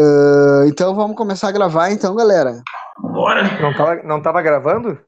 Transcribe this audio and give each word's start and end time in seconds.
Uh, 0.00 0.64
então 0.66 0.94
vamos 0.94 1.14
começar 1.14 1.48
a 1.48 1.52
gravar, 1.52 1.90
então, 1.90 2.14
galera. 2.14 2.62
Bora! 2.98 3.42
Não 3.60 3.74
tava, 3.74 4.02
não 4.02 4.22
tava 4.22 4.40
gravando? 4.40 4.98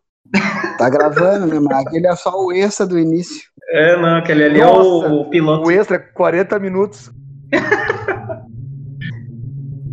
Tá 0.77 0.91
gravando, 0.91 1.47
né? 1.47 1.59
Mas 1.61 1.87
aquele 1.87 2.07
é 2.07 2.15
só 2.15 2.31
o 2.39 2.53
extra 2.53 2.87
do 2.87 2.99
início. 2.99 3.43
É, 3.71 3.97
não, 3.97 4.17
aquele 4.17 4.45
ali 4.45 4.61
Nossa, 4.61 5.07
é 5.07 5.11
o, 5.11 5.21
o 5.21 5.31
piloto. 5.31 5.67
O 5.67 5.71
extra, 5.71 5.99
40 5.99 6.59
minutos. 6.59 7.11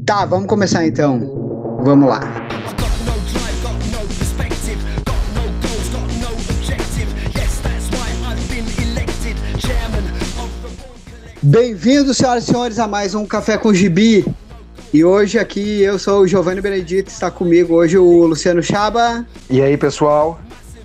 Tá, 0.05 0.25
vamos 0.25 0.47
começar 0.47 0.85
então. 0.85 1.79
Vamos 1.83 2.09
lá. 2.09 2.19
Bem-vindos, 11.41 12.17
senhoras 12.17 12.43
e 12.43 12.47
senhores, 12.47 12.79
a 12.79 12.87
mais 12.87 13.15
um 13.15 13.25
Café 13.25 13.57
com 13.57 13.73
Gibi. 13.73 14.25
E 14.91 15.03
hoje 15.03 15.37
aqui 15.37 15.81
eu 15.81 15.99
sou 15.99 16.21
o 16.21 16.27
Giovanni 16.27 16.61
Benedito, 16.61 17.09
está 17.09 17.29
comigo 17.29 17.75
hoje 17.75 17.97
o 17.97 18.25
Luciano 18.25 18.61
Chaba 18.63 19.25
E 19.49 19.61
aí, 19.61 19.77
pessoal? 19.77 20.39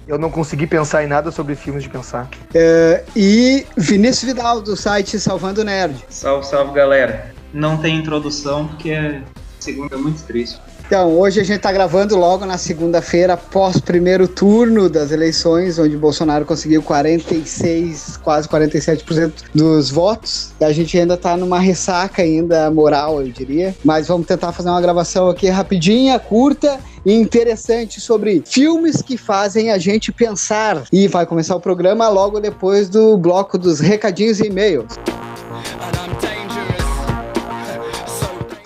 Eu 0.06 0.18
não 0.18 0.30
consegui 0.30 0.66
pensar 0.66 1.02
em 1.02 1.06
nada 1.06 1.30
sobre 1.30 1.54
filmes 1.54 1.82
de 1.82 1.88
pensar. 1.88 2.28
eh, 2.52 3.02
e 3.16 3.66
Vinícius 3.74 4.24
Vidal, 4.24 4.60
do 4.60 4.76
site 4.76 5.18
Salvando 5.18 5.64
Nerd. 5.64 5.96
Salve, 6.10 6.46
salve, 6.46 6.74
galera. 6.74 7.32
Não 7.54 7.78
tem 7.78 7.96
introdução 7.96 8.68
porque 8.68 8.90
é 8.90 9.22
segunda 9.59 9.95
é 9.95 9.98
muito 9.98 10.23
triste. 10.24 10.60
Então, 10.87 11.19
hoje 11.19 11.41
a 11.41 11.45
gente 11.45 11.56
está 11.56 11.73
gravando 11.73 12.15
logo 12.15 12.45
na 12.45 12.59
segunda-feira, 12.59 13.38
pós 13.38 13.80
primeiro 13.80 14.29
turno 14.29 14.87
das 14.88 15.10
eleições, 15.10 15.79
onde 15.79 15.97
Bolsonaro 15.97 16.45
conseguiu 16.45 16.83
46, 16.83 18.19
quase 18.19 18.47
47% 18.47 19.33
dos 19.55 19.91
votos. 19.91 20.52
A 20.60 20.73
gente 20.73 20.98
ainda 20.98 21.15
está 21.15 21.38
numa 21.38 21.59
ressaca 21.59 22.20
ainda 22.20 22.70
moral, 22.70 23.23
eu 23.23 23.29
diria. 23.29 23.74
Mas 23.83 24.09
vamos 24.09 24.27
tentar 24.27 24.52
fazer 24.52 24.69
uma 24.69 24.80
gravação 24.80 25.29
aqui 25.30 25.48
rapidinha, 25.48 26.19
curta 26.19 26.79
e 27.05 27.15
interessante 27.15 27.98
sobre 27.98 28.43
filmes 28.45 29.01
que 29.01 29.16
fazem 29.16 29.71
a 29.71 29.79
gente 29.79 30.13
pensar. 30.13 30.85
E 30.93 31.09
vai 31.09 31.24
começar 31.24 31.57
o 31.57 31.60
programa 31.60 32.10
logo 32.10 32.41
depois 32.41 32.91
do 32.91 33.16
bloco 33.16 33.57
dos 33.57 33.80
recadinhos 33.80 34.38
e 34.38 34.48
e-mails. 34.48 34.93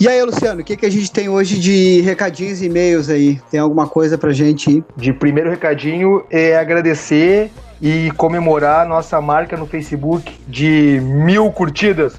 E 0.00 0.06
aí, 0.06 0.22
Luciano, 0.22 0.60
o 0.60 0.64
que, 0.64 0.76
que 0.76 0.86
a 0.86 0.90
gente 0.90 1.10
tem 1.10 1.28
hoje 1.28 1.58
de 1.58 2.00
recadinhos 2.02 2.62
e 2.62 2.66
e-mails 2.66 3.08
aí? 3.08 3.40
Tem 3.50 3.58
alguma 3.58 3.88
coisa 3.88 4.16
pra 4.16 4.32
gente 4.32 4.70
ir? 4.70 4.84
De 4.96 5.12
primeiro 5.12 5.50
recadinho 5.50 6.24
é 6.30 6.56
agradecer 6.56 7.50
e 7.82 8.10
comemorar 8.12 8.86
a 8.86 8.88
nossa 8.88 9.20
marca 9.20 9.56
no 9.56 9.66
Facebook 9.66 10.32
de 10.46 11.00
mil 11.02 11.50
curtidas. 11.50 12.14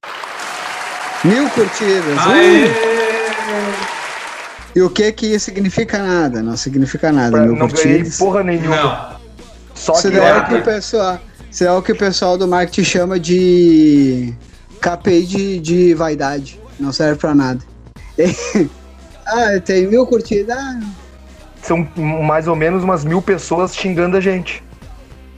Mil 1.23 1.49
curtidas. 1.51 2.17
Aê! 2.27 2.65
Uh! 2.65 3.89
E 4.75 4.81
o 4.81 4.89
que 4.89 5.11
que 5.13 5.27
isso 5.27 5.45
significa 5.45 5.97
nada? 5.99 6.43
Não 6.43 6.57
significa 6.57 7.13
nada. 7.13 7.31
Pra- 7.31 7.41
Mil 7.41 7.55
não 7.55 7.67
ganhei 7.67 7.99
curtidas. 7.99 8.17
porra 8.17 8.43
nenhuma. 8.43 8.75
Não, 8.75 9.09
Só 9.73 9.93
Isso 9.93 10.11
que 10.11 10.17
é 10.17 10.37
o 10.37 10.45
que 10.45 10.53
o 10.55 10.61
pessoal, 10.63 11.19
isso 11.49 11.63
é 11.63 11.71
o 11.71 11.81
que 11.81 11.91
o 11.93 11.97
pessoal 11.97 12.37
do 12.37 12.45
marketing 12.45 12.83
chama 12.83 13.17
de 13.17 14.33
KPI 14.81 15.23
de, 15.25 15.59
de 15.59 15.93
vaidade. 15.93 16.59
Não 16.79 16.91
serve 16.93 17.19
pra 17.19 17.35
nada. 17.35 17.59
ah, 19.27 19.59
tem 19.63 19.87
mil 19.87 20.05
curtidas. 20.05 20.57
Ah, 20.57 20.79
são 21.61 21.87
mais 21.95 22.47
ou 22.47 22.55
menos 22.55 22.83
umas 22.83 23.03
mil 23.03 23.21
pessoas 23.21 23.75
xingando 23.75 24.17
a 24.17 24.21
gente. 24.21 24.63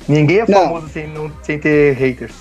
Ninguém 0.08 0.40
é 0.40 0.46
Não. 0.48 0.62
famoso 0.64 0.90
sem, 0.90 1.08
não- 1.08 1.32
sem 1.42 1.60
ter 1.60 1.94
haters. 1.96 2.34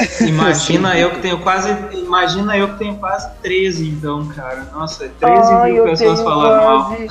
imagina 0.26 0.98
eu 0.98 1.10
que 1.10 1.20
tenho 1.20 1.38
quase. 1.40 1.68
Imagina 1.92 2.56
eu 2.56 2.68
que 2.72 2.78
tenho 2.78 2.96
quase 2.96 3.28
13, 3.42 3.88
então, 3.88 4.26
cara. 4.28 4.66
Nossa, 4.72 5.10
13 5.20 5.52
Ai, 5.52 5.72
mil 5.72 5.84
pessoas 5.84 6.20
falando 6.20 6.64
mal. 6.64 6.86
quase, 6.86 7.08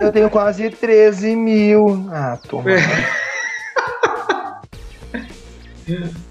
Eu 0.00 0.12
tenho 0.12 0.30
quase 0.30 0.70
13 0.70 1.36
mil. 1.36 2.08
Ah, 2.10 2.38
toma. 2.48 2.64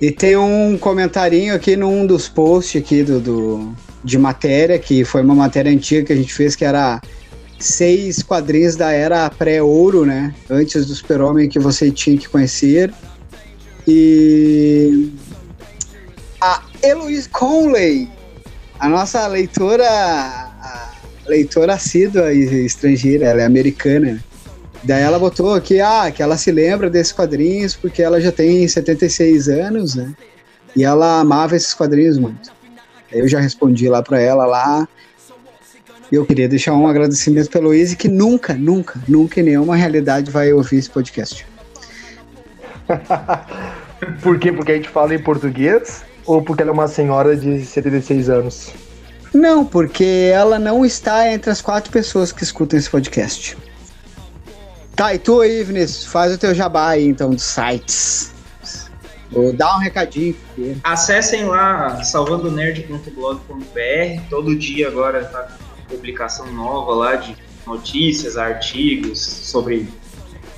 E 0.00 0.10
tem 0.10 0.36
um 0.36 0.76
comentarinho 0.78 1.54
aqui 1.54 1.74
num 1.76 2.06
dos 2.06 2.28
posts 2.28 2.80
aqui 2.82 3.02
do, 3.02 3.18
do- 3.20 3.74
de 4.04 4.18
matéria, 4.18 4.78
que 4.78 5.04
foi 5.04 5.22
uma 5.22 5.34
matéria 5.34 5.72
antiga 5.72 6.04
que 6.06 6.12
a 6.12 6.16
gente 6.16 6.32
fez, 6.32 6.54
que 6.54 6.64
era 6.64 7.00
seis 7.58 8.22
quadrinhos 8.22 8.76
da 8.76 8.92
era 8.92 9.28
pré-ouro, 9.30 10.04
né? 10.04 10.34
Antes 10.50 10.86
do 10.86 10.94
super-homem 10.94 11.48
que 11.48 11.58
você 11.58 11.90
tinha 11.90 12.16
que 12.16 12.28
conhecer. 12.28 12.92
E 13.88 15.10
a 16.40 16.62
Eloise 16.82 17.28
Conley, 17.30 18.08
a 18.78 18.88
nossa 18.88 19.26
leitora, 19.26 19.88
a 19.88 20.92
leitora 21.26 21.74
assídua 21.74 22.32
e 22.34 22.66
estrangeira, 22.66 23.26
ela 23.26 23.40
é 23.40 23.44
americana, 23.46 24.12
né? 24.12 24.20
Daí 24.82 25.02
ela 25.02 25.18
botou 25.18 25.54
aqui, 25.54 25.80
ah, 25.80 26.10
que 26.10 26.22
ela 26.22 26.36
se 26.36 26.50
lembra 26.50 26.88
desses 26.88 27.12
quadrinhos 27.12 27.74
porque 27.74 28.02
ela 28.02 28.20
já 28.20 28.30
tem 28.30 28.66
76 28.66 29.48
anos, 29.48 29.94
né? 29.94 30.14
E 30.74 30.84
ela 30.84 31.20
amava 31.20 31.56
esses 31.56 31.74
quadrinhos 31.74 32.18
muito. 32.18 32.52
Aí 33.12 33.20
eu 33.20 33.28
já 33.28 33.40
respondi 33.40 33.88
lá 33.88 34.02
pra 34.02 34.20
ela 34.20 34.46
lá. 34.46 34.86
E 36.10 36.14
eu 36.14 36.24
queria 36.24 36.48
deixar 36.48 36.74
um 36.74 36.86
agradecimento 36.86 37.50
pelo 37.50 37.74
Easy 37.74 37.96
que 37.96 38.08
nunca, 38.08 38.54
nunca, 38.54 39.00
nunca 39.08 39.40
em 39.40 39.44
nenhuma 39.44 39.74
realidade 39.74 40.30
vai 40.30 40.52
ouvir 40.52 40.76
esse 40.76 40.90
podcast. 40.90 41.46
Por 44.22 44.38
quê? 44.38 44.52
Porque 44.52 44.72
a 44.72 44.76
gente 44.76 44.88
fala 44.88 45.14
em 45.14 45.18
português? 45.18 46.04
Ou 46.24 46.42
porque 46.42 46.62
ela 46.62 46.70
é 46.70 46.74
uma 46.74 46.88
senhora 46.88 47.36
de 47.36 47.64
76 47.64 48.28
anos? 48.28 48.72
Não, 49.32 49.64
porque 49.64 50.30
ela 50.32 50.58
não 50.58 50.84
está 50.84 51.32
entre 51.32 51.50
as 51.50 51.60
quatro 51.60 51.90
pessoas 51.90 52.32
que 52.32 52.42
escutam 52.42 52.78
esse 52.78 52.90
podcast. 52.90 53.56
Tá, 54.96 55.14
e 55.14 55.18
tu 55.18 55.40
aí, 55.42 55.62
Vinícius, 55.62 56.06
faz 56.06 56.34
o 56.34 56.38
teu 56.38 56.54
jabá 56.54 56.88
aí, 56.88 57.06
então, 57.06 57.30
dos 57.30 57.42
sites. 57.42 58.32
Dá 59.54 59.76
um 59.76 59.80
recadinho. 59.80 60.34
porque- 60.34 60.76
Acessem 60.82 61.44
lá 61.44 62.02
salvandonerd.blog.br. 62.02 64.22
Todo 64.30 64.56
dia 64.56 64.88
agora 64.88 65.24
tá 65.26 65.48
publicação 65.88 66.50
nova 66.52 66.94
lá 66.94 67.16
de 67.16 67.36
notícias, 67.66 68.36
artigos 68.36 69.20
sobre 69.20 69.88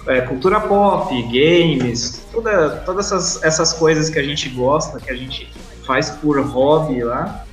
é, 0.07 0.21
cultura 0.23 0.61
pop, 0.61 1.11
games, 1.25 2.23
toda, 2.33 2.77
todas 2.87 3.07
essas, 3.07 3.43
essas 3.43 3.73
coisas 3.73 4.09
que 4.09 4.19
a 4.19 4.23
gente 4.23 4.49
gosta, 4.51 5.01
que 5.01 5.11
a 5.11 5.17
gente 5.17 5.51
faz 5.87 6.11
por 6.11 6.41
hobby 6.41 7.03
lá. 7.03 7.45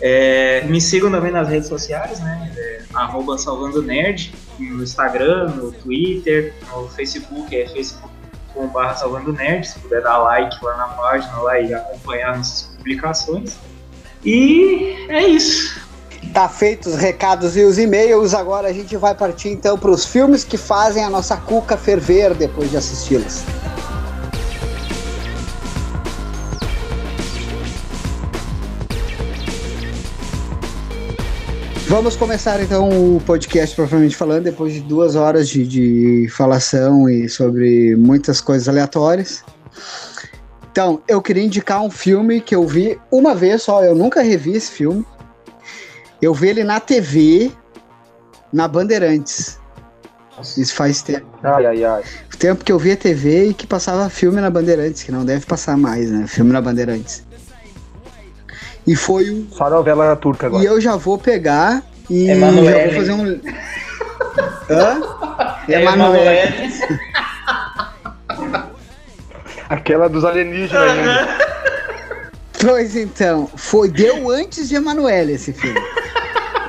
É, 0.00 0.64
me 0.66 0.80
sigam 0.80 1.10
também 1.10 1.32
nas 1.32 1.48
redes 1.48 1.68
sociais, 1.68 2.20
né? 2.20 2.52
É, 2.56 2.82
arroba 2.94 3.36
Salvando 3.36 3.82
Nerd, 3.82 4.32
no 4.68 4.82
Instagram, 4.82 5.48
no 5.50 5.72
Twitter, 5.72 6.54
no 6.70 6.88
Facebook, 6.88 7.54
é 7.56 7.66
facebook.com.br 7.68 8.94
Salvando 8.94 9.32
Nerd, 9.32 9.66
se 9.66 9.78
puder 9.78 10.02
dar 10.02 10.18
like 10.18 10.64
lá 10.64 10.76
na 10.76 10.88
página 10.88 11.38
lá 11.38 11.58
e 11.60 11.72
acompanhar 11.72 12.36
nossas 12.36 12.74
publicações. 12.76 13.56
E 14.24 15.06
é 15.08 15.26
isso. 15.26 15.80
Tá 16.34 16.48
feitos 16.48 16.94
os 16.94 16.98
recados 16.98 17.56
e 17.56 17.62
os 17.62 17.78
e-mails, 17.78 18.34
agora 18.34 18.68
a 18.68 18.72
gente 18.72 18.96
vai 18.96 19.14
partir 19.14 19.48
então 19.48 19.78
para 19.78 19.90
os 19.90 20.04
filmes 20.04 20.44
que 20.44 20.58
fazem 20.58 21.02
a 21.02 21.08
nossa 21.08 21.36
cuca 21.36 21.76
ferver 21.76 22.34
depois 22.34 22.70
de 22.70 22.76
assisti-los. 22.76 23.42
Vamos 31.90 32.14
começar 32.14 32.62
então 32.62 32.88
o 32.88 33.20
podcast 33.22 33.74
propriamente 33.74 34.14
falando, 34.14 34.44
depois 34.44 34.72
de 34.72 34.80
duas 34.80 35.16
horas 35.16 35.48
de, 35.48 35.66
de 35.66 36.28
falação 36.28 37.10
e 37.10 37.28
sobre 37.28 37.96
muitas 37.96 38.40
coisas 38.40 38.68
aleatórias. 38.68 39.42
Então, 40.70 41.02
eu 41.08 41.20
queria 41.20 41.42
indicar 41.42 41.82
um 41.82 41.90
filme 41.90 42.40
que 42.40 42.54
eu 42.54 42.64
vi 42.64 42.96
uma 43.10 43.34
vez 43.34 43.64
só, 43.64 43.82
eu 43.82 43.96
nunca 43.96 44.22
revi 44.22 44.52
esse 44.52 44.70
filme. 44.70 45.04
Eu 46.22 46.32
vi 46.32 46.50
ele 46.50 46.62
na 46.62 46.78
TV, 46.78 47.50
na 48.52 48.68
Bandeirantes. 48.68 49.58
Isso 50.56 50.76
faz 50.76 51.02
tempo. 51.02 51.26
Ai, 51.42 51.66
ai, 51.66 51.84
ai. 51.84 52.04
Tempo 52.38 52.64
que 52.64 52.70
eu 52.70 52.78
via 52.78 52.96
TV 52.96 53.48
e 53.48 53.54
que 53.54 53.66
passava 53.66 54.08
filme 54.08 54.40
na 54.40 54.48
Bandeirantes, 54.48 55.02
que 55.02 55.10
não 55.10 55.24
deve 55.24 55.44
passar 55.44 55.76
mais, 55.76 56.08
né? 56.08 56.24
Filme 56.28 56.52
na 56.52 56.60
Bandeirantes. 56.60 57.24
E 58.86 58.96
foi 58.96 59.30
um. 59.30 59.46
Só 59.50 59.68
novela 59.70 60.16
turca 60.16 60.46
agora. 60.46 60.62
E 60.62 60.66
eu 60.66 60.80
já 60.80 60.96
vou 60.96 61.18
pegar 61.18 61.82
e 62.08 62.26
já 62.26 62.50
vou 62.50 62.64
fazer 62.94 63.12
um. 63.12 63.40
Hã? 64.70 65.00
Emanuele. 65.68 66.70
Aquela 69.68 70.08
dos 70.08 70.24
alienígenas 70.24 70.90
ainda. 70.90 71.28
Pois 72.60 72.96
então, 72.96 73.48
foi, 73.56 73.88
deu 73.88 74.28
antes 74.30 74.68
de 74.68 74.74
Emanuele 74.74 75.32
esse 75.32 75.52
filme. 75.52 75.80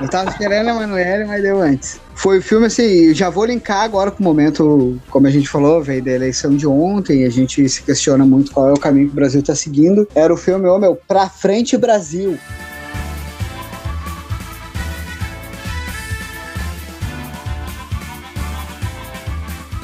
Eu 0.02 0.08
tava 0.08 0.30
esperando 0.30 0.68
a 0.68 0.72
Emanuele, 0.72 1.24
mas 1.24 1.40
deu 1.40 1.62
antes. 1.62 2.00
Foi 2.16 2.38
o 2.38 2.42
filme 2.42 2.66
assim, 2.66 3.14
já 3.14 3.30
vou 3.30 3.44
linkar 3.44 3.82
agora 3.82 4.10
com 4.10 4.20
o 4.20 4.24
momento, 4.24 5.00
como 5.08 5.28
a 5.28 5.30
gente 5.30 5.48
falou, 5.48 5.80
veio 5.80 6.02
da 6.02 6.10
eleição 6.10 6.56
de 6.56 6.66
ontem, 6.66 7.24
a 7.24 7.30
gente 7.30 7.68
se 7.68 7.82
questiona 7.84 8.24
muito 8.24 8.50
qual 8.50 8.68
é 8.68 8.72
o 8.72 8.80
caminho 8.80 9.06
que 9.06 9.12
o 9.12 9.14
Brasil 9.14 9.40
tá 9.42 9.54
seguindo. 9.54 10.08
Era 10.12 10.34
o 10.34 10.36
filme, 10.36 10.66
ô 10.66 10.76
meu, 10.76 10.96
Pra 10.96 11.28
Frente 11.28 11.76
Brasil. 11.76 12.36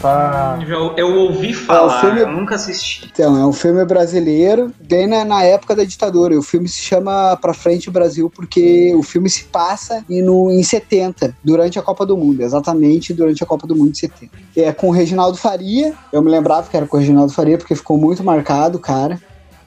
Tá. 0.00 0.58
Eu, 0.66 0.94
eu 0.96 1.14
ouvi 1.16 1.52
falar, 1.52 2.00
filme- 2.00 2.20
eu 2.20 2.30
nunca 2.30 2.54
assisti. 2.54 3.08
Então, 3.12 3.36
é 3.36 3.44
um 3.46 3.52
filme 3.52 3.84
brasileiro, 3.84 4.72
bem 4.80 5.06
na, 5.06 5.24
na 5.24 5.42
época 5.42 5.74
da 5.74 5.82
ditadura. 5.84 6.34
E 6.34 6.36
o 6.36 6.42
filme 6.42 6.68
se 6.68 6.80
chama 6.80 7.36
Pra 7.36 7.52
Frente 7.52 7.90
Brasil 7.90 8.30
porque 8.30 8.94
o 8.94 9.02
filme 9.02 9.28
se 9.28 9.44
passa 9.44 10.04
em, 10.08 10.22
no, 10.22 10.50
em 10.50 10.62
70, 10.62 11.36
durante 11.42 11.78
a 11.78 11.82
Copa 11.82 12.06
do 12.06 12.16
Mundo, 12.16 12.40
exatamente 12.42 13.12
durante 13.12 13.42
a 13.42 13.46
Copa 13.46 13.66
do 13.66 13.74
Mundo 13.74 13.92
de 13.92 13.98
70. 13.98 14.32
É 14.56 14.72
com 14.72 14.88
o 14.88 14.92
Reginaldo 14.92 15.36
Faria, 15.36 15.92
eu 16.12 16.22
me 16.22 16.30
lembrava 16.30 16.68
que 16.68 16.76
era 16.76 16.86
com 16.86 16.96
o 16.96 17.00
Reginaldo 17.00 17.32
Faria 17.32 17.58
porque 17.58 17.74
ficou 17.74 17.98
muito 17.98 18.22
marcado, 18.22 18.78
cara. 18.78 19.20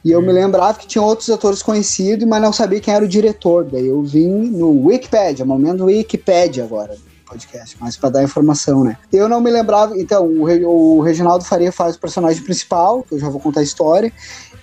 E 0.03 0.11
eu 0.11 0.21
me 0.21 0.31
lembrava 0.31 0.79
que 0.79 0.87
tinha 0.87 1.01
outros 1.03 1.29
atores 1.29 1.61
conhecidos, 1.61 2.27
mas 2.27 2.41
não 2.41 2.51
sabia 2.51 2.79
quem 2.79 2.91
era 2.93 3.05
o 3.05 3.07
diretor. 3.07 3.65
Daí 3.65 3.87
eu 3.87 4.01
vim 4.01 4.27
no 4.27 4.87
Wikipedia, 4.87 5.45
momento 5.45 5.85
Wikipedia 5.85 6.63
agora 6.63 6.95
podcast, 7.31 7.77
mas 7.79 7.95
para 7.95 8.09
dar 8.09 8.23
informação, 8.23 8.83
né? 8.83 8.97
Eu 9.11 9.29
não 9.29 9.39
me 9.39 9.49
lembrava, 9.49 9.97
então, 9.97 10.25
o, 10.27 10.97
o 10.97 11.01
Reginaldo 11.01 11.45
Faria 11.45 11.71
faz 11.71 11.95
o 11.95 11.99
personagem 11.99 12.43
principal, 12.43 13.03
que 13.03 13.15
eu 13.15 13.19
já 13.19 13.29
vou 13.29 13.39
contar 13.39 13.61
a 13.61 13.63
história, 13.63 14.11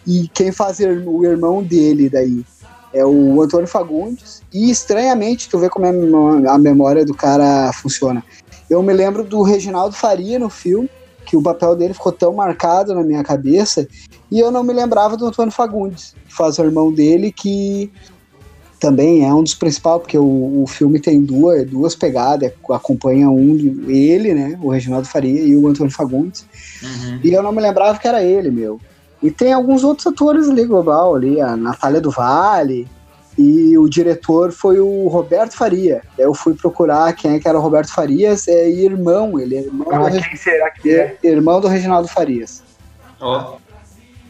e 0.06 0.28
quem 0.28 0.52
faz 0.52 0.78
o 0.78 1.24
irmão 1.24 1.62
dele 1.62 2.10
daí 2.10 2.44
é 2.92 3.04
o 3.04 3.40
Antônio 3.42 3.66
Fagundes, 3.66 4.42
e 4.52 4.70
estranhamente, 4.70 5.48
tu 5.48 5.58
vê 5.58 5.68
como 5.68 5.86
é 5.86 6.48
a 6.48 6.58
memória 6.58 7.04
do 7.04 7.14
cara 7.14 7.72
funciona. 7.72 8.22
Eu 8.68 8.82
me 8.82 8.92
lembro 8.92 9.24
do 9.24 9.42
Reginaldo 9.42 9.94
Faria 9.94 10.38
no 10.38 10.50
filme, 10.50 10.90
que 11.24 11.36
o 11.36 11.42
papel 11.42 11.76
dele 11.76 11.92
ficou 11.94 12.12
tão 12.12 12.32
marcado 12.32 12.94
na 12.94 13.02
minha 13.02 13.22
cabeça, 13.24 13.86
e 14.30 14.38
eu 14.38 14.50
não 14.50 14.62
me 14.62 14.72
lembrava 14.74 15.16
do 15.16 15.26
Antônio 15.26 15.52
Fagundes, 15.52 16.14
que 16.26 16.34
faz 16.34 16.58
o 16.58 16.64
irmão 16.64 16.92
dele, 16.92 17.32
que 17.32 17.90
também 18.80 19.24
é 19.26 19.32
um 19.34 19.42
dos 19.42 19.54
principais, 19.54 20.00
porque 20.00 20.16
o, 20.18 20.62
o 20.62 20.66
filme 20.66 21.00
tem 21.00 21.20
duas, 21.20 21.66
duas 21.68 21.94
pegadas, 21.96 22.52
acompanha 22.70 23.28
um, 23.28 23.56
ele, 23.88 24.32
né, 24.34 24.58
o 24.62 24.70
Reginaldo 24.70 25.08
Faria 25.08 25.42
e 25.42 25.56
o 25.56 25.66
Antônio 25.68 25.92
Fagundes, 25.92 26.46
Uhum. 26.82 27.20
e 27.24 27.32
eu 27.32 27.42
não 27.42 27.50
me 27.52 27.60
lembrava 27.60 27.98
que 27.98 28.06
era 28.06 28.22
ele, 28.22 28.50
meu. 28.50 28.80
E 29.20 29.30
tem 29.32 29.52
alguns 29.52 29.82
outros 29.82 30.06
atores 30.06 30.48
ali, 30.48 30.64
global, 30.64 31.16
ali, 31.16 31.40
a 31.40 31.56
Natália 31.56 32.00
do 32.00 32.10
Vale, 32.10 32.86
e 33.36 33.76
o 33.78 33.88
diretor 33.88 34.52
foi 34.52 34.78
o 34.80 35.08
Roberto 35.08 35.56
Faria. 35.56 36.02
Eu 36.16 36.32
fui 36.34 36.54
procurar 36.54 37.12
quem 37.14 37.32
é 37.34 37.38
que 37.40 37.48
era 37.48 37.58
o 37.58 37.60
Roberto 37.60 37.92
Farias, 37.92 38.46
é 38.48 38.68
irmão, 38.70 39.38
ele 39.40 39.56
é 39.56 39.60
irmão, 39.62 39.88
Ah, 39.90 39.98
do, 39.98 40.04
Reg- 40.14 40.28
quem 40.28 40.36
será 40.36 40.70
que 40.70 40.90
é? 40.94 41.16
irmão 41.22 41.60
do 41.60 41.66
Reginaldo 41.68 42.06
Farias. 42.08 42.62
Ó, 43.20 43.56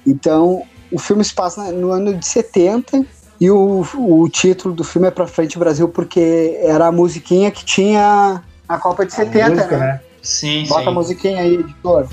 Então, 0.07 0.63
o 0.91 0.99
filme 0.99 1.23
se 1.25 1.35
passa 1.35 1.71
no 1.73 1.91
ano 1.91 2.15
de 2.15 2.27
70 2.27 3.05
e 3.41 3.51
o, 3.51 3.87
o 3.97 4.29
título 4.29 4.75
do 4.75 4.83
filme 4.83 5.09
é 5.09 5.11
Pra 5.11 5.27
Frente 5.27 5.59
Brasil 5.59 5.89
porque 5.89 6.59
era 6.61 6.87
a 6.87 6.93
musiquinha 6.93 7.51
que 7.51 7.65
tinha 7.65 8.43
a 8.69 8.79
Copa 8.79 9.07
de 9.07 9.13
70, 9.13 9.51
música, 9.51 9.79
né? 9.79 10.01
sim, 10.23 10.67
Bota 10.67 10.83
sim. 10.83 10.89
a 10.89 10.93
musiquinha 10.93 11.43
aí, 11.43 11.55
editor. 11.55 12.09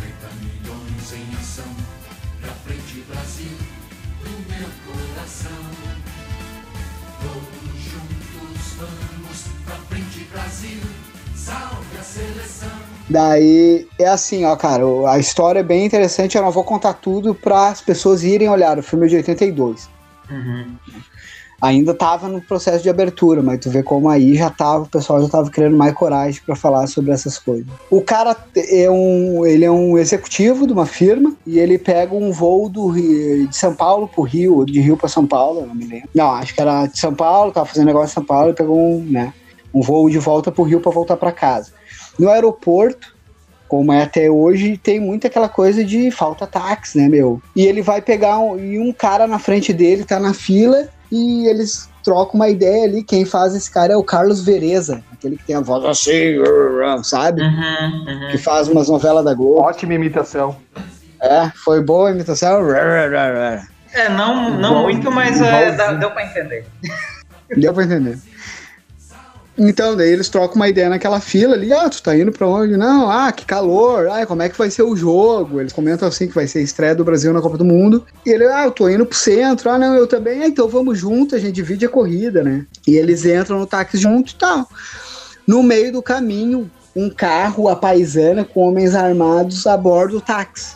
Daí 13.07 13.87
é 13.99 14.07
assim, 14.07 14.45
ó, 14.45 14.55
cara, 14.55 14.83
a 15.07 15.19
história 15.19 15.59
é 15.59 15.63
bem 15.63 15.85
interessante. 15.85 16.35
Eu 16.35 16.43
não 16.43 16.51
vou 16.51 16.63
contar 16.63 16.93
tudo 16.93 17.35
para 17.35 17.69
as 17.69 17.79
pessoas 17.79 18.23
irem 18.23 18.49
olhar. 18.49 18.77
O 18.79 18.83
filme 18.83 19.05
é 19.05 19.09
de 19.09 19.15
82. 19.17 19.94
Uhum. 20.29 20.75
Ainda 21.61 21.93
tava 21.93 22.27
no 22.27 22.41
processo 22.41 22.83
de 22.83 22.89
abertura, 22.89 23.41
mas 23.41 23.59
tu 23.59 23.69
vê 23.69 23.81
como 23.81 24.09
aí 24.09 24.35
já 24.35 24.49
tava, 24.49 24.83
o 24.83 24.89
pessoal 24.89 25.21
já 25.21 25.29
tava 25.29 25.49
criando 25.49 25.77
mais 25.77 25.93
coragem 25.93 26.41
para 26.45 26.55
falar 26.55 26.85
sobre 26.87 27.11
essas 27.11 27.39
coisas. 27.39 27.65
O 27.89 28.01
cara 28.01 28.35
é 28.55 28.89
um, 28.89 29.45
ele 29.45 29.63
é 29.63 29.71
um 29.71 29.97
executivo 29.97 30.67
de 30.67 30.73
uma 30.73 30.85
firma 30.85 31.33
e 31.47 31.57
ele 31.57 31.77
pega 31.77 32.13
um 32.13 32.31
voo 32.31 32.67
do 32.69 32.87
Rio- 32.89 33.47
de 33.47 33.55
São 33.55 33.73
Paulo 33.73 34.07
pro 34.07 34.23
Rio, 34.23 34.57
ou 34.57 34.65
de 34.65 34.81
Rio 34.81 34.97
para 34.97 35.07
São 35.07 35.25
Paulo, 35.25 35.65
não 35.65 35.73
me 35.73 35.85
lembro. 35.87 36.09
Não, 36.13 36.31
acho 36.31 36.53
que 36.53 36.61
era 36.61 36.87
de 36.87 36.99
São 36.99 37.15
Paulo, 37.15 37.53
tava 37.53 37.65
fazendo 37.65 37.87
negócio 37.87 38.11
em 38.11 38.15
São 38.15 38.25
Paulo 38.25 38.49
e 38.49 38.53
pegou 38.53 38.77
um, 38.77 39.05
né, 39.05 39.33
um 39.73 39.81
voo 39.81 40.09
de 40.09 40.19
volta 40.19 40.51
pro 40.51 40.63
Rio 40.63 40.81
para 40.81 40.91
voltar 40.91 41.15
para 41.15 41.31
casa. 41.31 41.71
No 42.19 42.29
aeroporto, 42.29 43.14
como 43.67 43.91
é 43.91 44.03
até 44.03 44.29
hoje, 44.29 44.77
tem 44.77 44.99
muito 44.99 45.27
aquela 45.27 45.49
coisa 45.49 45.83
de 45.83 46.11
falta 46.11 46.45
táxi, 46.45 46.97
né, 46.97 47.07
meu? 47.07 47.41
E 47.55 47.65
ele 47.65 47.81
vai 47.81 48.01
pegar 48.01 48.39
um, 48.39 48.59
e 48.59 48.79
um 48.79 48.91
cara 48.91 49.27
na 49.27 49.39
frente 49.39 49.73
dele 49.73 50.03
tá 50.03 50.19
na 50.19 50.33
fila 50.33 50.87
e 51.11 51.47
eles 51.47 51.89
trocam 52.03 52.35
uma 52.35 52.49
ideia 52.49 52.85
ali. 52.85 53.03
Quem 53.03 53.25
faz 53.25 53.55
esse 53.55 53.69
cara 53.69 53.93
é 53.93 53.97
o 53.97 54.03
Carlos 54.03 54.43
Vereza, 54.43 55.03
aquele 55.11 55.37
que 55.37 55.43
tem 55.43 55.55
a 55.55 55.61
voz 55.61 55.83
assim, 55.83 56.35
sabe? 57.03 57.41
Uhum, 57.41 58.05
uhum. 58.07 58.27
Que 58.31 58.37
faz 58.37 58.67
umas 58.67 58.87
novelas 58.87 59.25
da 59.25 59.33
Globo. 59.33 59.61
Ótima 59.61 59.93
imitação. 59.93 60.55
É, 61.21 61.49
foi 61.63 61.81
boa 61.81 62.09
a 62.09 62.11
imitação. 62.11 62.61
É, 63.93 64.09
não, 64.09 64.51
não 64.51 64.83
muito, 64.83 65.09
mas 65.09 65.41
é, 65.41 65.71
deu 65.97 66.11
pra 66.11 66.25
entender. 66.25 66.65
Deu 67.55 67.73
pra 67.73 67.83
entender. 67.83 68.19
Então, 69.57 69.95
daí 69.95 70.11
eles 70.11 70.27
trocam 70.27 70.57
uma 70.57 70.67
ideia 70.67 70.89
naquela 70.89 71.21
fila 71.21 71.53
ali, 71.53 71.71
ah, 71.71 71.89
tu 71.89 72.03
tá 72.03 72.17
indo 72.17 72.31
pra 72.31 72.45
onde? 72.45 72.75
Não, 72.75 73.09
ah, 73.09 73.31
que 73.31 73.45
calor, 73.45 74.09
ah, 74.09 74.25
como 74.25 74.41
é 74.41 74.49
que 74.49 74.57
vai 74.57 74.69
ser 74.69 74.83
o 74.83 74.95
jogo? 74.97 75.61
Eles 75.61 75.71
comentam 75.71 76.07
assim 76.07 76.27
que 76.27 76.35
vai 76.35 76.45
ser 76.45 76.59
a 76.59 76.61
estreia 76.61 76.93
do 76.93 77.05
Brasil 77.05 77.31
na 77.31 77.41
Copa 77.41 77.57
do 77.57 77.63
Mundo. 77.63 78.05
E 78.25 78.31
ele, 78.31 78.45
ah, 78.45 78.65
eu 78.65 78.71
tô 78.71 78.89
indo 78.89 79.05
pro 79.05 79.17
centro, 79.17 79.69
ah, 79.69 79.79
não, 79.79 79.95
eu 79.95 80.07
também, 80.07 80.43
ah, 80.43 80.47
então 80.47 80.67
vamos 80.67 80.99
junto, 80.99 81.35
a 81.35 81.39
gente 81.39 81.53
divide 81.53 81.85
a 81.85 81.89
corrida, 81.89 82.43
né? 82.43 82.65
E 82.85 82.97
eles 82.97 83.25
entram 83.25 83.59
no 83.59 83.65
táxi 83.65 83.97
junto 83.97 84.33
e 84.33 84.35
tal. 84.35 84.67
No 85.47 85.63
meio 85.63 85.91
do 85.91 86.01
caminho, 86.01 86.69
um 86.93 87.09
carro, 87.09 87.69
a 87.69 87.75
paisana, 87.77 88.43
com 88.43 88.67
homens 88.67 88.93
armados 88.93 89.65
a 89.65 89.77
bordo 89.77 90.15
do 90.15 90.21
táxi. 90.21 90.75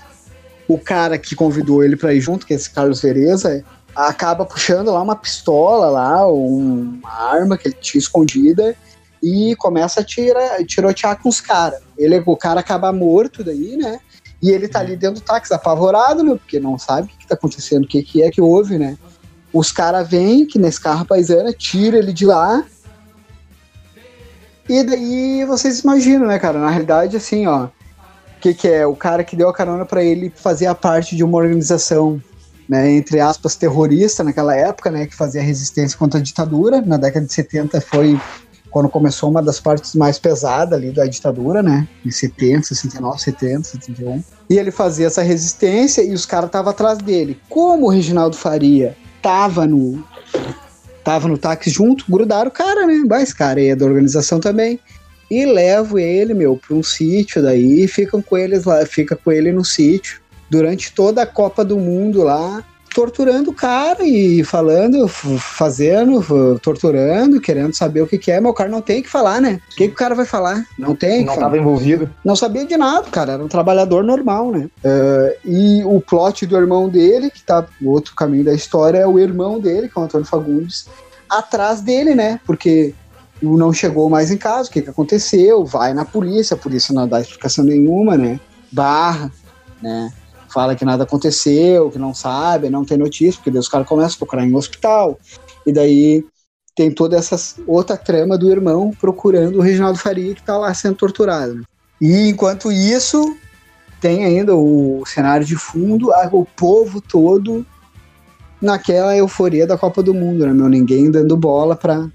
O 0.67 0.77
cara 0.77 1.17
que 1.17 1.35
convidou 1.35 1.83
ele 1.83 1.97
pra 1.97 2.13
ir 2.13 2.21
junto, 2.21 2.45
que 2.45 2.53
é 2.53 2.55
esse 2.55 2.69
Carlos 2.69 3.01
Vereza, 3.01 3.63
acaba 4.07 4.45
puxando 4.45 4.91
lá 4.91 5.01
uma 5.01 5.15
pistola 5.15 5.89
lá, 5.89 6.27
um- 6.27 6.99
uma 7.01 7.11
arma 7.11 7.57
que 7.57 7.67
ele 7.67 7.75
tinha 7.81 7.99
escondida 7.99 8.75
e 9.21 9.55
começa 9.57 9.99
a 9.99 10.03
tira, 10.03 10.63
tirotear 10.65 11.21
com 11.21 11.27
os 11.27 11.41
caras. 11.41 11.81
Ele, 11.97 12.21
o 12.25 12.37
cara 12.37 12.61
acaba 12.61 12.93
morto 12.93 13.43
daí, 13.43 13.75
né? 13.75 13.99
E 14.41 14.51
ele 14.51 14.69
tá 14.69 14.79
ali 14.79 14.95
dentro 14.95 15.19
do 15.19 15.25
táxi, 15.25 15.53
apavorado, 15.53 16.23
né? 16.23 16.33
Porque 16.35 16.59
não 16.59 16.79
sabe 16.79 17.11
o 17.11 17.17
que, 17.17 17.27
tá 17.27 17.35
acontecendo, 17.35 17.83
o 17.83 17.87
que, 17.87 18.01
que 18.01 18.23
é 18.23 18.31
que 18.31 18.39
houve, 18.39 18.77
né? 18.77 18.97
Os 19.51 19.71
caras 19.71 20.07
vêm, 20.07 20.45
que 20.45 20.57
nesse 20.57 20.79
carro 20.79 21.05
paisana, 21.05 21.51
tira 21.51 21.97
ele 21.97 22.13
de 22.13 22.25
lá. 22.25 22.63
E 24.69 24.83
daí 24.83 25.43
vocês 25.45 25.79
imaginam, 25.79 26.27
né, 26.27 26.39
cara? 26.39 26.57
Na 26.57 26.69
realidade, 26.69 27.17
assim, 27.17 27.45
ó. 27.47 27.65
O 27.65 27.71
que, 28.39 28.53
que 28.53 28.67
é? 28.69 28.87
O 28.87 28.95
cara 28.95 29.25
que 29.25 29.35
deu 29.35 29.49
a 29.49 29.53
carona 29.53 29.85
pra 29.85 30.01
ele 30.01 30.31
fazia 30.33 30.73
parte 30.73 31.17
de 31.17 31.23
uma 31.23 31.37
organização 31.37 32.21
né, 32.69 32.91
entre 32.91 33.19
aspas, 33.19 33.55
terrorista 33.55 34.23
naquela 34.23 34.55
época, 34.55 34.91
né, 34.91 35.07
que 35.07 35.15
fazia 35.15 35.41
resistência 35.41 35.97
contra 35.97 36.19
a 36.19 36.23
ditadura. 36.23 36.79
Na 36.81 36.97
década 36.97 37.25
de 37.25 37.33
70 37.33 37.81
foi 37.81 38.21
quando 38.69 38.87
começou 38.87 39.31
uma 39.31 39.41
das 39.41 39.59
partes 39.59 39.95
mais 39.95 40.19
pesadas 40.19 40.77
ali 40.77 40.91
da 40.91 41.07
ditadura, 41.07 41.63
né, 41.63 41.87
em 42.05 42.11
70, 42.11 42.67
69, 42.67 43.19
70, 43.19 43.63
71. 43.63 44.23
E 44.47 44.59
ele 44.59 44.69
fazia 44.69 45.07
essa 45.07 45.23
resistência 45.23 46.03
e 46.03 46.13
os 46.13 46.27
caras 46.27 46.49
estavam 46.49 46.69
atrás 46.69 46.99
dele. 46.99 47.39
Como 47.49 47.87
o 47.87 47.89
Reginaldo 47.89 48.37
Faria 48.37 48.95
tava 49.19 49.65
no 49.65 50.03
tava 51.03 51.27
no 51.27 51.39
táxi 51.39 51.71
junto, 51.71 52.05
grudaram 52.07 52.49
o 52.49 52.53
cara, 52.53 52.85
né, 52.85 53.03
mas 53.09 53.23
esse 53.23 53.35
cara 53.35 53.59
aí 53.59 53.69
é 53.69 53.75
da 53.75 53.85
organização 53.85 54.39
também. 54.39 54.79
E 55.31 55.43
levo 55.43 55.97
ele, 55.97 56.35
meu, 56.35 56.55
para 56.55 56.75
um 56.75 56.83
sítio 56.83 57.41
daí, 57.41 57.87
ficam 57.87 58.21
com 58.21 58.37
eles 58.37 58.65
lá, 58.65 58.85
fica 58.85 59.15
com 59.15 59.31
ele 59.31 59.51
no 59.51 59.65
sítio 59.65 60.21
durante 60.49 60.93
toda 60.93 61.21
a 61.21 61.25
Copa 61.25 61.63
do 61.63 61.77
Mundo 61.77 62.23
lá, 62.23 62.63
torturando 62.93 63.51
o 63.51 63.53
cara 63.53 64.03
e 64.03 64.43
falando, 64.43 65.07
fazendo, 65.07 66.59
torturando, 66.59 67.39
querendo 67.39 67.73
saber 67.73 68.01
o 68.01 68.07
que, 68.07 68.17
que 68.17 68.31
é, 68.31 68.39
mas 68.39 68.51
o 68.51 68.55
cara 68.55 68.69
não 68.69 68.81
tem 68.81 68.99
o 68.99 69.03
que 69.03 69.09
falar, 69.09 69.39
né? 69.39 69.61
O 69.71 69.75
que, 69.75 69.87
que 69.87 69.93
o 69.93 69.97
cara 69.97 70.15
vai 70.15 70.25
falar? 70.25 70.65
Não 70.77 70.95
tem 70.95 71.23
Não 71.23 71.33
estava 71.33 71.57
envolvido. 71.57 72.09
Não 72.25 72.35
sabia 72.35 72.65
de 72.65 72.75
nada, 72.75 73.09
cara, 73.09 73.33
era 73.33 73.43
um 73.43 73.47
trabalhador 73.47 74.03
normal, 74.03 74.51
né? 74.51 74.69
Eh, 74.83 75.37
e 75.45 75.83
o 75.85 76.01
plot 76.01 76.45
do 76.45 76.57
irmão 76.57 76.89
dele, 76.89 77.29
que 77.29 77.43
tá 77.43 77.65
no 77.79 77.91
outro 77.91 78.15
caminho 78.15 78.45
da 78.45 78.53
história, 78.53 78.97
é 78.97 79.07
o 79.07 79.19
irmão 79.19 79.59
dele, 79.59 79.87
que 79.87 79.97
é 79.97 80.01
o 80.01 80.05
Antônio 80.05 80.25
Fagundes, 80.25 80.87
atrás 81.29 81.81
dele, 81.81 82.15
né? 82.15 82.39
Porque 82.45 82.93
não 83.41 83.71
chegou 83.71 84.09
mais 84.09 84.31
em 84.31 84.37
casa, 84.37 84.69
o 84.69 84.71
que, 84.71 84.81
que 84.81 84.89
aconteceu? 84.89 85.63
Vai 85.63 85.93
na 85.93 86.03
polícia, 86.03 86.55
a 86.55 86.57
polícia 86.57 86.93
não 86.93 87.07
dá 87.07 87.21
explicação 87.21 87.63
nenhuma, 87.63 88.17
né? 88.17 88.39
Barra, 88.71 89.31
né? 89.81 90.11
Fala 90.49 90.75
que 90.75 90.83
nada 90.83 91.03
aconteceu, 91.03 91.89
que 91.89 91.99
não 91.99 92.13
sabe, 92.13 92.69
não 92.69 92.83
tem 92.83 92.97
notícia, 92.97 93.39
porque 93.39 93.51
daí 93.51 93.59
os 93.59 93.69
caras 93.69 93.87
começam 93.87 94.15
a 94.15 94.17
procurar 94.17 94.45
em 94.45 94.55
hospital. 94.55 95.19
E 95.65 95.71
daí 95.71 96.25
tem 96.75 96.91
toda 96.91 97.17
essa 97.17 97.35
outra 97.67 97.97
trama 97.97 98.37
do 98.37 98.49
irmão 98.49 98.91
procurando 98.99 99.57
o 99.57 99.61
Reginaldo 99.61 99.99
Faria, 99.99 100.33
que 100.33 100.43
tá 100.43 100.57
lá 100.57 100.73
sendo 100.73 100.95
torturado. 100.95 101.63
E 102.01 102.29
enquanto 102.29 102.71
isso, 102.71 103.35
tem 103.99 104.23
ainda 104.23 104.55
o 104.55 105.03
cenário 105.05 105.45
de 105.45 105.55
fundo, 105.55 106.11
o 106.31 106.45
povo 106.45 107.01
todo 107.01 107.65
naquela 108.61 109.15
euforia 109.15 109.67
da 109.67 109.77
Copa 109.77 110.01
do 110.01 110.13
Mundo, 110.13 110.45
né, 110.45 110.53
meu? 110.53 110.69
Ninguém 110.69 111.11
dando 111.11 111.35
bola 111.35 111.75
pra, 111.75 112.09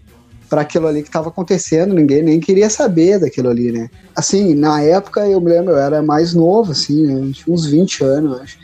para 0.54 0.60
aquilo 0.60 0.86
ali 0.86 1.02
que 1.02 1.08
estava 1.08 1.30
acontecendo, 1.30 1.96
ninguém 1.96 2.22
nem 2.22 2.38
queria 2.38 2.70
saber 2.70 3.18
daquilo 3.18 3.50
ali, 3.50 3.72
né? 3.72 3.90
Assim, 4.14 4.54
na 4.54 4.80
época 4.80 5.26
eu 5.26 5.40
me 5.40 5.50
lembro, 5.50 5.72
eu 5.72 5.78
era 5.78 6.00
mais 6.00 6.32
novo, 6.32 6.70
assim, 6.70 7.04
né? 7.04 7.32
Uns 7.48 7.66
20 7.66 8.04
anos, 8.04 8.40
acho. 8.40 8.58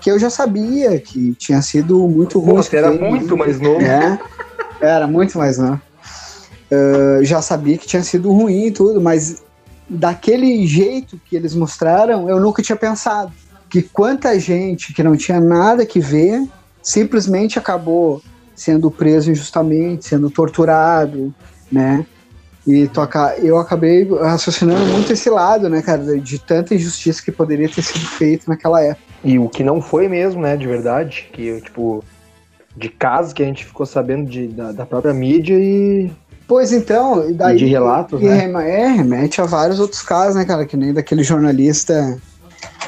Que 0.00 0.10
eu 0.10 0.18
já 0.18 0.30
sabia 0.30 0.98
que 0.98 1.34
tinha 1.34 1.62
sido 1.62 2.08
muito 2.08 2.40
ruim. 2.40 2.56
Você 2.56 2.76
era 2.76 2.90
muito 2.90 3.36
mais 3.36 3.60
novo. 3.60 3.80
É, 3.80 4.18
era 4.80 5.06
muito 5.06 5.38
mais 5.38 5.58
novo. 5.58 5.80
Uh, 6.72 7.24
já 7.24 7.40
sabia 7.40 7.78
que 7.78 7.86
tinha 7.86 8.02
sido 8.02 8.32
ruim 8.32 8.66
e 8.66 8.70
tudo, 8.72 9.00
mas 9.00 9.40
daquele 9.88 10.66
jeito 10.66 11.20
que 11.24 11.36
eles 11.36 11.54
mostraram, 11.54 12.28
eu 12.28 12.40
nunca 12.40 12.62
tinha 12.62 12.74
pensado. 12.74 13.30
Que 13.70 13.80
quanta 13.80 14.36
gente 14.40 14.92
que 14.92 15.04
não 15.04 15.16
tinha 15.16 15.40
nada 15.40 15.86
que 15.86 16.00
ver 16.00 16.44
simplesmente 16.82 17.60
acabou 17.60 18.20
sendo 18.58 18.90
preso 18.90 19.30
injustamente, 19.30 20.06
sendo 20.06 20.28
torturado, 20.30 21.32
né? 21.70 22.04
E 22.66 22.90
aca- 22.96 23.36
eu 23.38 23.56
acabei 23.56 24.06
raciocinando 24.20 24.84
muito 24.86 25.12
esse 25.12 25.30
lado, 25.30 25.68
né, 25.70 25.80
cara, 25.80 26.18
de 26.20 26.38
tanta 26.38 26.74
injustiça 26.74 27.22
que 27.22 27.32
poderia 27.32 27.68
ter 27.68 27.82
sido 27.82 28.04
feita 28.04 28.44
naquela 28.48 28.82
época. 28.82 29.02
E 29.24 29.38
o 29.38 29.48
que 29.48 29.64
não 29.64 29.80
foi 29.80 30.08
mesmo, 30.08 30.42
né, 30.42 30.56
de 30.56 30.66
verdade, 30.66 31.28
que, 31.32 31.60
tipo, 31.62 32.04
de 32.76 32.88
casos 32.88 33.32
que 33.32 33.42
a 33.42 33.46
gente 33.46 33.64
ficou 33.64 33.86
sabendo 33.86 34.28
de, 34.28 34.48
da, 34.48 34.72
da 34.72 34.84
própria 34.84 35.14
mídia 35.14 35.54
e 35.58 36.10
Pois 36.46 36.72
então, 36.72 37.28
e 37.28 37.34
daí. 37.34 37.56
E 37.56 37.58
de 37.58 37.66
relatos, 37.66 38.22
e 38.22 38.24
né? 38.24 38.50
É, 38.70 38.86
remete 38.88 39.40
a 39.40 39.44
vários 39.44 39.78
outros 39.78 40.00
casos, 40.00 40.34
né, 40.34 40.46
cara? 40.46 40.64
Que 40.64 40.78
nem 40.78 40.94
daquele 40.94 41.22
jornalista 41.22 42.18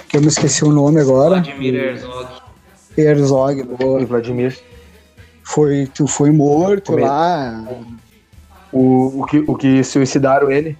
que 0.08 0.16
eu 0.16 0.22
me 0.22 0.28
esqueci 0.28 0.64
o 0.64 0.72
nome 0.72 0.98
agora. 0.98 1.36
Vladimir 1.36 1.74
Herzog. 1.74 2.26
Herzog, 2.96 3.62
boa. 3.62 4.02
o 4.02 4.06
Vladimir. 4.06 4.58
Foi, 5.52 5.90
tu 5.92 6.06
foi 6.06 6.30
morto 6.30 6.96
lá. 6.96 7.64
O, 8.72 9.20
o, 9.20 9.26
que, 9.26 9.38
o 9.38 9.56
que 9.56 9.82
suicidaram 9.82 10.48
ele. 10.48 10.78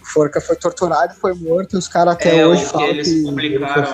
Forca 0.00 0.40
foi 0.40 0.54
torturado 0.54 1.12
e 1.12 1.16
foi 1.16 1.34
morto. 1.34 1.74
E 1.74 1.78
os 1.78 1.88
caras 1.88 2.14
até 2.14 2.38
é, 2.38 2.46
hoje 2.46 2.64
falam 2.66 2.86
eles 2.86 3.08
que 3.08 3.22
publicaram 3.24 3.92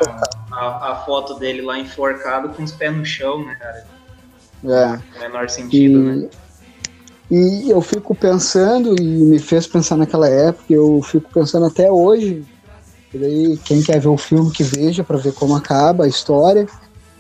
a, 0.52 0.92
a 0.92 0.96
foto 0.96 1.38
dele 1.38 1.62
lá 1.62 1.78
enforcado 1.78 2.50
com 2.50 2.62
os 2.62 2.72
pés 2.72 2.94
no 2.94 3.06
chão, 3.06 3.42
né, 3.44 3.54
cara? 3.54 3.86
É. 4.64 4.98
No 5.14 5.20
menor 5.20 5.48
sentido, 5.48 5.98
né? 5.98 6.28
E, 7.30 7.66
e 7.66 7.70
eu 7.70 7.80
fico 7.80 8.14
pensando, 8.14 8.94
e 9.00 9.02
me 9.02 9.38
fez 9.38 9.66
pensar 9.66 9.96
naquela 9.96 10.28
época, 10.28 10.64
eu 10.68 11.00
fico 11.02 11.30
pensando 11.32 11.64
até 11.64 11.90
hoje. 11.90 12.44
E 13.14 13.18
daí, 13.18 13.56
quem 13.64 13.82
quer 13.82 13.98
ver 13.98 14.08
o 14.08 14.18
filme, 14.18 14.50
que 14.50 14.62
veja, 14.62 15.02
pra 15.02 15.16
ver 15.16 15.32
como 15.32 15.56
acaba 15.56 16.04
a 16.04 16.08
história. 16.08 16.66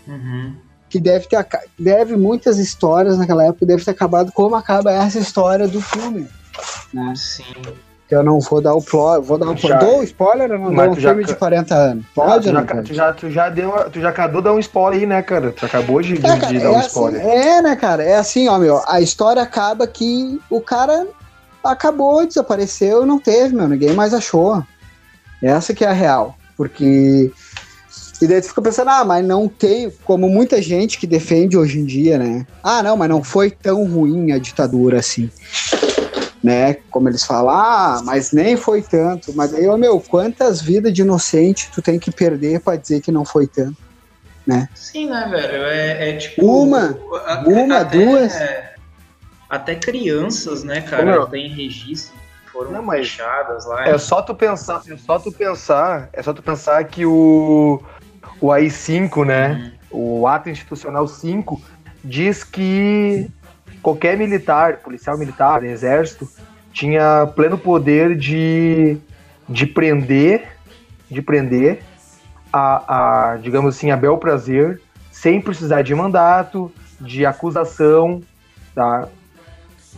Uhum. 0.06 0.65
Que 0.88 1.00
deve 1.00 1.26
ter. 1.26 1.44
Deve 1.78 2.16
muitas 2.16 2.58
histórias 2.58 3.18
naquela 3.18 3.44
época, 3.44 3.66
deve 3.66 3.84
ter 3.84 3.90
acabado 3.90 4.30
como 4.32 4.54
acaba 4.54 4.92
essa 4.92 5.18
história 5.18 5.66
do 5.66 5.80
filme. 5.80 6.26
Né? 6.94 7.12
Sim. 7.16 7.42
Que 8.08 8.14
eu 8.14 8.22
não 8.22 8.38
vou 8.38 8.60
dar 8.62 8.72
o 8.72 8.80
plot. 8.80 9.26
Vou 9.26 9.36
dar 9.36 9.48
o 9.50 9.56
Já- 9.56 9.78
Dou 9.78 10.00
spoiler 10.04 10.52
ou 10.52 10.58
não 10.58 10.72
Mas 10.72 10.86
dou 10.90 10.96
um 10.96 11.00
já 11.00 11.08
filme 11.10 11.24
ca- 11.24 11.32
de 11.32 11.38
40 11.38 11.74
anos? 11.74 12.04
Pode 12.14 12.30
ou 12.30 12.40
tu, 12.40 12.52
não 12.52 12.60
já, 12.66 12.82
tu, 12.82 12.94
já, 12.94 13.12
tu, 13.12 13.30
já 13.30 13.48
deu, 13.48 13.72
tu 13.90 14.00
já 14.00 14.10
acabou 14.10 14.40
de 14.40 14.44
dar 14.44 14.52
um 14.54 14.60
spoiler 14.60 15.00
aí, 15.00 15.06
né, 15.06 15.22
cara? 15.22 15.50
Tu 15.50 15.66
acabou 15.66 16.00
de, 16.00 16.16
de, 16.16 16.24
É, 16.24 16.38
cara, 16.38 16.46
de 16.52 16.58
dar 16.60 16.64
é 16.66 16.70
um 16.70 16.76
assim, 16.78 16.86
spoiler. 16.86 17.20
é, 17.26 17.62
né, 17.62 17.74
cara? 17.74 18.04
É 18.04 18.14
assim, 18.16 18.46
ó, 18.48 18.58
meu. 18.58 18.80
A 18.86 19.00
história 19.00 19.42
acaba 19.42 19.88
que 19.88 20.40
o 20.48 20.60
cara 20.60 21.04
acabou, 21.64 22.24
desapareceu 22.24 23.02
e 23.02 23.06
não 23.06 23.18
teve, 23.18 23.56
meu. 23.56 23.66
Ninguém 23.68 23.92
mais 23.92 24.14
achou. 24.14 24.62
Essa 25.42 25.74
que 25.74 25.84
é 25.84 25.88
a 25.88 25.92
real. 25.92 26.36
Porque. 26.56 27.32
E 28.20 28.26
daí 28.26 28.40
tu 28.40 28.48
fica 28.48 28.62
pensando, 28.62 28.90
ah, 28.90 29.04
mas 29.04 29.24
não 29.24 29.46
tem. 29.48 29.90
Como 30.04 30.28
muita 30.28 30.60
gente 30.62 30.98
que 30.98 31.06
defende 31.06 31.56
hoje 31.56 31.78
em 31.78 31.84
dia, 31.84 32.18
né? 32.18 32.46
Ah, 32.62 32.82
não, 32.82 32.96
mas 32.96 33.08
não 33.08 33.22
foi 33.22 33.50
tão 33.50 33.84
ruim 33.86 34.32
a 34.32 34.38
ditadura 34.38 34.98
assim. 35.00 35.30
Né? 36.42 36.74
Como 36.90 37.08
eles 37.08 37.24
falam, 37.24 37.50
ah, 37.50 38.00
mas 38.04 38.30
nem 38.32 38.56
foi 38.56 38.80
tanto. 38.80 39.32
Mas 39.34 39.52
aí, 39.52 39.68
ô, 39.68 39.76
meu, 39.76 40.00
quantas 40.00 40.60
vidas 40.62 40.92
de 40.92 41.02
inocente 41.02 41.68
tu 41.74 41.82
tem 41.82 41.98
que 41.98 42.10
perder 42.10 42.60
pra 42.60 42.76
dizer 42.76 43.00
que 43.00 43.10
não 43.10 43.24
foi 43.24 43.46
tanto? 43.46 43.76
Sim, 44.76 45.10
né, 45.10 45.26
velho? 45.28 45.64
É, 45.64 46.10
é 46.10 46.16
tipo. 46.16 46.46
Uma, 46.46 46.96
a- 47.26 47.42
uma, 47.46 47.78
até- 47.78 47.98
duas. 47.98 48.32
Até 49.50 49.74
crianças, 49.74 50.62
né, 50.62 50.80
cara? 50.82 51.04
Meu. 51.04 51.26
Tem 51.26 51.48
registro 51.48 52.14
que 52.44 52.52
foram 52.52 52.70
Não, 52.70 52.82
mas- 52.82 53.08
fechadas 53.08 53.66
lá. 53.66 53.88
É 53.88 53.98
só 53.98 54.22
tu 54.22 54.34
pensar, 54.36 54.82
é 54.88 54.96
só 54.96 55.18
tu 55.18 55.32
pensar, 55.32 56.08
é 56.12 56.22
só 56.22 56.32
tu 56.32 56.42
pensar 56.44 56.84
que 56.84 57.04
o, 57.04 57.82
o 58.40 58.52
AI-5, 58.52 59.24
né? 59.24 59.72
Uhum. 59.90 60.18
O 60.22 60.26
ato 60.26 60.50
institucional 60.50 61.06
5 61.06 61.60
diz 62.04 62.44
que 62.44 63.28
qualquer 63.82 64.16
militar, 64.16 64.78
policial 64.78 65.16
militar, 65.16 65.64
exército, 65.64 66.28
tinha 66.72 67.26
pleno 67.34 67.56
poder 67.56 68.16
de, 68.16 68.98
de 69.48 69.66
prender, 69.66 70.48
de 71.10 71.22
prender 71.22 71.82
a, 72.52 73.32
a, 73.32 73.36
digamos 73.36 73.74
assim, 73.76 73.90
a 73.90 73.96
bel 73.96 74.18
prazer, 74.18 74.80
sem 75.10 75.40
precisar 75.40 75.82
de 75.82 75.94
mandato, 75.94 76.70
de 77.00 77.24
acusação, 77.24 78.22
tá? 78.74 79.08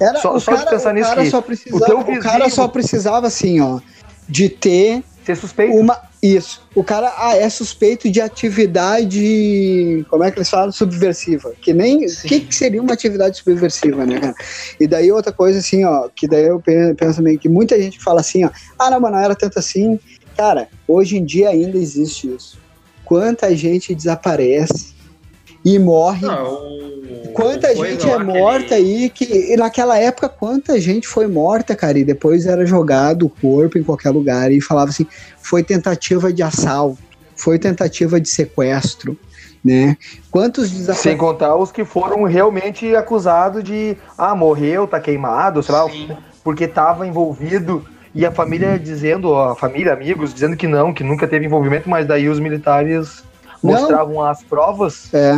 Era, 0.01 0.19
Só- 0.21 0.35
o 0.37 0.41
só 0.41 0.55
de 0.55 0.67
pensar 0.67 0.91
o 0.91 0.95
nisso 0.95 1.09
cara 1.09 1.23
que 1.23 1.31
só 1.31 1.39
o 1.39 1.43
precisava, 1.43 1.87
teu 1.87 1.99
o 1.99 2.05
cara 2.21 2.45
vizinho- 2.45 2.51
só 2.51 2.69
precisava 2.69 3.27
assim, 3.27 3.61
ó, 3.61 3.81
de 4.29 4.49
ter 4.49 5.03
Ser 5.29 5.37
suspeito. 5.37 5.77
uma 5.77 6.01
isso. 6.23 6.63
O 6.75 6.83
cara 6.83 7.13
ah, 7.19 7.37
é 7.37 7.47
suspeito 7.51 8.11
de 8.11 8.19
atividade, 8.19 10.07
como 10.09 10.25
é 10.25 10.31
que 10.31 10.39
eles 10.39 10.49
falam, 10.49 10.73
subversiva. 10.73 11.53
Que 11.61 11.75
nem 11.75 12.07
o 12.07 12.23
que, 12.23 12.41
que 12.41 12.55
seria 12.55 12.81
uma 12.81 12.95
atividade 12.95 13.37
subversiva, 13.37 14.07
né, 14.07 14.19
cara? 14.19 14.35
E 14.81 14.87
daí 14.87 15.13
outra 15.13 15.31
coisa 15.31 15.59
assim, 15.59 15.85
ó, 15.85 16.09
que 16.09 16.27
daí 16.27 16.47
eu 16.47 16.61
pe- 16.61 16.95
penso 16.95 17.19
também 17.19 17.37
que 17.37 17.49
muita 17.49 17.79
gente 17.81 18.01
fala 18.01 18.21
assim, 18.21 18.43
ó, 18.45 18.51
ah, 18.79 18.91
não, 18.91 19.01
mas 19.01 19.13
não 19.13 19.19
era 19.19 19.35
tanto 19.35 19.59
assim. 19.59 20.01
Cara, 20.35 20.69
hoje 20.87 21.19
em 21.19 21.25
dia 21.25 21.51
ainda 21.51 21.77
existe 21.77 22.35
isso. 22.35 22.59
Quanta 23.05 23.55
gente 23.55 23.95
desaparece 23.95 24.95
e 25.65 25.79
morre 25.79 26.27
Não, 26.27 26.55
o- 26.55 27.33
Quanta 27.35 27.75
gente 27.75 28.05
lá 28.05 28.15
é 28.15 28.19
morta 28.19 28.77
ele- 28.77 29.03
aí, 29.05 29.11
que 29.11 29.53
e 29.53 29.57
naquela 29.57 29.97
época, 29.97 30.29
quanta 30.29 30.81
gente 30.81 31.07
foi 31.07 31.27
morta, 31.29 31.77
cara, 31.77 31.97
e 31.99 32.05
depois 32.05 32.47
era 32.47 32.67
jogado 32.67 33.27
o 33.27 33.31
corpo 33.31 33.79
em 33.79 33.83
qualquer 33.85 34.11
lugar 34.11 34.51
e 34.51 34.61
falava 34.61 34.91
assim, 34.91 35.07
foi 35.41 35.63
tentativa 35.63 36.33
de 36.33 36.43
assalto, 36.43 36.99
foi 37.37 37.57
tentativa 37.59 38.21
de 38.21 38.29
sequestro, 38.29 39.17
né? 39.65 39.97
Quantos 40.33 40.69
Sem 40.69 40.79
desaparecidos? 40.79 41.19
contar 41.21 41.55
os 41.55 41.71
que 41.71 41.85
foram 41.85 42.25
realmente 42.25 42.97
acusados 42.97 43.63
de 43.63 43.97
ah, 44.17 44.35
morreu, 44.35 44.89
tá 44.89 44.99
queimado, 44.99 45.63
sei 45.63 45.75
lá, 45.75 45.89
Sim. 45.89 46.09
porque 46.43 46.67
tava 46.67 47.07
envolvido. 47.07 47.85
E 48.13 48.27
a 48.27 48.33
família 48.33 48.77
dizendo, 48.79 49.31
ó, 49.31 49.51
a 49.51 49.55
família, 49.55 49.93
amigos, 49.93 50.35
dizendo 50.35 50.57
que 50.57 50.67
não, 50.67 50.93
que 50.93 51.05
nunca 51.05 51.29
teve 51.29 51.45
envolvimento, 51.47 51.89
mas 51.89 52.05
daí 52.07 52.29
os 52.29 52.41
militares 52.41 53.23
Não. 53.63 53.73
mostravam 53.73 54.23
as 54.23 54.43
provas. 54.43 55.13
É. 55.15 55.35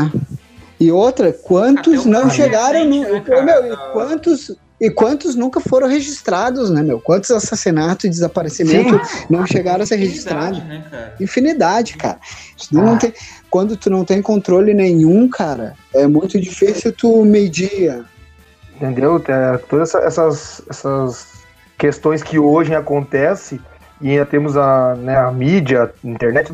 E 0.78 0.90
outra, 0.90 1.32
quantos 1.32 2.06
o 2.06 2.08
não 2.08 2.30
chegaram 2.30 2.84
no, 2.84 3.00
né, 3.02 3.22
meu, 3.42 3.72
e 3.72 3.76
quantos 3.92 4.56
e 4.80 4.90
quantos 4.90 5.34
nunca 5.34 5.60
foram 5.60 5.86
registrados, 5.86 6.70
né, 6.70 6.82
meu? 6.82 6.98
Quantos 6.98 7.30
assassinatos 7.30 8.06
e 8.06 8.08
desaparecimentos 8.08 9.26
não 9.28 9.46
chegaram 9.46 9.82
a 9.82 9.86
ser 9.86 9.96
registrados? 9.96 10.56
Infinidade, 10.58 10.68
né, 10.82 10.84
cara? 10.90 11.14
Infinidade, 11.20 11.96
cara. 11.98 12.18
Não 12.72 12.96
tem, 12.96 13.12
quando 13.50 13.76
tu 13.76 13.90
não 13.90 14.06
tem 14.06 14.22
controle 14.22 14.72
nenhum, 14.72 15.28
cara, 15.28 15.74
é 15.94 16.06
muito 16.06 16.40
difícil 16.40 16.92
tu 16.92 17.22
medir. 17.26 18.02
Entendeu? 18.74 19.22
É, 19.28 19.58
todas 19.58 19.90
essa- 19.94 19.98
essas, 20.06 20.62
essas 20.70 21.26
questões 21.76 22.22
que 22.22 22.38
hoje 22.38 22.74
acontecem, 22.74 23.60
e 24.00 24.08
ainda 24.12 24.24
temos 24.24 24.56
a, 24.56 24.94
né, 24.94 25.14
a 25.18 25.30
mídia, 25.30 25.92
a 26.02 26.08
internet, 26.08 26.50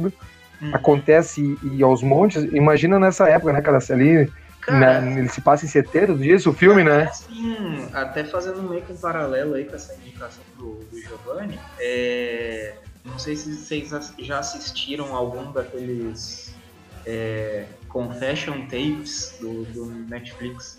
Hum. 0.60 0.70
acontece 0.72 1.56
e, 1.62 1.76
e 1.76 1.82
aos 1.82 2.02
montes. 2.02 2.42
Imagina 2.52 2.98
nessa 2.98 3.28
época, 3.28 3.52
né, 3.52 3.60
cara? 3.60 3.80
se 3.80 3.92
Ali, 3.92 4.30
Cara, 4.60 5.00
né, 5.00 5.18
ele 5.18 5.28
se 5.28 5.40
passa 5.40 5.64
em 5.64 5.68
setembro 5.68 6.18
disso, 6.18 6.50
o 6.50 6.54
filme, 6.54 6.82
né? 6.82 7.04
Assim, 7.04 7.88
até 7.92 8.24
fazendo 8.24 8.62
meio 8.62 8.82
que 8.82 8.92
um 8.92 8.96
paralelo 8.96 9.54
aí 9.54 9.64
com 9.64 9.76
essa 9.76 9.94
indicação 9.94 10.42
do, 10.58 10.80
do 10.90 10.98
Giovanni, 11.00 11.60
é, 11.78 12.78
não 13.04 13.18
sei 13.18 13.36
se 13.36 13.54
vocês 13.56 13.90
já 14.18 14.38
assistiram 14.40 15.14
algum 15.14 15.52
daqueles 15.52 16.52
é, 17.06 17.66
Confession 17.88 18.62
Tapes 18.62 19.36
do, 19.40 19.64
do 19.66 19.86
Netflix. 20.08 20.78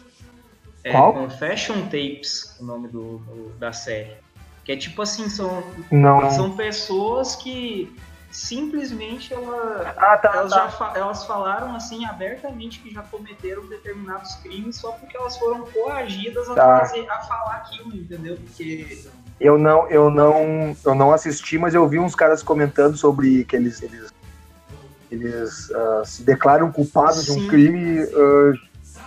É, 0.83 0.91
Qual? 0.91 1.13
Confession 1.13 1.83
Tapes, 1.83 2.57
o 2.59 2.65
nome 2.65 2.87
do, 2.89 3.19
do- 3.19 3.53
da 3.57 3.71
série. 3.71 4.17
Que 4.65 4.73
é 4.73 4.75
tipo 4.75 5.01
assim, 5.01 5.29
são, 5.29 5.73
Não. 5.89 6.29
são 6.31 6.57
pessoas 6.57 7.35
que 7.37 7.95
simplesmente 8.37 9.33
ela, 9.33 9.93
Ah, 9.97 10.15
tá. 10.17 10.31
elas, 10.35 10.51
tá. 10.51 10.69
já 10.69 10.93
elas 10.95 11.25
falaram 11.25 11.75
assim 11.75 12.05
abertamente 12.05 12.79
que 12.79 12.93
já 12.93 13.01
cometeram 13.01 13.65
determinados 13.65 14.35
crimes 14.35 14.75
só 14.75 14.91
porque 14.91 15.17
elas 15.17 15.35
foram 15.39 15.65
coagidas 15.65 16.47
a, 16.49 16.53
Tá. 16.53 16.79
fazer, 16.81 17.09
a 17.09 17.19
falar 17.21 17.55
aquilo, 17.55 17.95
entendeu? 17.95 18.37
Porque 18.37 19.05
Eu 19.39 19.57
não, 19.57 19.87
eu 19.89 20.11
não, 20.11 20.77
eu 20.85 20.93
não 20.93 21.11
assisti, 21.11 21.57
mas 21.57 21.73
eu 21.73 21.87
vi 21.87 21.97
uns 21.97 22.13
caras 22.13 22.43
comentando 22.43 22.95
sobre 22.95 23.43
que 23.43 23.55
eles, 23.55 23.81
eles, 23.81 24.13
eles 25.09 25.71
ah, 25.71 26.03
se 26.05 26.21
declaram 26.23 26.71
culpados 26.71 27.25
de 27.25 27.31
Sim. 27.31 27.45
um 27.45 27.47
crime 27.47 28.01
ah, 28.03 28.53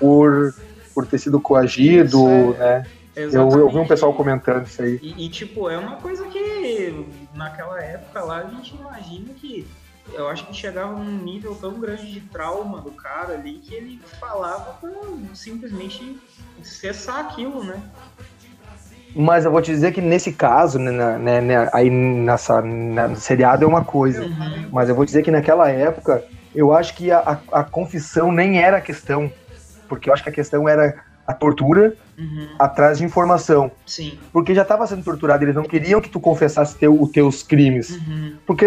por, 0.01 0.53
por 0.93 1.07
ter 1.07 1.19
sido 1.19 1.41
coagido, 1.41 2.05
Isso 2.07 2.59
né? 2.59 2.85
Eu, 3.21 3.51
eu 3.51 3.71
vi 3.71 3.79
um 3.79 3.87
pessoal 3.87 4.13
comentando 4.15 4.67
isso 4.67 4.83
aí. 4.83 4.99
E, 5.03 5.27
e, 5.27 5.29
tipo, 5.29 5.69
é 5.69 5.77
uma 5.77 5.97
coisa 5.97 6.27
que 6.29 7.07
naquela 7.35 7.81
época 7.83 8.23
lá 8.23 8.39
a 8.39 8.45
gente 8.45 8.75
imagina 8.77 9.33
que 9.35 9.67
eu 10.13 10.29
acho 10.29 10.47
que 10.47 10.55
chegava 10.55 10.93
num 10.93 11.23
nível 11.23 11.55
tão 11.55 11.79
grande 11.79 12.11
de 12.11 12.21
trauma 12.21 12.81
do 12.81 12.91
cara 12.91 13.35
ali 13.35 13.55
que 13.55 13.75
ele 13.75 14.01
falava 14.19 14.73
pra 14.81 14.91
simplesmente 15.35 16.19
cessar 16.63 17.21
aquilo, 17.21 17.63
né? 17.65 17.81
Mas 19.15 19.45
eu 19.45 19.51
vou 19.51 19.61
te 19.61 19.73
dizer 19.73 19.93
que 19.93 20.01
nesse 20.01 20.33
caso, 20.33 20.79
né, 20.79 21.19
né, 21.19 21.41
né, 21.41 21.71
aí 21.73 21.91
nessa 21.91 22.63
na, 22.63 23.09
no 23.09 23.17
seriado 23.17 23.65
é 23.65 23.67
uma 23.67 23.85
coisa. 23.85 24.23
Uhum. 24.23 24.69
Mas 24.71 24.89
eu 24.89 24.95
vou 24.95 25.05
dizer 25.05 25.23
que 25.23 25.31
naquela 25.31 25.69
época, 25.69 26.25
eu 26.55 26.73
acho 26.73 26.95
que 26.95 27.11
a, 27.11 27.19
a, 27.19 27.61
a 27.61 27.65
confissão 27.65 28.31
nem 28.31 28.63
era 28.63 28.77
a 28.77 28.81
questão. 28.81 29.31
Porque 29.89 30.09
eu 30.09 30.15
acho 30.15 30.23
que 30.23 30.29
a 30.29 30.33
questão 30.33 30.69
era 30.69 31.03
a 31.31 31.35
tortura 31.35 31.95
Uhum. 32.19 32.49
atrás 32.59 32.99
de 32.99 33.05
informação. 33.05 33.71
Sim. 33.87 34.19
Porque 34.31 34.55
já 34.55 34.61
estava 34.61 34.87
sendo 34.87 35.03
torturado, 35.03 35.43
eles 35.43 35.55
não 35.55 35.63
queriam 35.63 36.03
que 36.03 36.09
tu 36.11 36.21
confessasse 36.21 36.77
teu, 36.77 37.01
os 37.01 37.11
teus 37.11 37.43
crimes. 37.43 37.97
Uhum. 37.97 38.35
Porque, 38.47 38.67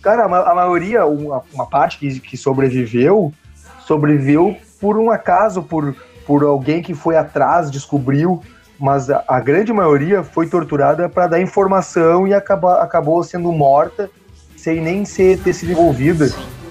cara, 0.00 0.26
a 0.26 0.54
maioria, 0.54 1.04
uma, 1.04 1.42
uma 1.52 1.66
parte 1.66 1.98
que, 1.98 2.20
que 2.20 2.36
sobreviveu, 2.36 3.32
sobreviveu 3.84 4.56
por 4.80 4.96
um 4.96 5.10
acaso, 5.10 5.60
por, 5.60 5.92
por 6.24 6.44
alguém 6.44 6.80
que 6.82 6.94
foi 6.94 7.16
atrás, 7.16 7.68
descobriu. 7.68 8.40
Mas 8.78 9.10
a, 9.10 9.24
a 9.26 9.40
grande 9.40 9.72
maioria 9.72 10.22
foi 10.22 10.46
torturada 10.46 11.08
para 11.08 11.26
dar 11.26 11.40
informação 11.40 12.28
e 12.28 12.34
acaba, 12.34 12.80
acabou 12.80 13.24
sendo 13.24 13.50
morta 13.50 14.08
sem 14.56 14.80
nem 14.80 15.04
ser, 15.04 15.40
ter 15.40 15.52
sido 15.52 15.72
envolvida. 15.72 16.28
Sim. 16.28 16.61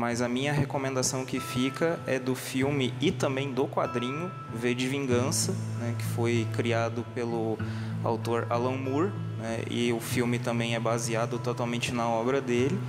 Mas 0.00 0.22
a 0.22 0.28
minha 0.30 0.50
recomendação 0.50 1.26
que 1.26 1.38
fica 1.38 2.00
é 2.06 2.18
do 2.18 2.34
filme 2.34 2.94
e 3.02 3.12
também 3.12 3.52
do 3.52 3.68
quadrinho 3.68 4.30
V 4.54 4.74
de 4.74 4.88
Vingança, 4.88 5.54
né, 5.78 5.94
que 5.98 6.04
foi 6.14 6.48
criado 6.54 7.04
pelo 7.14 7.58
autor 8.02 8.46
Alan 8.48 8.78
Moore, 8.78 9.12
né, 9.36 9.62
e 9.70 9.92
o 9.92 10.00
filme 10.00 10.38
também 10.38 10.74
é 10.74 10.80
baseado 10.80 11.38
totalmente 11.38 11.92
na 11.92 12.08
obra 12.08 12.40
dele, 12.40 12.80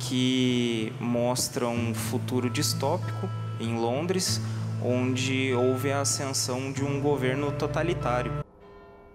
que 0.00 0.92
mostra 0.98 1.68
um 1.68 1.94
futuro 1.94 2.50
distópico 2.50 3.28
em 3.60 3.78
Londres, 3.78 4.40
onde 4.82 5.54
houve 5.54 5.92
a 5.92 6.00
ascensão 6.00 6.72
de 6.72 6.82
um 6.82 7.00
governo 7.00 7.52
totalitário. 7.52 8.44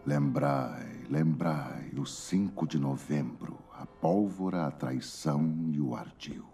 Lembrai, 0.06 1.02
lembrai, 1.10 1.92
o 1.98 2.06
5 2.06 2.66
de 2.66 2.80
novembro, 2.80 3.60
a 3.78 3.86
pólvora, 3.86 4.68
a 4.68 4.72
traição 4.72 5.54
e 5.70 5.82
o 5.82 5.94
ardil. 5.94 6.51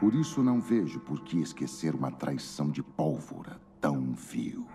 Por 0.00 0.14
isso 0.14 0.42
não 0.42 0.60
vejo 0.60 1.00
por 1.00 1.20
que 1.22 1.40
esquecer 1.40 1.94
uma 1.94 2.10
traição 2.10 2.70
de 2.70 2.82
pólvora 2.82 3.56
tão 3.80 4.12
vil. 4.12 4.66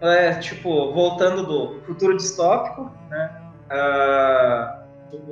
É, 0.00 0.34
tipo, 0.34 0.92
voltando 0.92 1.46
do 1.46 1.80
futuro 1.82 2.16
distópico, 2.16 2.90
né? 3.10 3.52
ah, 3.68 4.84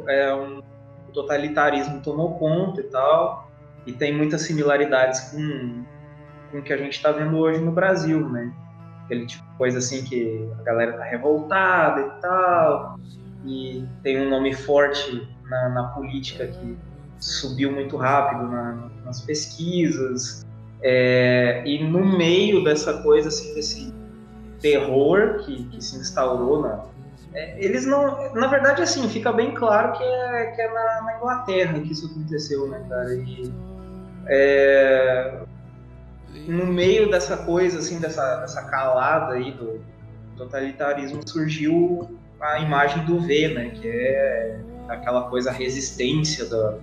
é 0.08 0.34
um 0.34 0.60
o 1.08 1.12
totalitarismo 1.12 2.00
tomou 2.00 2.38
conta 2.38 2.80
e 2.80 2.84
tal, 2.84 3.50
e 3.86 3.92
tem 3.92 4.14
muitas 4.14 4.42
similaridades 4.42 5.20
com, 5.30 5.84
com 6.50 6.58
o 6.58 6.62
que 6.62 6.72
a 6.72 6.76
gente 6.76 6.92
está 6.92 7.10
vendo 7.10 7.38
hoje 7.38 7.60
no 7.60 7.72
Brasil, 7.72 8.28
né? 8.28 8.52
Aquele 9.04 9.26
tipo 9.26 9.42
de 9.50 9.56
coisa 9.56 9.78
assim 9.78 10.04
que 10.04 10.46
a 10.60 10.62
galera 10.62 10.92
tá 10.92 11.04
revoltada 11.04 12.00
e 12.00 12.20
tal, 12.20 13.00
e 13.46 13.88
tem 14.02 14.20
um 14.20 14.28
nome 14.28 14.52
forte 14.54 15.26
na, 15.44 15.68
na 15.70 15.84
política 15.88 16.46
que 16.46 16.76
subiu 17.20 17.72
muito 17.72 17.96
rápido 17.96 18.48
na- 18.48 18.88
nas 19.04 19.20
pesquisas, 19.20 20.46
é, 20.82 21.62
e 21.66 21.82
no 21.82 22.04
meio 22.04 22.62
dessa 22.62 23.02
coisa 23.02 23.28
assim, 23.28 23.54
desse 23.54 23.94
terror 24.60 25.38
que, 25.44 25.64
que 25.64 25.82
se 25.82 25.96
instaurou 25.96 26.62
na. 26.62 26.84
é, 27.34 27.62
eles 27.64 27.86
não. 27.86 28.32
Na 28.34 28.46
verdade, 28.46 28.82
assim, 28.82 29.08
fica 29.08 29.32
bem 29.32 29.52
claro 29.54 29.92
que 29.92 30.02
é, 30.04 30.46
que 30.54 30.60
é 30.62 30.72
na, 30.72 31.02
na 31.02 31.16
Inglaterra 31.16 31.80
que 31.80 31.92
isso 31.92 32.06
aconteceu, 32.06 32.68
né, 32.68 32.84
cara? 32.88 33.14
E, 33.14 33.52
é, 34.26 35.38
no 36.46 36.66
meio 36.66 37.10
dessa 37.10 37.36
coisa, 37.36 37.78
assim, 37.78 37.98
dessa, 37.98 38.36
dessa 38.36 38.62
calada 38.64 39.34
aí 39.34 39.52
do 39.52 39.80
totalitarismo, 40.36 41.26
surgiu 41.26 42.18
a 42.40 42.60
imagem 42.60 43.04
do 43.04 43.20
V, 43.20 43.48
né? 43.48 43.70
Que 43.70 43.88
é 43.88 44.60
aquela 44.88 45.28
coisa, 45.28 45.50
a 45.50 45.52
resistência, 45.52 46.44
da, 46.46 46.78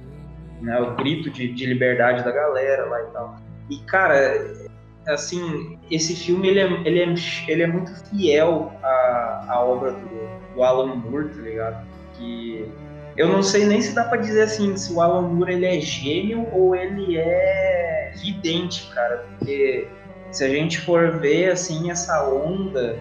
né, 0.62 0.80
o 0.80 0.96
grito 0.96 1.30
de, 1.30 1.52
de 1.54 1.66
liberdade 1.66 2.24
da 2.24 2.32
galera 2.32 2.86
lá 2.86 3.02
e 3.02 3.06
tal. 3.08 3.36
E, 3.70 3.78
cara, 3.80 4.54
assim, 5.08 5.78
esse 5.90 6.16
filme 6.16 6.48
ele 6.48 6.60
é, 6.60 6.66
ele 6.86 7.00
é, 7.00 7.14
ele 7.48 7.64
é 7.64 7.68
muito 7.68 7.92
fiel 8.10 8.72
à, 8.84 9.46
à 9.50 9.64
obra 9.64 9.92
do, 9.92 10.54
do 10.56 10.64
Alan 10.64 10.96
Moore, 10.96 11.30
tá 11.30 11.42
ligado? 11.42 11.88
Que 12.14 12.72
eu 13.18 13.30
não 13.30 13.42
sei 13.42 13.66
nem 13.66 13.82
se 13.82 13.94
dá 13.94 14.04
pra 14.04 14.18
dizer 14.18 14.44
assim, 14.44 14.76
se 14.76 14.92
o 14.94 15.02
Alan 15.02 15.22
Moore 15.22 15.54
ele 15.54 15.66
é 15.66 15.80
gênio 15.80 16.48
ou 16.52 16.76
ele 16.76 17.18
é 17.18 18.14
vidente, 18.22 18.90
cara, 18.94 19.26
porque 19.30 19.88
se 20.32 20.44
a 20.44 20.50
gente 20.50 20.82
for 20.82 21.20
ver 21.20 21.52
assim 21.52 21.90
essa 21.90 22.28
onda 22.28 23.00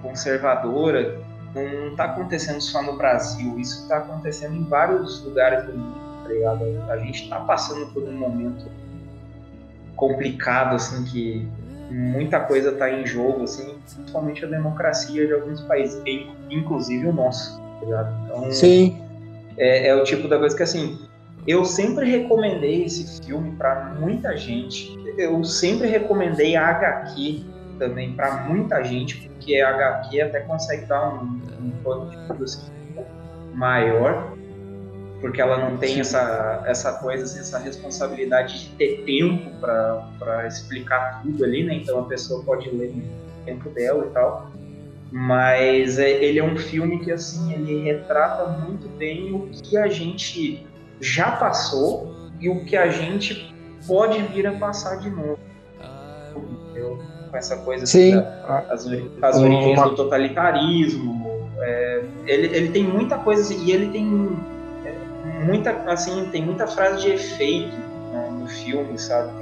conservadora 0.00 1.20
não 1.54 1.94
tá 1.96 2.04
acontecendo 2.04 2.60
só 2.60 2.82
no 2.82 2.96
Brasil, 2.96 3.58
isso 3.58 3.86
tá 3.88 3.98
acontecendo 3.98 4.56
em 4.56 4.64
vários 4.64 5.22
lugares 5.22 5.66
do 5.66 5.76
mundo, 5.76 6.00
tá 6.22 6.28
ligado? 6.28 6.64
A 6.90 6.96
gente 6.98 7.28
tá 7.28 7.40
passando 7.40 7.86
por 7.92 8.02
um 8.02 8.12
momento 8.12 8.64
complicado, 9.96 10.76
assim, 10.76 11.04
que 11.04 11.46
muita 11.90 12.40
coisa 12.40 12.72
tá 12.72 12.90
em 12.90 13.06
jogo, 13.06 13.44
assim, 13.44 13.78
principalmente 13.94 14.44
a 14.44 14.48
democracia 14.48 15.26
de 15.26 15.32
alguns 15.32 15.60
países, 15.62 16.00
in- 16.06 16.34
inclusive 16.50 17.06
o 17.06 17.12
nosso, 17.12 17.60
tá 17.80 17.84
ligado? 17.86 18.24
Então, 18.24 18.50
Sim. 18.50 19.02
é, 19.56 19.88
é 19.88 19.94
o 19.94 20.02
tipo 20.04 20.26
da 20.28 20.38
coisa 20.38 20.56
que, 20.56 20.62
assim, 20.62 20.98
eu 21.46 21.64
sempre 21.64 22.08
recomendei 22.08 22.84
esse 22.84 23.20
filme 23.24 23.52
pra 23.56 23.94
muita 23.98 24.36
gente. 24.36 24.96
Eu 25.18 25.42
sempre 25.44 25.88
recomendei 25.88 26.56
a 26.56 26.68
HQ 26.68 27.44
também 27.78 28.14
pra 28.14 28.46
muita 28.48 28.82
gente, 28.84 29.28
porque 29.28 29.60
a 29.60 29.70
HQ 29.70 30.20
até 30.20 30.40
consegue 30.40 30.86
dar 30.86 31.14
um, 31.14 31.40
um 31.60 31.70
pano 31.82 32.08
de 32.08 32.16
fundo 32.26 32.44
assim, 32.44 32.70
um 32.90 32.94
pouco 32.94 33.10
maior, 33.52 34.34
porque 35.22 35.40
ela 35.40 35.56
não 35.56 35.78
tem 35.78 36.00
essa, 36.00 36.62
essa 36.66 36.94
coisa, 36.94 37.24
assim, 37.24 37.38
essa 37.38 37.58
responsabilidade 37.58 38.64
de 38.64 38.68
ter 38.76 39.02
tempo 39.06 39.50
pra 40.18 40.46
explicar 40.46 41.22
tudo 41.22 41.44
ali, 41.44 41.62
né? 41.64 41.74
Então 41.76 42.00
a 42.00 42.04
pessoa 42.04 42.42
pode 42.44 42.68
ler 42.70 42.92
no 42.94 43.02
tempo 43.46 43.70
dela 43.70 44.04
e 44.04 44.10
tal. 44.10 44.50
Mas 45.12 45.98
é, 45.98 46.10
ele 46.10 46.38
é 46.38 46.44
um 46.44 46.56
filme 46.56 46.98
que, 46.98 47.12
assim, 47.12 47.52
ele 47.52 47.82
retrata 47.84 48.48
muito 48.48 48.88
bem 48.98 49.32
o 49.32 49.48
que 49.62 49.76
a 49.78 49.86
gente 49.88 50.66
já 51.00 51.30
passou 51.32 52.14
e 52.40 52.48
o 52.48 52.64
que 52.64 52.76
a 52.76 52.88
gente 52.90 53.54
pode 53.86 54.20
vir 54.22 54.46
a 54.46 54.52
passar 54.52 54.96
de 54.96 55.08
novo. 55.10 55.38
Entendeu? 56.36 56.98
Com 57.30 57.36
essa 57.36 57.56
coisa 57.58 57.84
assim, 57.84 58.10
Sim. 58.10 58.16
da- 58.16 58.64
as, 58.70 58.86
as 59.22 59.36
Uma- 59.36 59.46
origens 59.46 59.82
do 59.82 59.94
totalitarismo. 59.94 61.22
é, 61.60 62.02
ele, 62.26 62.56
ele 62.56 62.68
tem 62.70 62.82
muita 62.82 63.18
coisa 63.18 63.42
assim, 63.42 63.64
e 63.64 63.70
ele 63.70 63.88
tem 63.92 64.04
muita 65.42 65.70
assim 65.90 66.28
tem 66.30 66.42
muita 66.42 66.66
frase 66.66 67.02
de 67.02 67.12
efeito 67.12 67.76
né, 68.12 68.28
no 68.30 68.48
filme, 68.48 68.98
sabe? 68.98 69.32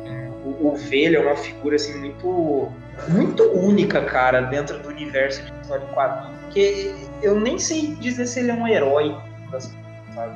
O, 0.62 0.74
Velho 0.74 1.18
é 1.18 1.20
uma 1.20 1.36
figura 1.36 1.76
assim 1.76 1.98
muito 1.98 2.72
muito 3.08 3.42
única, 3.52 4.02
cara, 4.04 4.40
dentro 4.42 4.78
do 4.78 4.88
universo 4.88 5.42
de 5.42 5.52
história 5.60 5.86
de 5.86 5.92
quadrinhos. 5.92 6.40
Porque 6.42 6.94
eu 7.22 7.38
nem 7.38 7.58
sei 7.58 7.94
dizer 7.96 8.26
se 8.26 8.40
ele 8.40 8.50
é 8.50 8.54
um 8.54 8.66
herói, 8.66 9.16
sabe? 10.14 10.34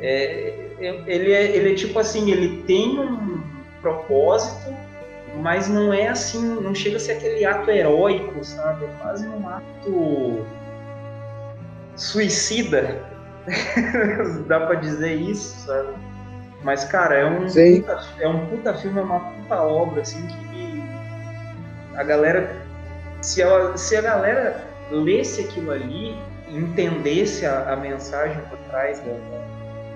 É, 0.00 0.54
ele, 0.78 1.32
é, 1.32 1.56
ele 1.56 1.72
é 1.72 1.74
tipo 1.74 1.98
assim, 1.98 2.30
ele 2.30 2.62
tem 2.62 2.98
um 2.98 3.42
propósito, 3.82 4.74
mas 5.42 5.68
não 5.68 5.92
é 5.92 6.08
assim, 6.08 6.42
não 6.42 6.74
chega 6.74 6.96
a 6.96 7.00
ser 7.00 7.12
aquele 7.12 7.44
ato 7.44 7.70
heróico, 7.70 8.42
sabe? 8.44 8.84
É 8.84 8.88
quase 9.00 9.28
um 9.28 9.48
ato 9.48 10.46
suicida. 11.96 13.04
Dá 14.46 14.60
pra 14.60 14.74
dizer 14.76 15.14
isso, 15.14 15.66
sabe? 15.66 15.94
Mas, 16.62 16.84
cara, 16.84 17.14
é 17.14 17.26
um, 17.26 17.48
Sim. 17.48 17.80
puta, 17.80 18.00
é 18.20 18.28
um 18.28 18.46
puta 18.46 18.74
filme, 18.74 19.00
é 19.00 19.02
uma 19.02 19.20
puta 19.20 19.62
obra, 19.62 20.02
assim, 20.02 20.26
que 20.26 20.82
a 21.96 22.02
galera. 22.04 22.54
Se, 23.22 23.42
ela, 23.42 23.76
se 23.76 23.96
a 23.96 24.00
galera 24.00 24.64
lesse 24.90 25.42
aquilo 25.42 25.70
ali, 25.72 26.16
entendesse 26.48 27.46
a, 27.46 27.72
a 27.72 27.76
mensagem 27.76 28.40
por 28.48 28.58
trás 28.70 29.00
da, 29.00 29.12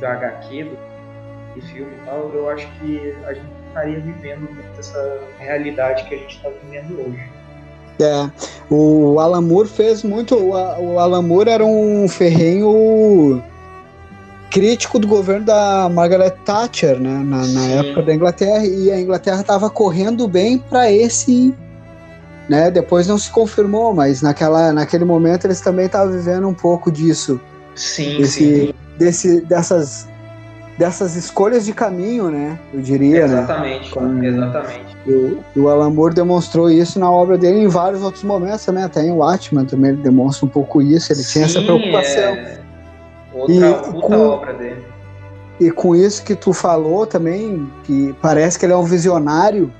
da, 0.01 0.13
HQ, 0.13 0.65
do, 0.65 1.55
do 1.55 1.67
filme 1.67 1.93
e 1.93 2.07
tal, 2.07 2.31
eu 2.33 2.49
acho 2.51 2.67
que 2.79 3.15
a 3.27 3.35
gente 3.35 3.47
estaria 3.69 4.01
vivendo 4.01 4.51
muito 4.53 4.79
essa 4.79 5.21
realidade 5.39 6.05
que 6.05 6.15
a 6.15 6.19
gente 6.19 6.37
está 6.37 6.49
vivendo 6.49 7.01
hoje. 7.01 7.31
É, 8.01 8.29
o 8.71 9.19
Alan 9.21 9.41
Moore 9.41 9.69
fez 9.69 10.03
muito. 10.03 10.35
O, 10.35 10.51
o 10.51 10.99
Alan 10.99 11.23
Moore 11.23 11.51
era 11.51 11.65
um 11.65 12.09
ferrenho 12.09 13.43
crítico 14.55 15.01
do 15.01 15.09
governo 15.09 15.47
da 15.47 15.89
Margaret 15.89 16.31
Thatcher, 16.45 17.01
né, 17.01 17.25
na, 17.25 17.45
na 17.45 17.67
época 17.67 18.03
da 18.03 18.15
Inglaterra, 18.15 18.65
e 18.65 18.89
a 18.89 19.01
Inglaterra 19.01 19.41
estava 19.41 19.69
correndo 19.69 20.29
bem 20.29 20.59
para 20.59 20.93
esse, 20.93 21.53
né, 22.49 22.71
depois 22.71 23.09
não 23.09 23.19
se 23.19 23.29
confirmou, 23.33 23.93
mas 23.93 24.23
naquela, 24.23 24.73
naquele 24.73 25.05
momento 25.05 25.45
eles 25.45 25.61
também 25.61 25.87
estavam 25.87 26.13
vivendo 26.13 26.47
um 26.47 26.55
pouco 26.55 26.89
disso, 26.89 27.41
Sim, 27.75 28.19
desse, 28.19 28.67
sim. 28.67 28.75
desse, 28.97 29.41
dessas, 29.41 30.07
dessas 30.79 31.15
escolhas 31.17 31.65
de 31.65 31.73
caminho, 31.73 32.31
né, 32.31 32.59
eu 32.73 32.81
diria, 32.81 33.27
né, 33.29 33.39
Exatamente, 33.43 33.91
Com- 33.91 34.23
exatamente. 34.25 34.97
e 35.07 35.13
o, 35.13 35.45
o 35.57 35.69
Alan 35.69 35.91
Moore 35.91 36.15
demonstrou 36.15 36.69
isso 36.71 36.99
na 36.99 37.11
obra 37.11 37.39
dele 37.39 37.61
em 37.61 37.69
vários 37.69 38.03
outros 38.03 38.25
momentos 38.25 38.65
também, 38.65 38.83
até 38.83 39.03
em 39.05 39.13
Watchmen 39.13 39.65
também 39.67 39.93
ele 39.93 40.03
demonstra 40.03 40.47
um 40.47 40.49
pouco 40.49 40.83
isso, 40.83 41.13
ele 41.13 41.23
tinha 41.23 41.45
essa 41.45 41.61
Sim, 41.61 41.67
preocupação. 41.67 42.35
é 42.35 42.59
Outra 43.33 43.55
E 43.55 43.75
puta 43.75 44.01
com- 44.07 44.29
obra 44.29 44.53
dele. 44.55 44.85
E 45.61 45.71
com 45.71 45.95
isso 45.95 46.25
que 46.25 46.35
tu 46.35 46.53
falou 46.53 47.07
também, 47.07 47.69
que 47.85 48.13
parece 48.21 48.59
que 48.59 48.67
ele 48.67 48.73
é 48.73 48.77
um 48.77 48.85
visionário. 48.85 49.73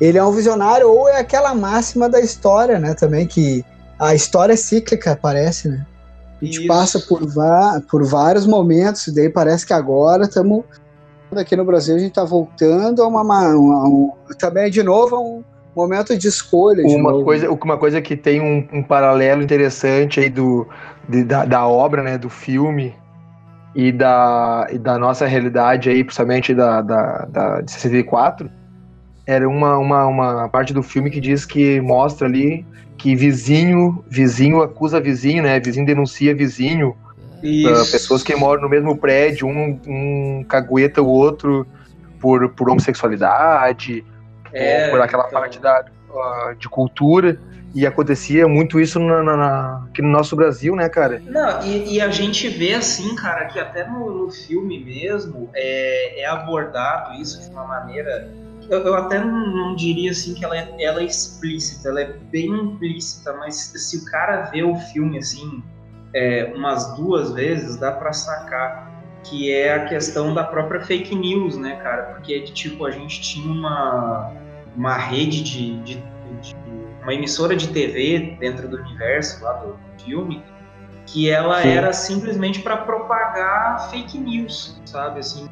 Ele 0.00 0.16
é 0.16 0.24
um 0.24 0.30
visionário, 0.30 0.88
ou 0.90 1.08
é 1.08 1.18
aquela 1.18 1.54
máxima 1.54 2.08
da 2.08 2.20
história, 2.20 2.78
né? 2.78 2.94
Também, 2.94 3.26
que 3.26 3.64
a 3.98 4.14
história 4.14 4.52
é 4.52 4.56
cíclica, 4.56 5.18
parece, 5.20 5.68
né? 5.68 5.84
A 6.40 6.44
gente 6.44 6.58
Isso. 6.60 6.66
passa 6.68 7.00
por, 7.00 7.20
por 7.90 8.04
vários 8.06 8.46
momentos, 8.46 9.06
e 9.08 9.14
daí 9.14 9.28
parece 9.28 9.66
que 9.66 9.72
agora 9.72 10.24
estamos. 10.24 10.62
Aqui 11.36 11.54
no 11.56 11.64
Brasil 11.64 11.94
a 11.96 11.98
gente 11.98 12.08
está 12.10 12.24
voltando 12.24 13.02
a 13.02 13.06
uma. 13.06 13.22
uma- 13.22 13.48
uma- 13.56 13.84
um- 13.88 14.12
também, 14.38 14.70
de 14.70 14.82
novo, 14.82 15.16
a 15.16 15.20
um 15.20 15.42
momento 15.76 16.16
de 16.16 16.26
escolha. 16.28 16.82
de 16.84 16.94
Uma 16.94 17.10
novo. 17.12 17.24
coisa, 17.24 17.50
uma 17.50 17.76
coisa 17.76 18.00
que 18.00 18.16
tem 18.16 18.40
um, 18.40 18.66
um 18.78 18.82
paralelo 18.82 19.42
interessante 19.42 20.20
aí 20.20 20.30
do, 20.30 20.66
de- 21.08 21.24
da, 21.24 21.44
da 21.44 21.66
obra, 21.66 22.02
né, 22.02 22.16
do 22.16 22.30
filme 22.30 22.94
e 23.74 23.92
da, 23.92 24.66
e 24.72 24.78
da 24.78 24.98
nossa 24.98 25.26
realidade 25.26 25.90
aí, 25.90 26.02
principalmente 26.02 26.54
da, 26.54 26.80
da, 26.80 27.26
da 27.30 27.60
de 27.60 27.70
64, 27.72 28.48
era 29.28 29.46
uma, 29.46 29.76
uma, 29.76 30.06
uma 30.06 30.48
parte 30.48 30.72
do 30.72 30.82
filme 30.82 31.10
que 31.10 31.20
diz 31.20 31.44
que 31.44 31.82
mostra 31.82 32.26
ali 32.26 32.64
que 32.96 33.14
vizinho, 33.14 34.02
vizinho 34.08 34.62
acusa 34.62 34.98
vizinho, 34.98 35.42
né, 35.42 35.60
vizinho 35.60 35.84
denuncia 35.84 36.34
vizinho, 36.34 36.96
Isso. 37.42 37.92
pessoas 37.92 38.22
que 38.22 38.34
moram 38.34 38.62
no 38.62 38.68
mesmo 38.70 38.96
prédio, 38.96 39.46
um, 39.46 39.78
um 39.86 40.44
cagueta 40.48 41.02
o 41.02 41.06
outro 41.06 41.66
por, 42.18 42.48
por 42.54 42.70
homossexualidade, 42.70 44.02
É, 44.50 44.88
por 44.88 44.98
aquela 45.02 45.26
então. 45.28 45.38
parte 45.40 45.60
da, 45.60 45.84
de 46.58 46.68
cultura. 46.70 47.38
E 47.74 47.86
acontecia 47.86 48.48
muito 48.48 48.80
isso 48.80 48.98
na, 48.98 49.22
na- 49.22 49.36
na- 49.36 49.84
aqui 49.90 50.00
no 50.00 50.08
nosso 50.08 50.34
Brasil, 50.34 50.74
né, 50.74 50.88
cara? 50.88 51.20
Não, 51.26 51.62
e, 51.66 51.96
e 51.96 52.00
a 52.00 52.10
gente 52.10 52.48
vê 52.48 52.72
assim, 52.72 53.14
cara, 53.14 53.44
que 53.44 53.60
até 53.60 53.86
no, 53.86 54.10
no 54.24 54.30
filme 54.30 54.82
mesmo 54.82 55.50
é, 55.54 56.22
é 56.22 56.26
abordado 56.26 57.20
isso 57.20 57.38
de 57.42 57.50
uma 57.50 57.66
maneira. 57.66 58.26
Eu, 58.68 58.80
eu 58.80 58.94
até 58.94 59.18
não, 59.18 59.46
não 59.46 59.74
diria 59.74 60.10
assim 60.10 60.34
que 60.34 60.44
ela 60.44 60.56
é, 60.56 60.74
ela 60.78 61.00
é 61.00 61.04
explícita, 61.04 61.88
ela 61.88 62.00
é 62.00 62.12
bem 62.12 62.48
implícita, 62.48 63.32
mas 63.34 63.54
se 63.56 63.96
o 63.96 64.04
cara 64.04 64.42
vê 64.42 64.62
o 64.62 64.76
filme 64.76 65.18
assim 65.18 65.62
é, 66.14 66.52
umas 66.54 66.96
duas 66.96 67.32
vezes, 67.32 67.76
dá 67.76 67.92
pra 67.92 68.12
sacar 68.12 68.88
que 69.24 69.52
é 69.52 69.74
a 69.74 69.86
questão 69.86 70.32
da 70.32 70.44
própria 70.44 70.80
fake 70.80 71.14
news, 71.14 71.56
né, 71.56 71.76
cara? 71.76 72.14
Porque 72.14 72.40
tipo, 72.42 72.86
a 72.86 72.90
gente 72.90 73.20
tinha 73.20 73.50
uma, 73.50 74.32
uma 74.76 74.96
rede 74.96 75.42
de, 75.42 75.78
de, 75.82 75.94
de 76.40 76.56
uma 77.02 77.14
emissora 77.14 77.56
de 77.56 77.68
TV 77.68 78.36
dentro 78.38 78.68
do 78.68 78.76
universo 78.76 79.42
lá 79.42 79.52
do 79.54 79.76
filme 80.02 80.42
que 81.06 81.30
ela 81.30 81.62
Sim. 81.62 81.68
era 81.68 81.92
simplesmente 81.92 82.60
para 82.60 82.76
propagar 82.76 83.90
fake 83.90 84.18
news, 84.18 84.80
sabe? 84.84 85.20
Assim, 85.20 85.48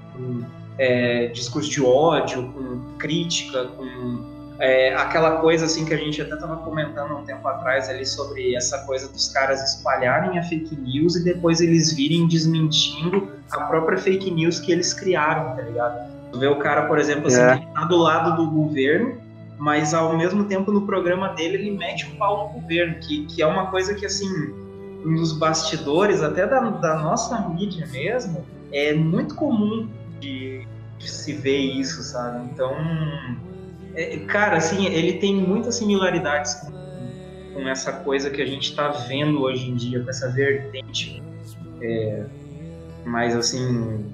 é, 0.79 1.27
discurso 1.29 1.71
de 1.71 1.83
ódio, 1.83 2.53
com 2.53 2.99
crítica, 2.99 3.65
com 3.67 4.37
é, 4.59 4.95
aquela 4.95 5.39
coisa 5.39 5.67
assim 5.67 5.85
que 5.85 5.93
a 5.93 5.97
gente 5.97 6.21
até 6.21 6.35
estava 6.35 6.57
comentando 6.59 7.15
um 7.15 7.25
tempo 7.25 7.47
atrás 7.47 7.89
ali 7.89 8.07
sobre 8.07 8.55
essa 8.55 8.79
coisa 8.87 9.09
dos 9.09 9.29
caras 9.29 9.61
espalharem 9.75 10.39
a 10.39 10.43
fake 10.43 10.75
news 10.77 11.17
e 11.17 11.25
depois 11.25 11.61
eles 11.61 11.93
virem 11.93 12.27
desmentindo 12.27 13.29
a 13.51 13.61
própria 13.63 13.99
fake 13.99 14.31
news 14.31 14.59
que 14.59 14.73
eles 14.73 14.95
criaram, 14.95 15.55
tá 15.55 15.63
ligado? 15.63 16.11
Tu 16.33 16.39
vê 16.39 16.47
o 16.47 16.57
cara, 16.57 16.87
por 16.87 16.99
exemplo, 16.99 17.27
assim, 17.29 17.41
É. 17.41 17.59
que 17.59 17.67
tá 17.67 17.85
do 17.85 17.97
lado 17.97 18.37
do 18.37 18.51
governo, 18.51 19.19
mas 19.59 19.95
ao 19.95 20.17
mesmo 20.17 20.45
tempo 20.45 20.73
no 20.73 20.83
programa 20.83 21.29
dele 21.31 21.57
ele 21.57 21.71
mete 21.77 22.07
o 22.07 22.17
pau 22.17 22.49
no 22.49 22.61
governo, 22.61 22.97
que, 23.01 23.27
que 23.27 23.43
é 23.43 23.47
uma 23.47 23.67
coisa 23.67 23.95
que 23.95 24.05
assim 24.07 24.29
nos 25.05 25.33
bastidores, 25.33 26.23
até 26.23 26.47
da, 26.47 26.61
da 26.61 26.97
nossa 26.99 27.39
mídia 27.51 27.87
mesmo, 27.87 28.45
é 28.73 28.93
muito 28.93 29.35
comum 29.35 29.89
de 30.19 30.56
se 31.01 31.33
ver 31.33 31.59
isso, 31.59 32.03
sabe? 32.03 32.49
Então, 32.53 32.75
é, 33.95 34.19
cara, 34.27 34.59
assim, 34.59 34.87
ele 34.87 35.15
tem 35.15 35.35
muitas 35.35 35.77
similaridades 35.77 36.55
com, 36.55 36.71
com 37.55 37.69
essa 37.69 37.93
coisa 37.93 38.31
que 38.31 38.43
a 38.43 38.47
gente 38.47 38.71
está 38.71 38.89
vendo 38.89 39.43
hoje 39.43 39.71
em 39.71 39.75
dia, 39.75 40.03
com 40.03 40.11
essa 40.11 40.31
vertente 40.31 41.23
é, 41.81 42.25
mais 43.05 43.37
assim, 43.37 44.05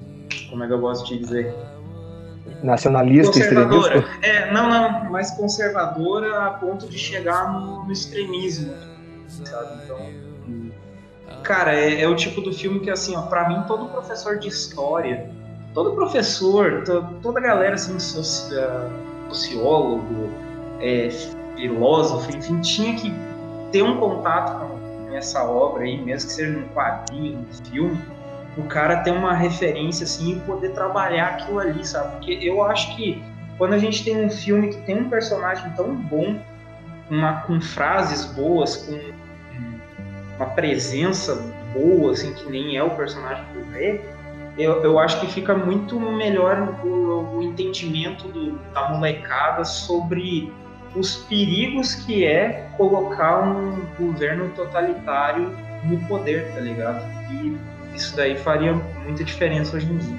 como 0.50 0.64
é 0.64 0.66
que 0.66 0.72
eu 0.72 0.78
gosto 0.78 1.06
de 1.08 1.18
dizer? 1.18 1.54
Nacionalista, 2.62 3.38
extremista. 3.38 4.04
É, 4.22 4.52
não, 4.52 4.68
não, 4.68 5.10
mais 5.10 5.30
conservadora 5.32 6.46
a 6.46 6.50
ponto 6.50 6.86
de 6.88 6.98
chegar 6.98 7.52
no, 7.52 7.84
no 7.84 7.92
extremismo, 7.92 8.72
sabe? 9.26 9.82
Então, 9.84 11.42
cara, 11.42 11.74
é, 11.74 12.02
é 12.02 12.08
o 12.08 12.14
tipo 12.14 12.40
do 12.40 12.52
filme 12.52 12.80
que, 12.80 12.90
assim, 12.90 13.16
ó, 13.16 13.22
pra 13.22 13.48
mim, 13.48 13.64
todo 13.66 13.86
professor 13.86 14.38
de 14.38 14.48
história, 14.48 15.28
todo 15.74 15.92
professor, 15.92 16.82
to- 16.84 17.06
toda 17.22 17.40
a 17.40 17.42
galera, 17.42 17.74
assim, 17.74 17.98
soci- 17.98 18.54
ah, 18.58 18.88
sociólogo, 19.28 20.30
é, 20.80 21.08
filósofo, 21.56 22.30
enfim, 22.36 22.60
tinha 22.60 22.94
que 22.96 23.12
ter 23.70 23.82
um 23.82 23.98
contato 23.98 24.58
com, 24.58 25.14
essa 25.14 25.44
obra 25.44 25.82
aí, 25.84 26.00
mesmo 26.02 26.28
que 26.28 26.34
seja 26.34 26.58
num 26.58 26.68
quadrinho, 26.68 27.38
num 27.38 27.70
filme, 27.70 28.00
o 28.56 28.62
cara 28.64 28.96
ter 28.98 29.10
uma 29.12 29.34
referência 29.34 30.04
assim 30.04 30.36
e 30.36 30.40
poder 30.40 30.70
trabalhar 30.70 31.26
aquilo 31.28 31.58
ali, 31.58 31.86
sabe? 31.86 32.12
Porque 32.12 32.38
eu 32.42 32.62
acho 32.64 32.96
que 32.96 33.22
quando 33.58 33.74
a 33.74 33.78
gente 33.78 34.04
tem 34.04 34.24
um 34.24 34.30
filme 34.30 34.68
que 34.68 34.78
tem 34.82 34.98
um 35.02 35.08
personagem 35.08 35.70
tão 35.76 35.94
bom, 35.94 36.38
uma, 37.10 37.42
com 37.42 37.60
frases 37.60 38.24
boas, 38.24 38.76
com 38.76 38.98
uma 40.36 40.46
presença 40.46 41.34
boa, 41.74 42.12
assim, 42.12 42.32
que 42.32 42.50
nem 42.50 42.76
é 42.76 42.82
o 42.82 42.90
personagem 42.90 43.44
do 43.52 43.70
Rei, 43.70 44.00
eu, 44.58 44.82
eu 44.82 44.98
acho 44.98 45.20
que 45.20 45.26
fica 45.26 45.54
muito 45.54 45.98
melhor 45.98 46.78
o, 46.84 47.36
o 47.38 47.42
entendimento 47.42 48.28
do- 48.28 48.58
da 48.74 48.90
molecada 48.90 49.64
sobre 49.64 50.52
os 50.94 51.16
perigos 51.16 51.94
que 51.94 52.24
é 52.24 52.68
colocar 52.76 53.42
um 53.42 53.80
governo 53.98 54.50
totalitário 54.50 55.50
no 55.84 55.96
poder, 56.06 56.52
tá 56.52 56.60
ligado? 56.60 57.02
E 57.30 57.56
isso 57.94 58.14
daí 58.14 58.36
faria 58.36 58.74
muita 59.04 59.24
diferença 59.24 59.76
hoje 59.76 59.86
em 59.90 59.96
dia. 59.98 60.18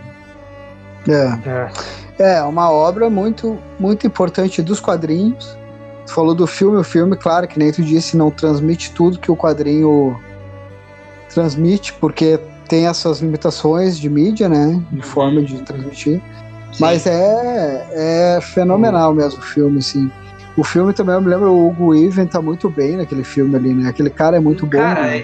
É. 2.17 2.33
É, 2.37 2.41
uma 2.43 2.71
obra 2.71 3.09
muito, 3.09 3.57
muito 3.79 4.05
importante 4.07 4.61
dos 4.61 4.79
quadrinhos. 4.79 5.57
Tu 6.05 6.13
falou 6.13 6.33
do 6.35 6.45
filme, 6.47 6.77
o 6.77 6.83
filme, 6.83 7.15
claro, 7.15 7.47
que 7.47 7.57
nem 7.59 7.71
tu 7.71 7.81
disse, 7.83 8.15
não 8.17 8.29
transmite 8.29 8.91
tudo 8.91 9.19
que 9.19 9.31
o 9.31 9.35
quadrinho 9.35 10.19
transmite, 11.33 11.93
porque 11.93 12.39
tem 12.73 12.87
as 12.87 12.97
suas 12.97 13.19
limitações 13.19 13.99
de 13.99 14.09
mídia, 14.09 14.49
né? 14.49 14.81
De 14.91 15.03
forma 15.03 15.43
de 15.43 15.61
transmitir. 15.61 16.19
Mas 16.79 17.05
é, 17.05 17.87
é 17.91 18.41
fenomenal 18.41 19.13
mesmo 19.13 19.39
o 19.39 19.43
filme, 19.43 19.77
assim. 19.77 20.11
O 20.57 20.63
filme 20.63 20.91
também, 20.91 21.13
eu 21.13 21.21
me 21.21 21.29
lembro, 21.29 21.51
o 21.51 21.67
Hugo 21.67 21.93
Even 21.93 22.25
tá 22.25 22.41
muito 22.41 22.71
bem 22.71 22.97
naquele 22.97 23.23
filme 23.23 23.55
ali, 23.55 23.75
né? 23.75 23.89
Aquele 23.89 24.09
cara 24.09 24.37
é 24.37 24.39
muito 24.39 24.65
bom. 24.65 24.79
Cara, 24.79 25.03
né? 25.03 25.23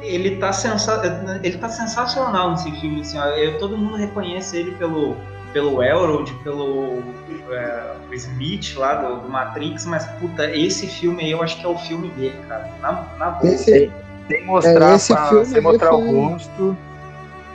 ele 0.00 0.36
tá, 0.36 0.52
sensa 0.52 1.02
ele 1.42 1.58
tá 1.58 1.68
sensacional 1.68 2.52
nesse 2.52 2.70
filme, 2.80 3.00
assim, 3.00 3.18
ó. 3.18 3.24
Eu- 3.30 3.58
todo 3.58 3.76
mundo 3.76 3.96
reconhece 3.96 4.56
ele 4.56 4.70
pelo, 4.76 5.16
pelo 5.52 5.82
Elrond, 5.82 6.32
pelo 6.44 7.02
é, 7.50 7.96
Smith 8.12 8.76
lá 8.76 8.94
do, 8.94 9.22
do 9.22 9.28
Matrix, 9.28 9.86
mas 9.86 10.06
puta, 10.20 10.48
esse 10.56 10.86
filme 10.86 11.24
aí 11.24 11.32
eu 11.32 11.42
acho 11.42 11.58
que 11.58 11.66
é 11.66 11.68
o 11.68 11.76
filme 11.78 12.10
dele, 12.10 12.38
cara. 12.46 12.70
Na, 12.80 13.04
na 13.18 13.30
boa. 13.30 13.52
Esse, 13.52 13.90
Sem 14.28 14.44
mostrar, 14.44 14.92
É, 14.92 14.96
esse 14.96 15.12
pra- 15.12 15.28
filme 15.28 15.46
sem 15.46 15.60
mostrar 15.60 15.94
o 15.94 16.10
rosto. 16.30 16.76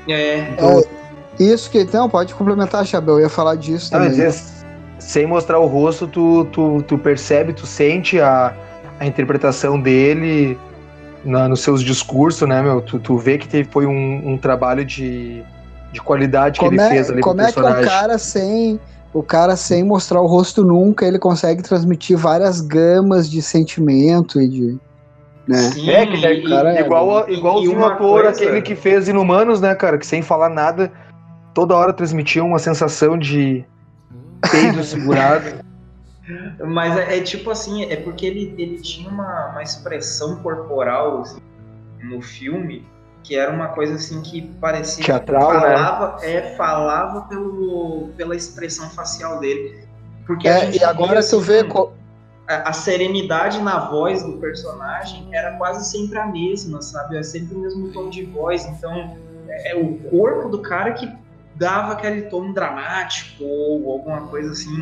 É, 0.07 0.39
é, 0.39 0.83
isso 1.39 1.69
que, 1.69 1.83
não, 1.93 2.09
pode 2.09 2.33
complementar, 2.33 2.85
Chabel, 2.85 3.15
eu 3.15 3.21
ia 3.21 3.29
falar 3.29 3.55
disso 3.55 3.91
Não, 3.93 3.99
também. 4.01 4.11
dizer, 4.11 4.33
sem 4.99 5.25
mostrar 5.25 5.59
o 5.59 5.65
rosto, 5.65 6.07
tu, 6.07 6.45
tu, 6.45 6.81
tu 6.83 6.97
percebe, 6.97 7.53
tu 7.53 7.65
sente 7.65 8.19
a, 8.19 8.53
a 8.99 9.05
interpretação 9.05 9.79
dele 9.79 10.57
na, 11.23 11.47
nos 11.47 11.61
seus 11.61 11.83
discursos, 11.83 12.47
né, 12.47 12.61
meu? 12.61 12.81
Tu, 12.81 12.99
tu 12.99 13.17
vê 13.17 13.37
que 13.37 13.47
teve, 13.47 13.69
foi 13.71 13.85
um, 13.85 14.31
um 14.33 14.37
trabalho 14.37 14.83
de, 14.85 15.43
de 15.91 16.01
qualidade 16.01 16.59
que 16.59 16.65
como 16.65 16.73
ele 16.79 16.81
é, 16.81 16.89
fez 16.89 17.09
ali 17.09 17.21
pro 17.21 17.29
como 17.29 17.41
é 17.41 17.45
que 17.45 17.51
o 17.51 17.63
personagem. 17.63 17.89
cara 17.89 18.17
sem 18.17 18.79
o 19.13 19.21
cara 19.21 19.57
sem 19.57 19.83
mostrar 19.83 20.21
o 20.21 20.25
rosto 20.25 20.63
nunca 20.63 21.05
ele 21.05 21.19
consegue 21.19 21.61
transmitir 21.61 22.17
várias 22.17 22.61
gamas 22.61 23.29
de 23.29 23.41
sentimento 23.41 24.39
e 24.39 24.47
de 24.47 24.79
né? 25.47 25.57
Sim, 25.57 25.89
É, 25.89 26.05
que 26.05 26.25
é 26.25 26.33
e- 26.33 26.49
cara 26.49 26.73
é- 26.75 26.81
igual, 26.81 27.29
e- 27.29 27.33
igual 27.33 27.61
o 27.63 27.85
ator, 27.85 28.23
coisa- 28.23 28.29
aquele 28.29 28.61
que 28.61 28.75
fez 28.75 29.07
Inumanos, 29.07 29.59
né, 29.61 29.73
cara? 29.75 29.97
Que 29.97 30.05
sem 30.05 30.21
falar 30.21 30.49
nada, 30.49 30.91
toda 31.53 31.75
hora 31.75 31.93
transmitia 31.93 32.43
uma 32.43 32.59
sensação 32.59 33.17
de 33.17 33.65
peido 34.51 34.83
segurado. 34.83 35.59
Mas 36.65 36.95
é, 36.97 37.17
é 37.17 37.21
tipo 37.21 37.49
assim, 37.49 37.83
é 37.85 37.95
porque 37.95 38.25
ele, 38.25 38.55
ele 38.57 38.79
tinha 38.79 39.09
uma, 39.09 39.47
uma 39.51 39.63
expressão 39.63 40.37
corporal 40.37 41.21
assim, 41.21 41.39
no 42.03 42.21
filme 42.21 42.85
que 43.23 43.35
era 43.35 43.51
uma 43.51 43.67
coisa 43.67 43.95
assim 43.95 44.21
que 44.21 44.41
parecia 44.59 45.03
Teatral, 45.05 45.51
né? 45.53 45.59
falava, 45.59 46.17
é, 46.25 46.41
falava 46.55 47.21
pelo, 47.21 48.09
pela 48.17 48.35
expressão 48.35 48.89
facial 48.89 49.39
dele. 49.39 49.87
Porque 50.25 50.47
É, 50.47 50.71
e 50.71 50.83
agora 50.83 51.15
tu 51.15 51.19
assim, 51.19 51.39
vê. 51.41 51.63
co- 51.63 51.93
a, 52.51 52.69
a 52.69 52.73
serenidade 52.73 53.61
na 53.61 53.79
voz 53.89 54.23
do 54.23 54.33
personagem 54.33 55.27
era 55.31 55.51
quase 55.57 55.89
sempre 55.89 56.17
a 56.19 56.25
mesma, 56.25 56.81
sabe? 56.81 57.17
É 57.17 57.23
sempre 57.23 57.55
o 57.55 57.59
mesmo 57.59 57.91
tom 57.91 58.09
de 58.09 58.23
voz. 58.25 58.65
Então, 58.65 59.15
é, 59.47 59.71
é 59.71 59.75
o 59.75 59.95
corpo 60.09 60.49
do 60.49 60.59
cara 60.59 60.91
que 60.93 61.11
dava 61.55 61.93
aquele 61.93 62.23
tom 62.23 62.51
dramático 62.53 63.43
ou 63.43 63.91
alguma 63.93 64.21
coisa 64.27 64.51
assim, 64.51 64.81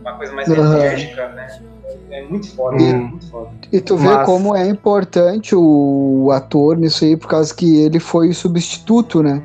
uma 0.00 0.14
coisa 0.16 0.32
mais 0.34 0.48
enérgica, 0.48 1.28
né? 1.30 1.62
É 2.10 2.22
muito 2.24 2.54
foda, 2.54 2.76
Hum. 2.76 2.88
é 2.90 2.94
muito 2.94 3.30
foda. 3.30 3.50
E 3.70 3.80
tu 3.80 3.96
vê 3.96 4.08
Mas- 4.08 4.26
como 4.26 4.54
é 4.54 4.66
importante 4.66 5.54
o 5.54 6.30
ator 6.32 6.76
nisso 6.76 7.04
aí, 7.04 7.16
por 7.16 7.28
causa 7.28 7.54
que 7.54 7.82
ele 7.82 7.98
foi 8.00 8.28
o 8.30 8.34
substituto, 8.34 9.22
né? 9.22 9.42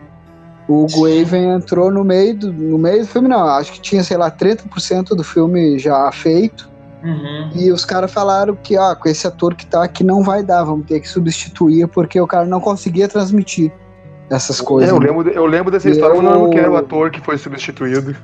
O. 0.68 0.86
Weaving 1.02 1.48
entrou 1.56 1.90
no 1.90 2.04
meio, 2.04 2.36
do, 2.38 2.52
no 2.52 2.78
meio 2.78 3.00
do 3.02 3.08
filme, 3.08 3.30
não, 3.30 3.48
acho 3.48 3.72
que 3.72 3.80
tinha, 3.82 4.04
sei 4.04 4.18
lá, 4.18 4.30
30% 4.30 5.10
do 5.16 5.24
filme 5.24 5.80
já 5.80 6.12
feito. 6.12 6.70
Uhum. 7.08 7.50
E 7.56 7.72
os 7.72 7.86
caras 7.86 8.12
falaram 8.12 8.56
que, 8.56 8.78
ó, 8.78 8.94
com 8.96 9.08
esse 9.08 9.26
ator 9.26 9.56
que 9.56 9.66
tá 9.66 9.84
aqui 9.84 10.04
não 10.04 10.24
vai 10.24 10.44
dar, 10.44 10.64
vamos 10.64 10.86
ter 10.86 11.00
que 11.00 11.08
substituir, 11.08 11.88
porque 11.88 12.20
o 12.20 12.28
cara 12.28 12.46
não 12.46 12.60
conseguia 12.60 13.08
transmitir 13.08 13.72
essas 14.30 14.60
coisas. 14.60 14.90
É, 14.90 14.94
eu, 14.94 15.00
né? 15.00 15.08
lembro, 15.08 15.30
eu 15.30 15.46
lembro 15.46 15.72
dessa 15.72 15.88
E 15.88 15.92
história, 15.94 16.22
não 16.22 16.44
eu- 16.46 16.50
quem 16.50 16.60
era 16.60 16.72
o 16.72 16.76
ator 16.76 17.10
que 17.12 17.22
foi 17.22 17.38
substituído. 17.38 18.16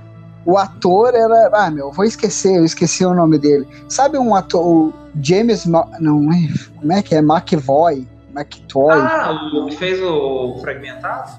O 0.46 0.58
ator 0.58 1.13
era. 1.15 1.50
Ah, 1.54 1.72
meu, 1.72 1.89
vou 1.91 2.04
esquecer, 2.04 2.58
eu 2.58 2.65
esqueci 2.65 3.06
o 3.06 3.13
nome 3.13 3.38
dele. 3.38 3.65
Sabe 3.88 4.17
um 4.17 4.36
ator. 4.36 4.62
O 4.65 4.93
James. 5.22 5.65
Ma- 5.65 5.88
Não, 6.02 6.30
é- 6.34 6.50
como 6.78 6.91
é 6.91 7.02
que 7.02 7.15
é? 7.15 7.19
McVoy? 7.19 8.06
McToy? 8.36 9.00
Ah, 9.00 9.32
o 9.54 9.67
que 9.67 9.78
fez 9.78 10.02
o 10.02 10.58
Fragmentado? 10.60 11.32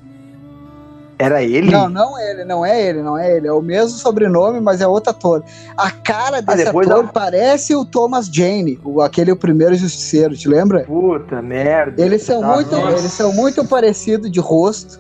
Era 1.18 1.42
ele? 1.42 1.70
Não, 1.70 1.88
não 1.88 2.18
é 2.18 2.30
ele, 2.30 2.44
não 2.44 2.66
é 2.66 2.82
ele, 2.88 3.02
não 3.02 3.16
é 3.16 3.36
ele. 3.36 3.46
É 3.46 3.52
o 3.52 3.62
mesmo 3.62 3.96
sobrenome, 3.98 4.60
mas 4.60 4.80
é 4.80 4.86
outro 4.86 5.10
ator. 5.10 5.44
A 5.76 5.90
cara 5.90 6.40
desse 6.42 6.64
depois 6.64 6.90
ator 6.90 7.04
da- 7.06 7.12
parece 7.12 7.74
o 7.74 7.84
Thomas 7.84 8.26
Jane, 8.26 8.80
o, 8.84 9.00
aquele 9.00 9.30
o 9.30 9.36
primeiro 9.36 9.74
justiceiro, 9.76 10.36
te 10.36 10.48
lembra? 10.48 10.80
Puta 10.84 11.40
merda. 11.40 12.02
Eles 12.02 12.22
são, 12.22 12.40
Tá, 12.40 12.54
muito, 12.54 12.70
nossa. 12.74 12.98
eles 12.98 13.12
são 13.12 13.32
muito 13.32 13.64
parecidos 13.64 14.30
de 14.30 14.40
rosto, 14.40 14.98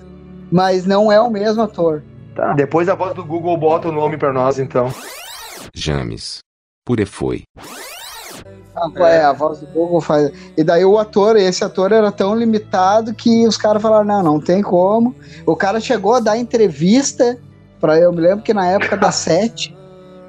mas 0.52 0.86
não 0.86 1.10
é 1.10 1.20
o 1.20 1.28
mesmo 1.30 1.62
ator. 1.62 2.02
Tá, 2.36 2.52
depois 2.52 2.88
a 2.88 2.94
voz 2.94 3.14
do 3.14 3.24
Google 3.24 3.56
bota 3.56 3.88
o 3.88 3.92
nome 3.92 4.16
pra 4.16 4.32
nós, 4.32 4.58
então. 4.58 4.92
James. 5.74 6.38
Pure 6.84 7.06
foi. 7.06 7.42
A, 8.74 9.08
é, 9.08 9.24
a 9.24 9.32
voz 9.32 9.60
do 9.60 9.66
Google 9.66 10.00
faz. 10.00 10.32
E 10.56 10.64
daí 10.64 10.84
o 10.84 10.98
ator, 10.98 11.36
esse 11.36 11.62
ator 11.62 11.92
era 11.92 12.10
tão 12.10 12.34
limitado 12.34 13.14
que 13.14 13.46
os 13.46 13.56
caras 13.56 13.80
falaram: 13.80 14.04
não, 14.04 14.22
não 14.22 14.40
tem 14.40 14.62
como. 14.62 15.14
O 15.46 15.54
cara 15.54 15.80
chegou 15.80 16.14
a 16.14 16.20
dar 16.20 16.36
entrevista 16.36 17.38
para 17.80 17.98
Eu 17.98 18.12
me 18.12 18.20
lembro 18.20 18.42
que 18.42 18.54
na 18.54 18.66
época 18.66 18.96
da 18.96 19.12
Sete, 19.12 19.76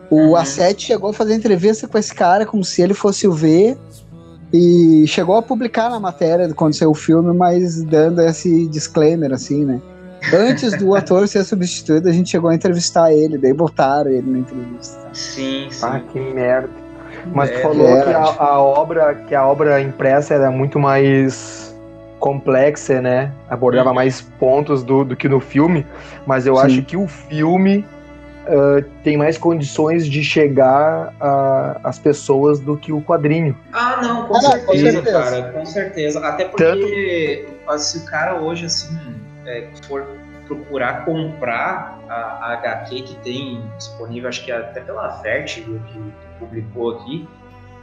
o 0.10 0.16
Uhum. 0.16 0.34
A7 0.34 0.80
chegou 0.80 1.10
a 1.10 1.14
fazer 1.14 1.36
entrevista 1.36 1.88
com 1.88 1.98
esse 1.98 2.14
cara 2.14 2.46
como 2.46 2.64
se 2.64 2.82
ele 2.82 2.94
fosse 2.94 3.28
o 3.28 3.34
V. 3.34 3.78
E 4.54 5.06
chegou 5.08 5.36
a 5.36 5.42
publicar 5.42 5.90
na 5.90 6.00
matéria 6.00 6.54
quando 6.54 6.74
saiu 6.74 6.92
o 6.92 6.96
filme, 6.96 7.36
mas 7.36 7.84
dando 7.84 8.22
esse 8.22 8.68
disclaimer, 8.68 9.34
assim, 9.34 9.66
né? 9.66 9.82
Antes 10.34 10.78
do 10.78 10.96
ator 10.96 11.28
ser 11.28 11.44
substituído, 11.44 12.08
a 12.08 12.12
gente 12.12 12.30
chegou 12.30 12.50
a 12.50 12.56
entrevistar 12.56 13.12
ele, 13.12 13.38
daí 13.38 13.54
botaram 13.54 14.10
ele 14.10 14.32
na 14.32 14.40
entrevista. 14.40 14.98
Sim, 15.14 15.68
sim. 15.70 15.86
Ah, 15.86 16.00
que 16.00 16.20
merda. 16.20 16.85
Mas 17.34 17.50
tu 17.52 17.58
É, 17.58 17.62
falou 17.62 17.88
era. 17.88 18.04
que 18.06 18.14
a, 18.14 18.24
a 18.24 18.60
obra, 18.62 19.16
que 19.16 19.36
a 19.36 19.46
obra 19.48 19.82
impressa 19.82 20.34
era 20.34 20.50
muito 20.52 20.80
mais 20.80 21.76
complexa, 22.20 23.02
né? 23.02 23.32
Abordava 23.50 23.90
Uhum. 23.90 23.96
mais 23.96 24.22
pontos 24.22 24.84
do, 24.84 25.04
do 25.04 25.16
que 25.16 25.28
no 25.30 25.40
filme, 25.40 25.86
mas 26.26 26.48
eu 26.48 26.56
Sim. 26.56 26.62
acho 26.66 26.82
que 26.84 26.98
o 26.98 27.08
filme 27.08 27.86
ah, 28.48 28.84
tem 29.04 29.18
mais 29.18 29.38
condições 29.38 30.08
de 30.08 30.24
chegar 30.24 31.14
a- 31.20 31.80
às 31.84 32.00
pessoas 32.00 32.60
do 32.60 32.78
que 32.78 32.92
o 32.92 33.02
quadrinho. 33.02 33.56
Ah, 33.74 34.00
não, 34.02 34.26
com 34.28 34.36
Ah, 34.36 34.42
não, 34.42 34.52
com 34.52 34.72
certeza, 34.74 34.92
certeza. 34.92 35.20
cara, 35.20 35.52
com 35.52 35.66
certeza. 35.66 36.20
Até 36.26 36.46
porque 36.46 37.48
ah, 37.68 37.78
se 37.78 37.98
o 38.00 38.06
cara 38.06 38.40
hoje, 38.42 38.66
assim, 38.66 38.96
é, 39.46 39.68
for 39.88 40.06
procurar 40.48 41.06
comprar 41.06 42.00
a, 42.08 42.14
a 42.14 42.54
HQ 42.54 43.02
que 43.02 43.16
tem 43.24 43.68
disponível, 43.78 44.30
acho 44.30 44.46
que 44.46 44.52
até 44.52 44.80
pela 44.82 45.08
Vertigo 45.22 45.80
que 45.80 46.14
publicou 46.40 46.92
aqui, 46.98 47.28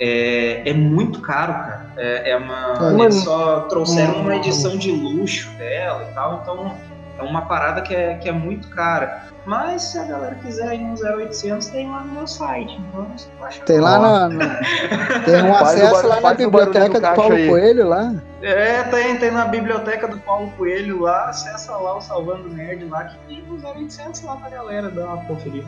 é, 0.00 0.68
é 0.68 0.72
muito 0.72 1.20
caro, 1.20 1.52
cara. 1.52 1.86
É, 1.96 2.30
é 2.30 2.36
uma, 2.36 2.74
É. 2.80 3.04
eles 3.04 3.16
só 3.16 3.60
trouxeram 3.62 4.20
uma 4.20 4.36
edição 4.36 4.76
de 4.76 4.90
luxo 4.90 5.48
dela 5.58 6.06
e 6.10 6.14
tal, 6.14 6.40
então 6.42 6.74
é 7.18 7.22
uma 7.22 7.42
parada 7.42 7.82
que 7.82 7.94
é, 7.94 8.14
que 8.14 8.28
é 8.28 8.32
muito 8.32 8.68
cara. 8.70 9.30
Mas 9.44 9.82
se 9.82 9.98
a 9.98 10.04
galera 10.04 10.36
quiser 10.36 10.72
ir 10.74 10.78
no 10.78 10.94
0800, 10.96 11.66
tem 11.66 11.90
lá 11.90 12.00
no 12.00 12.12
meu 12.12 12.26
site. 12.28 12.80
Então 12.88 13.06
você 13.16 13.28
pode 13.38 13.54
achar 13.56 13.64
Tem 13.64 13.80
lá 13.80 13.98
na, 13.98 14.28
na- 14.28 14.60
Tem 15.26 15.42
um 15.42 15.50
o 15.50 15.56
acesso 15.56 16.06
lá 16.06 16.20
na 16.20 16.30
o 16.30 16.34
biblioteca 16.36 17.00
do 17.00 17.08
do, 17.08 17.14
Paulo 17.16 17.34
aí. 17.34 17.48
Coelho 17.48 17.88
lá. 17.88 18.14
É, 18.40 18.84
tem, 18.84 19.16
tem 19.18 19.30
na 19.32 19.44
biblioteca 19.46 20.06
do 20.06 20.16
Paulo 20.18 20.52
Coelho 20.56 21.00
lá, 21.00 21.28
acessa 21.28 21.76
lá 21.76 21.96
o 21.96 22.00
Salvando 22.00 22.48
Nerd 22.48 22.84
lá, 22.86 23.04
que 23.04 23.16
tem 23.26 23.44
uns 23.50 23.64
0800 23.64 24.22
lá 24.22 24.36
pra 24.36 24.48
galera 24.50 24.88
dar 24.90 25.06
uma 25.06 25.24
conferida. 25.24 25.66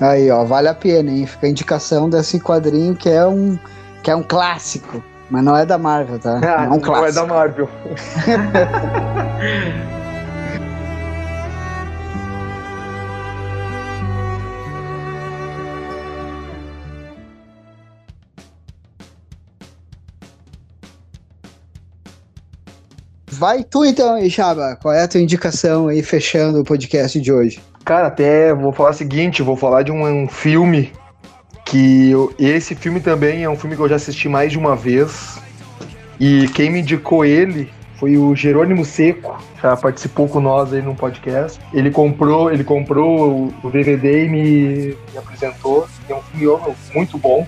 Aí, 0.00 0.30
ó, 0.30 0.44
vale 0.44 0.68
a 0.68 0.74
pena, 0.74 1.10
hein? 1.10 1.26
Fica 1.26 1.46
a 1.46 1.50
indicação 1.50 2.10
desse 2.10 2.40
quadrinho 2.40 2.94
que 2.94 3.08
é 3.08 3.24
um, 3.26 3.58
que 4.02 4.10
é 4.10 4.16
um 4.16 4.22
clássico. 4.22 5.02
Mas 5.30 5.42
não 5.42 5.56
é 5.56 5.64
da 5.64 5.78
Marvel, 5.78 6.18
tá? 6.18 6.38
Ah, 6.42 6.64
é 6.64 6.66
um 6.66 6.70
não 6.70 6.76
é 6.76 6.80
clássico. 6.80 7.26
da 7.26 7.34
Marvel. 7.34 7.68
Vai 23.44 23.62
tu 23.62 23.84
então 23.84 24.18
Chaba. 24.30 24.74
Qual 24.80 24.94
é 24.94 25.02
a 25.02 25.06
tua 25.06 25.20
indicação 25.20 25.88
aí, 25.88 26.02
fechando 26.02 26.62
o 26.62 26.64
podcast 26.64 27.20
de 27.20 27.30
hoje? 27.30 27.60
Cara, 27.84 28.06
até 28.06 28.54
vou 28.54 28.72
falar 28.72 28.88
o 28.88 28.94
seguinte, 28.94 29.42
vou 29.42 29.54
falar 29.54 29.82
de 29.82 29.92
um, 29.92 30.02
um 30.02 30.26
filme 30.26 30.90
que 31.62 32.10
eu- 32.10 32.32
esse 32.38 32.74
filme 32.74 33.00
também 33.00 33.44
é 33.44 33.50
um 33.50 33.54
filme 33.54 33.76
que 33.76 33.82
eu 33.82 33.88
já 33.90 33.96
assisti 33.96 34.30
mais 34.30 34.50
de 34.50 34.58
uma 34.58 34.74
vez. 34.74 35.38
E 36.18 36.48
quem 36.54 36.70
me 36.70 36.80
indicou 36.80 37.22
ele 37.22 37.70
foi 38.00 38.16
o 38.16 38.34
Jerônimo 38.34 38.82
Seco, 38.82 39.36
já 39.62 39.76
participou 39.76 40.26
com 40.26 40.40
nós 40.40 40.72
aí 40.72 40.80
no 40.80 40.94
podcast. 40.94 41.60
Ele 41.70 41.90
comprou, 41.90 42.50
ele 42.50 42.64
comprou 42.64 43.52
o, 43.62 43.70
DVD 43.70 44.24
e 44.24 44.28
me, 44.30 44.96
me 45.12 45.18
apresentou. 45.18 45.86
É 46.08 46.14
um 46.14 46.22
filme 46.22 46.74
muito 46.94 47.18
bom. 47.18 47.46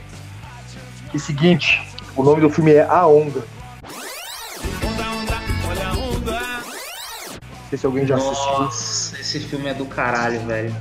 E 1.14 1.18
seguinte, 1.18 1.80
o 2.14 2.22
nome 2.22 2.42
do 2.42 2.50
filme 2.50 2.74
é 2.74 2.82
A 2.82 3.06
Onda. 3.06 3.55
Não 7.66 7.70
sei 7.70 7.78
se 7.78 7.86
alguém 7.86 8.06
já 8.06 8.16
assistiu. 8.16 8.52
Nossa, 8.60 9.20
esse 9.20 9.40
filme 9.40 9.68
é 9.68 9.74
do 9.74 9.84
caralho, 9.86 10.40
velho. 10.40 10.74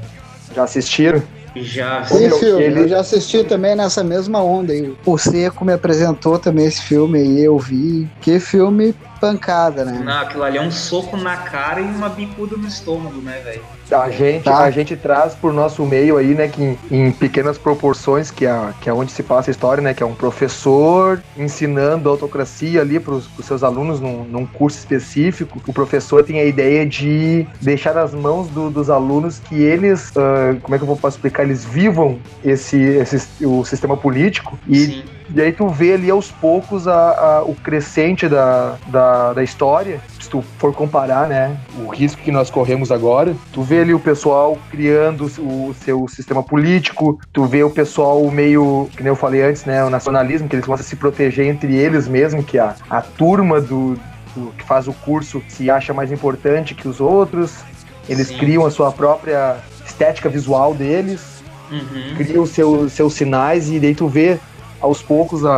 Já 0.53 0.63
assistiram? 0.63 1.21
Já. 1.55 2.01
Esse 2.01 2.27
meu, 2.27 2.37
filme, 2.37 2.63
ele- 2.63 2.79
eu 2.81 2.87
já 2.89 2.99
assisti 2.99 3.43
também 3.43 3.75
nessa 3.75 4.03
mesma 4.03 4.43
onda 4.43 4.73
aí. 4.73 4.93
O 5.05 5.17
Seco 5.17 5.63
me 5.65 5.71
apresentou 5.73 6.37
também 6.37 6.65
esse 6.65 6.81
filme 6.81 7.17
aí, 7.19 7.43
eu 7.43 7.57
vi. 7.57 8.07
Que 8.21 8.39
filme 8.39 8.93
pancada, 9.19 9.83
né? 9.85 10.01
Não, 10.03 10.19
aquilo 10.21 10.43
ali 10.43 10.57
é 10.57 10.61
um 10.61 10.71
soco 10.71 11.17
na 11.17 11.37
cara 11.37 11.79
e 11.81 11.83
uma 11.83 12.09
bicuda 12.09 12.55
no 12.57 12.67
estômago, 12.67 13.21
né, 13.21 13.39
velho? 13.41 13.63
A 13.91 14.09
gente, 14.09 14.43
Tá. 14.43 14.63
a 14.63 14.71
gente 14.71 14.95
traz 14.95 15.35
por 15.35 15.53
nosso 15.53 15.85
meio 15.85 16.17
aí, 16.17 16.33
né, 16.33 16.47
que 16.47 16.61
em, 16.63 16.77
em 16.89 17.11
pequenas 17.11 17.57
proporções, 17.57 18.31
que 18.31 18.45
é, 18.45 18.73
que 18.81 18.89
é 18.89 18.93
onde 18.93 19.11
se 19.11 19.21
passa 19.21 19.49
a 19.49 19.51
história, 19.51 19.81
né, 19.81 19.93
que 19.93 20.01
é 20.01 20.05
um 20.05 20.15
professor 20.15 21.21
ensinando 21.37 22.09
autocracia 22.09 22.81
ali 22.81 22.99
para 22.99 23.13
os 23.13 23.29
seus 23.43 23.63
alunos 23.63 23.99
num, 23.99 24.23
num 24.25 24.45
curso 24.47 24.79
específico. 24.79 25.61
O 25.67 25.73
professor 25.73 26.23
tem 26.23 26.39
a 26.39 26.45
ideia 26.45 26.85
de 26.85 27.45
deixar 27.61 27.93
nas 27.93 28.13
mãos 28.13 28.47
do- 28.49 28.71
dos 28.71 28.89
alunos 28.89 29.39
que 29.39 29.55
eles, 29.55 30.11
ah, 30.17 30.55
como 30.61 30.73
é 30.73 30.77
que 30.79 30.83
eu 30.83 30.87
vou 30.87 30.97
posso 30.97 31.17
explicar, 31.17 31.43
eles 31.43 31.63
vivam 31.63 32.19
esse, 32.43 32.77
esse 32.77 33.45
o 33.45 33.63
sistema 33.63 33.95
político 33.95 34.57
e 34.67 34.77
Sim. 34.79 35.03
E 35.33 35.41
aí 35.41 35.51
tu 35.51 35.67
vê 35.67 35.93
ali 35.93 36.09
aos 36.09 36.31
poucos 36.31 36.87
a, 36.87 36.93
a- 37.39 37.43
o 37.43 37.55
crescente 37.55 38.27
da, 38.29 38.75
da, 38.87 39.33
da 39.33 39.43
história. 39.43 39.99
Se 40.19 40.29
tu 40.29 40.43
for 40.59 40.73
comparar, 40.73 41.27
né, 41.27 41.57
o 41.79 41.87
risco 41.87 42.21
que 42.21 42.31
nós 42.31 42.49
corremos 42.49 42.91
agora, 42.91 43.35
tu 43.51 43.61
vê 43.61 43.81
ali 43.81 43.93
o 43.93 43.99
pessoal 43.99 44.57
criando 44.69 45.25
o 45.39 45.73
seu 45.73 46.07
sistema 46.07 46.43
político, 46.43 47.19
tu 47.33 47.45
vê 47.45 47.63
o 47.63 47.69
pessoal 47.69 48.23
meio, 48.29 48.89
que 48.95 49.01
nem 49.03 49.09
eu 49.09 49.15
falei 49.15 49.41
antes, 49.43 49.65
né, 49.65 49.83
o 49.83 49.89
nacionalismo, 49.89 50.47
que 50.47 50.55
eles 50.55 50.65
começam 50.65 50.85
a 50.85 50.87
se 50.89 50.95
proteger 50.95 51.47
entre 51.47 51.75
eles 51.75 52.07
mesmo, 52.07 52.43
que 52.43 52.59
a, 52.59 52.75
a 52.89 53.01
turma 53.01 53.59
do, 53.61 53.97
do- 54.35 54.51
que 54.57 54.63
faz 54.63 54.87
o 54.87 54.93
curso 54.93 55.41
se 55.47 55.69
acha 55.69 55.93
mais 55.93 56.11
importante 56.11 56.75
que 56.75 56.87
os 56.87 56.99
outros. 56.99 57.63
Eles 58.07 58.27
Sim. 58.27 58.37
criam 58.37 58.65
a 58.65 58.69
sua 58.69 58.91
própria 58.91 59.57
estética 59.85 60.29
visual 60.29 60.73
deles 60.73 61.33
Uhum. 61.71 62.13
cria 62.15 62.39
os 62.39 62.51
seus, 62.51 62.93
seus 62.93 63.15
sinais 63.15 63.71
e 63.71 63.79
daí 63.79 63.95
tu 63.95 64.07
vê 64.07 64.37
aos 64.79 65.01
poucos 65.01 65.45
a, 65.45 65.55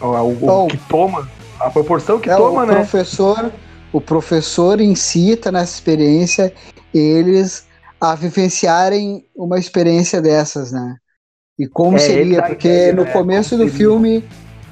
a- 0.00 0.22
o, 0.22 0.32
o 0.32 0.46
Bom. 0.46 0.68
que 0.68 0.78
toma, 0.88 1.28
a 1.60 1.70
proporção 1.70 2.18
que 2.20 2.28
É, 2.30 2.36
toma, 2.36 2.62
o 2.64 2.66
né? 2.66 2.74
professor, 2.74 3.52
o 3.92 4.00
professor 4.00 4.80
si 4.94 5.36
tá 5.36 5.50
nessa 5.52 5.74
experiência, 5.74 6.52
eles 6.92 7.64
a 8.00 8.14
vivenciarem 8.14 9.26
uma 9.36 9.58
experiência 9.58 10.22
dessas, 10.22 10.72
né? 10.72 10.96
E 11.58 11.66
como 11.68 11.98
É, 11.98 12.00
seria, 12.06 12.42
a 12.42 12.48
porque 12.48 12.68
ideia, 12.68 12.92
no 12.94 13.04
né, 13.04 13.12
começo 13.12 13.50
como 13.50 13.64
do 13.64 13.68
seria. 13.68 13.76
filme 13.76 14.24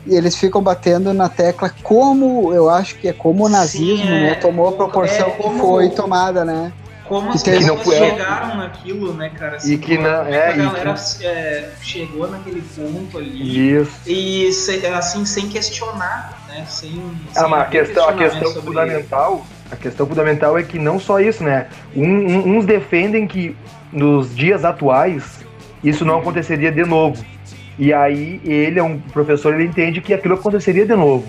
eles 0.07 0.37
ficam 0.37 0.63
batendo 0.63 1.13
na 1.13 1.29
tecla 1.29 1.71
como, 1.83 2.55
eu 2.55 2.71
acho 2.71 2.99
que 2.99 3.09
é 3.09 3.13
como 3.13 3.45
o 3.45 3.49
nazismo, 3.49 4.07
Sim, 4.07 4.15
é. 4.25 4.29
né, 4.31 4.35
tomou 4.37 4.69
a 4.69 4.73
proporção 4.73 5.29
É, 5.29 5.37
como- 5.37 5.53
que 5.55 5.61
foi 5.61 5.91
tomada, 5.91 6.45
né? 6.47 6.73
Como 7.09 7.31
Que 7.31 7.37
as 7.37 7.43
teve- 7.43 7.59
pessoas 7.59 7.83
Que 7.83 7.89
não 7.89 7.97
chegaram 8.11 8.57
naquilo, 8.59 9.15
né, 9.15 9.31
cara? 9.37 9.57
E 9.65 9.79
que 9.79 9.97
como 9.97 10.09
não- 10.09 10.27
é 10.27 10.53
que 10.53 10.61
a 10.61 10.65
galera 10.65 10.95
é, 11.23 11.71
chegou 11.83 12.31
naquele 12.31 12.63
ponto 12.63 13.19
ali 13.19 13.77
Isso. 13.77 14.01
e 14.07 14.47
assim, 14.95 15.25
sem 15.25 15.49
questionar, 15.49 16.39
né? 16.49 16.65
Sem, 16.69 17.01
Ah, 17.35 17.41
sem 17.41 17.49
mas 17.49 17.61
a 17.63 17.65
questão, 17.65 18.09
a 18.09 18.13
questionamento 18.13 18.45
questão 18.45 18.63
fundamental, 18.63 19.47
a 19.71 19.77
questão 19.77 20.07
fundamental 20.07 20.59
é 20.59 20.63
que 20.63 20.79
não 20.79 20.99
só 21.01 21.19
isso, 21.21 21.43
né? 21.43 21.67
Um- 21.97 22.05
um- 22.05 22.57
uns 22.59 22.67
defendem 22.67 23.27
que 23.27 23.57
nos 23.93 24.35
dias 24.37 24.65
atuais 24.65 25.41
isso 25.83 26.05
não 26.05 26.19
aconteceria 26.19 26.71
de 26.71 26.85
novo. 26.85 27.25
E 27.79 27.93
aí 27.93 28.41
ele 28.45 28.79
é 28.79 28.83
um 28.83 28.99
professor, 28.99 29.55
ele 29.55 29.65
entende 29.65 30.01
que 30.01 30.13
aquilo 30.13 30.35
aconteceria 30.35 30.85
de 30.85 30.95
novo. 30.97 31.25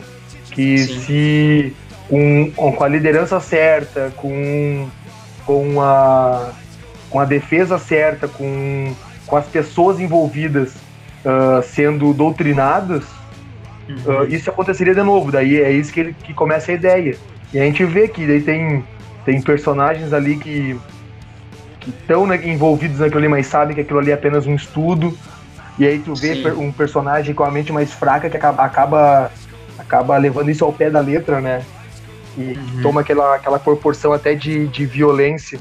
Que 0.52 0.78
Sim. 0.80 1.00
se 1.02 1.76
com, 2.10 2.52
com 2.52 2.84
a 2.84 2.88
liderança 2.88 3.40
certa, 3.40 4.12
com, 4.18 4.90
com, 5.50 5.82
a, 5.82 6.52
com 7.10 7.20
a 7.20 7.26
defesa 7.26 7.80
certa, 7.80 8.28
com, 8.28 8.94
com 9.26 9.36
as 9.36 9.48
pessoas 9.48 10.00
envolvidas 10.00 10.76
ah, 11.26 11.62
sendo 11.64 12.14
doutrinadas, 12.14 13.04
Uhum. 13.90 14.22
Uh, 14.22 14.26
isso 14.28 14.48
aconteceria 14.52 14.94
de 14.94 15.02
novo, 15.02 15.32
daí 15.32 15.60
é 15.60 15.72
isso 15.72 15.92
que, 15.92 16.00
ele, 16.00 16.14
que 16.24 16.32
começa 16.32 16.72
a 16.72 16.76
ideia. 16.76 17.18
E 17.52 17.60
a 17.60 17.64
gente 17.64 17.84
vê 17.84 18.08
que 18.08 18.24
daí 18.28 18.40
tem, 18.40 18.86
tem 19.26 19.42
personagens 19.42 20.14
ali 20.14 20.38
que 20.38 20.80
estão 21.88 22.32
envolvidos 22.36 23.00
naquilo 23.00 23.18
ali, 23.18 23.28
mas 23.28 23.48
sabem 23.48 23.74
que 23.74 23.82
aquilo 23.82 23.98
ali 23.98 24.12
é 24.12 24.14
apenas 24.14 24.46
um 24.46 24.54
estudo. 24.54 25.18
E 25.80 25.88
aí 25.88 25.98
tu 25.98 26.14
vê 26.14 26.36
Sim. 26.36 26.52
um 26.52 26.72
personagem 26.72 27.34
com 27.34 27.44
a 27.44 27.50
mente 27.50 27.74
mais 27.74 27.92
fraca 27.92 28.30
que 28.30 28.38
acaba, 28.38 28.64
acaba, 28.64 29.32
acaba 29.80 30.18
levando 30.18 30.52
isso 30.52 30.64
ao 30.64 30.72
pé 30.72 30.92
da 30.92 31.00
letra, 31.00 31.42
né? 31.42 31.64
E 32.40 32.54
Uhum. 32.58 32.82
toma 32.82 33.02
aquela, 33.02 33.36
aquela 33.36 33.60
proporção 33.60 34.14
até 34.14 34.34
de, 34.34 34.68
de 34.68 34.86
violência. 34.86 35.60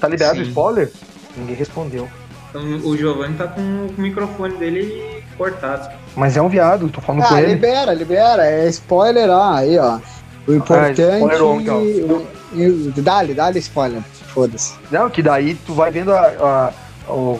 Tá 0.00 0.08
liberado 0.08 0.40
o 0.40 0.42
Sim. 0.42 0.48
spoiler? 0.48 0.90
Ninguém 1.36 1.54
respondeu. 1.54 2.08
Então, 2.50 2.62
o 2.84 2.96
Giovanni 2.96 3.36
tá 3.36 3.46
com 3.46 3.60
o 3.60 3.94
microfone 3.96 4.56
dele 4.56 5.22
cortado. 5.36 5.88
Mas 6.16 6.36
é 6.36 6.42
um 6.42 6.48
viado, 6.48 6.88
tô 6.88 7.00
falando 7.00 7.22
com 7.28 7.34
Ah, 7.34 7.40
ele. 7.42 7.52
libera, 7.54 7.94
libera, 7.94 8.46
é 8.46 8.66
spoiler, 8.68 9.28
ó, 9.30 9.52
aí, 9.54 9.78
ó. 9.78 9.98
O 10.46 10.54
importante. 10.54 11.00
Ah, 11.02 11.18
spoiler 11.18 11.42
on, 11.44 11.60
então. 11.60 11.82
o- 11.82 12.26
o- 12.56 12.92
Dá-lhe, 13.02 13.34
dá-lhe 13.34 13.58
spoiler. 13.60 14.02
Foda-se. 14.28 14.74
Não, 14.90 15.08
que 15.10 15.22
daí 15.22 15.54
tu 15.54 15.74
vai 15.74 15.90
vendo 15.90 16.12
a, 16.12 16.20
a- 16.20 16.72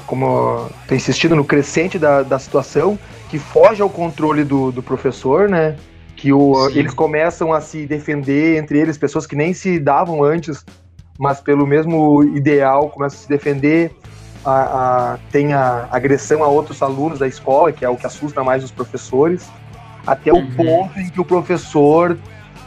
como 0.07 0.69
tô 0.87 0.95
insistindo 0.95 1.35
no 1.35 1.45
crescente 1.45 1.99
da, 1.99 2.23
da 2.23 2.39
situação, 2.39 2.99
que 3.31 3.39
foge 3.39 3.83
ao 3.83 3.91
controle 3.91 4.45
do, 4.45 4.71
do 4.71 4.83
professor, 4.83 5.49
né? 5.49 5.77
Que 6.19 6.33
o, 6.33 6.69
Sim. 6.69 6.79
eles 6.81 6.93
começam 6.93 7.53
a 7.53 7.61
se 7.61 7.87
defender 7.87 8.59
entre 8.59 8.79
eles, 8.79 8.99
pessoas 8.99 9.25
que 9.27 9.37
nem 9.37 9.55
se 9.55 9.79
davam 9.79 10.23
antes, 10.25 10.65
mas 11.17 11.41
pelo 11.41 11.65
mesmo 11.67 12.23
ideal 12.37 12.91
começam 12.91 13.19
a 13.19 13.23
se 13.23 13.29
defender. 13.29 13.97
A, 14.45 14.51
a- 15.15 15.19
tem 15.33 15.53
a 15.53 15.89
agressão 15.91 16.43
a 16.43 16.49
outros 16.49 16.83
alunos 16.83 17.19
da 17.21 17.27
escola, 17.27 17.71
que 17.73 17.85
é 17.85 17.89
o 17.89 17.97
que 17.97 18.07
assusta 18.07 18.43
mais 18.43 18.63
os 18.65 18.71
professores, 18.73 19.49
até 20.07 20.33
Uhum. 20.33 20.41
o 20.41 20.55
ponto 20.57 20.99
em 20.99 21.09
que 21.09 21.21
o 21.21 21.25
professor 21.25 22.19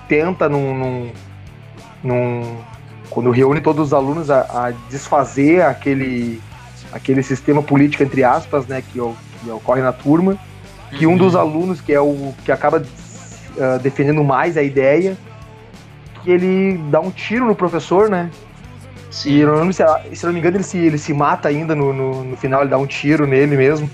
tenta 0.07 0.47
num, 0.47 0.73
num- 0.77 1.11
num- 2.03 2.57
quando 3.09 3.31
reúne 3.31 3.59
todos 3.61 3.87
os 3.87 3.93
alunos 3.93 4.29
a, 4.31 4.41
a 4.67 4.71
desfazer 4.89 5.61
aquele 5.63 6.41
aquele 6.93 7.23
sistema 7.23 7.61
político 7.63 8.03
entre 8.03 8.21
aspas, 8.23 8.65
né, 8.67 8.81
que, 8.81 8.99
que 8.99 9.49
ocorre 9.49 9.81
na 9.81 9.93
turma, 9.93 10.37
que 10.97 11.07
um 11.07 11.11
Uhum. 11.11 11.17
dos 11.17 11.35
alunos 11.37 11.79
que 11.81 11.93
é 11.93 12.01
o 12.01 12.33
que 12.43 12.51
acaba 12.51 12.83
ah, 13.59 13.77
defendendo 13.77 14.23
mais 14.23 14.57
a 14.57 14.63
ideia, 14.63 15.17
que 16.23 16.31
ele 16.31 16.77
dá 16.89 16.99
um 16.99 17.11
tiro 17.11 17.45
no 17.45 17.55
professor, 17.55 18.09
né? 18.09 18.29
E 19.09 19.11
Sim. 19.13 19.35
eu 19.37 19.65
não 19.65 19.73
se, 19.73 19.83
não 20.23 20.31
me 20.33 20.39
engano 20.39 20.57
ele 20.57 20.63
se, 20.63 20.77
ele 20.77 20.97
se 20.97 21.13
mata 21.13 21.49
ainda 21.49 21.75
no, 21.75 21.91
no, 21.91 22.23
no 22.23 22.37
final, 22.37 22.61
ele 22.61 22.69
dá 22.69 22.77
um 22.77 22.87
tiro 22.87 23.27
nele 23.27 23.57
mesmo. 23.57 23.89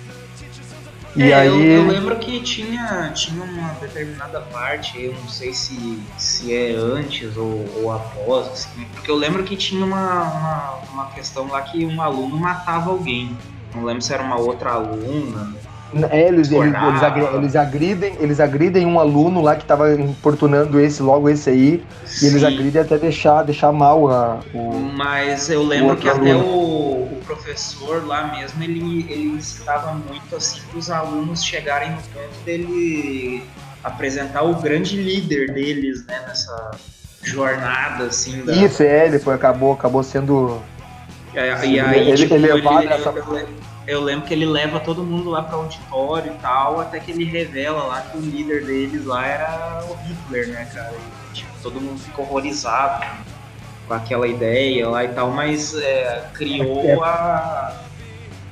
E 1.16 1.32
É, 1.32 1.34
aí 1.34 1.48
eu, 1.48 1.82
eu 1.82 1.88
lembro 1.88 2.16
que 2.20 2.40
tinha, 2.42 3.12
tinha 3.16 3.44
uma 3.44 3.70
determinada 3.82 4.40
parte, 4.42 5.02
eu 5.02 5.14
não 5.14 5.28
sei 5.28 5.52
se, 5.52 6.00
se 6.16 6.54
é 6.54 6.76
antes 6.76 7.36
ou, 7.36 7.66
ou 7.82 7.92
após, 7.92 8.48
assim, 8.50 8.86
porque 8.94 9.10
eu 9.10 9.16
lembro 9.16 9.44
que 9.44 9.56
tinha 9.58 9.84
uma, 9.84 10.24
uma, 10.24 10.74
uma 10.92 11.06
questão 11.08 11.48
lá 11.48 11.64
que 11.64 11.84
um 11.84 12.00
aluno 12.00 12.38
matava 12.38 12.92
alguém. 12.92 13.36
Não 13.74 13.84
lembro 13.84 14.02
se 14.04 14.14
era 14.14 14.22
uma 14.22 14.38
outra 14.38 14.74
aluna. 14.74 15.56
É, 16.12 16.28
eles, 16.28 16.52
eles, 16.52 16.74
eles, 16.74 17.04
agri- 17.04 17.36
eles 17.38 17.56
agridem, 17.56 18.16
eles 18.20 18.40
agridem 18.40 18.86
um 18.86 19.00
aluno 19.00 19.42
lá 19.42 19.56
que 19.56 19.66
tava 19.66 19.94
importunando 19.94 20.80
esse, 20.80 21.02
logo 21.02 21.30
esse 21.30 21.50
aí, 21.50 21.84
e 22.22 22.26
eles 22.26 22.42
Sim. 22.42 22.48
agridem 22.48 22.82
até 22.82 22.98
deixar, 22.98 23.44
deixar 23.44 23.72
mal 23.72 24.10
a, 24.12 24.40
o. 24.54 24.74
Mas 24.98 25.50
eu 25.50 25.64
lembro 25.64 25.96
que 25.96 26.10
até 26.10 26.34
aluno. 26.34 26.46
o, 26.46 27.14
o 27.14 27.22
professor 27.26 28.06
lá 28.06 28.36
mesmo, 28.36 28.62
ele, 28.62 29.06
ele 29.10 29.38
estava 29.38 29.94
muito 29.94 30.36
assim 30.36 30.60
para 30.70 30.78
os 30.78 30.90
alunos 30.90 31.44
chegarem 31.44 31.92
no 31.92 31.98
ponto 31.98 32.44
dele 32.44 33.44
apresentar 33.84 34.44
o 34.44 34.56
grande 34.56 35.02
líder 35.02 35.54
deles, 35.54 36.06
né, 36.06 36.20
nessa 36.28 36.72
jornada 37.24 38.06
assim 38.06 38.44
da, 38.44 38.54
Isso, 38.54 38.84
é, 38.84 39.08
ele 39.08 39.20
foi, 39.20 39.34
acabou, 39.34 39.74
acabou 39.74 40.04
sendo. 40.04 40.60
E 41.34 41.40
aí, 41.40 41.58
Sim, 41.60 41.72
e 41.74 41.80
aí, 41.80 42.00
ele- 42.08 42.18
tipo, 42.18 42.34
ele 42.36 42.46
ele, 42.48 42.54
levado 42.54 43.64
eu, 43.86 44.02
lembro 44.02 44.26
que 44.28 44.34
ele 44.34 44.46
leva 44.46 44.80
todo 44.80 45.04
mundo 45.04 45.30
lá 45.30 45.44
para 45.44 45.56
auditório 45.56 46.34
e 46.34 46.38
tal, 46.40 46.80
até 46.82 47.00
que 47.00 47.12
ele 47.12 47.24
revela 47.26 47.84
lá 47.84 48.02
que 48.02 48.18
o 48.18 48.22
líder 48.22 48.66
deles 48.66 49.06
lá 49.06 49.26
era 49.26 49.86
o 49.90 49.96
Hitler, 49.96 50.48
né, 50.50 50.66
cara? 50.74 50.94
E, 51.30 51.34
tipo, 51.34 51.52
todo 51.62 51.80
mundo 51.80 52.00
ficou 52.00 52.26
horrorizado 52.26 53.06
com 53.88 53.94
aquela 53.94 54.28
ideia 54.28 54.90
lá 54.90 55.04
e 55.06 55.10
tal, 55.10 55.32
mas 55.32 55.74
é, 55.76 56.30
criou 56.34 56.84
É. 57.06 57.08
a, 57.10 57.82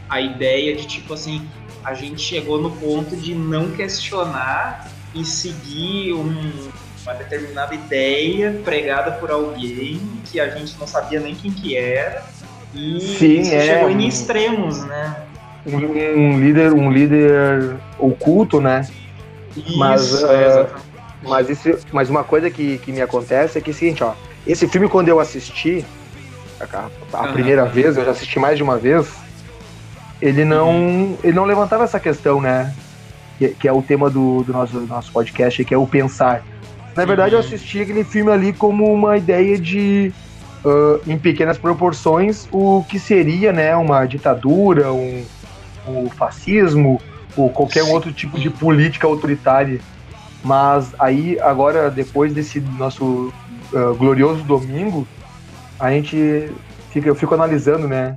a 0.09 0.21
ideia 0.21 0.75
de, 0.75 0.85
tipo 0.87 1.13
assim, 1.13 1.49
a 1.83 1.93
gente 1.93 2.21
chegou 2.21 2.61
no 2.61 2.71
ponto 2.71 3.15
de 3.17 3.35
não 3.35 3.71
questionar 3.71 4.87
e 5.13 5.25
seguir 5.25 6.13
um- 6.13 6.69
uma 7.03 7.13
determinada 7.13 7.75
ideia 7.75 8.61
pregada 8.63 9.11
por 9.13 9.29
alguém 9.29 9.99
que 10.31 10.39
a 10.39 10.49
gente 10.49 10.75
não 10.79 10.87
sabia 10.87 11.19
nem 11.19 11.35
quem 11.35 11.51
que 11.51 11.75
era. 11.77 12.23
E 12.75 12.99
Sim, 12.99 13.39
isso 13.41 13.53
é, 13.55 13.61
chegou 13.61 13.89
em 13.89 14.07
extremos, 14.07 14.85
né? 14.85 15.15
Um, 15.65 15.77
um 15.77 16.39
líder, 16.39 16.73
um 16.73 16.91
líder 16.91 17.79
oculto, 17.97 18.59
né? 18.61 18.81
Mas, 19.75 20.01
Isso, 20.11 20.25
ah, 20.27 20.33
é, 20.33 20.45
exatamente. 20.47 20.85
Mas, 21.21 21.49
isso, 21.49 21.69
mas 21.91 22.09
uma 22.09 22.23
coisa 22.23 22.51
que, 22.51 22.77
que 22.79 22.91
me 22.91 23.01
acontece 23.01 23.57
é 23.57 23.61
que 23.61 23.71
é 23.71 23.73
o 23.73 23.75
seguinte, 23.75 24.03
ó. 24.03 24.13
Esse 24.45 24.67
filme, 24.67 24.87
quando 24.87 25.09
eu 25.09 25.19
assisti, 25.19 25.83
a, 26.59 26.65
a- 26.85 26.89
Aham. 27.23 27.33
primeira 27.33 27.65
vez, 27.65 27.97
eu 27.97 28.05
já 28.05 28.11
assisti 28.11 28.37
mais 28.37 28.57
de 28.57 28.63
uma 28.63 28.77
vez, 28.77 29.11
ele 30.21 30.45
não, 30.45 30.69
Uhum. 30.69 31.17
ele 31.23 31.33
não 31.33 31.45
levantava 31.45 31.83
essa 31.83 31.99
questão, 31.99 32.39
né? 32.39 32.75
Que, 33.39 33.49
que 33.55 33.67
é 33.67 33.73
o 33.73 33.81
tema 33.81 34.09
do, 34.09 34.43
do 34.43 34.53
nosso, 34.53 34.79
do 34.79 34.87
nosso 34.87 35.11
podcast, 35.11 35.65
que 35.65 35.73
é 35.73 35.77
o 35.77 35.87
pensar. 35.87 36.43
Na 36.95 37.05
verdade, 37.05 37.33
eu 37.33 37.39
Uhum. 37.39 37.45
assisti 37.45 37.81
aquele 37.81 38.03
filme 38.03 38.31
ali 38.31 38.53
como 38.53 38.85
uma 38.93 39.17
ideia 39.17 39.57
de, 39.57 40.13
ah, 40.65 40.99
em 41.07 41.17
pequenas 41.17 41.57
proporções, 41.57 42.47
o 42.51 42.83
que 42.89 42.99
seria, 42.99 43.53
né, 43.53 43.75
uma 43.75 44.05
ditadura, 44.05 44.91
um, 44.91 45.23
um 45.87 46.09
fascismo, 46.09 46.99
ou 47.37 47.49
qualquer 47.49 47.83
outro 47.83 48.11
tipo 48.11 48.39
de 48.39 48.49
política 48.49 49.05
autoritária. 49.07 49.79
Mas 50.43 50.93
aí, 50.99 51.37
agora, 51.41 51.89
depois 51.89 52.33
desse 52.33 52.59
nosso 52.59 53.31
ah, 53.73 53.93
glorioso 53.97 54.43
domingo, 54.43 55.07
a 55.79 55.91
gente 55.91 56.51
fica, 56.91 57.07
eu 57.09 57.15
fico 57.15 57.33
analisando, 57.33 57.87
né? 57.87 58.15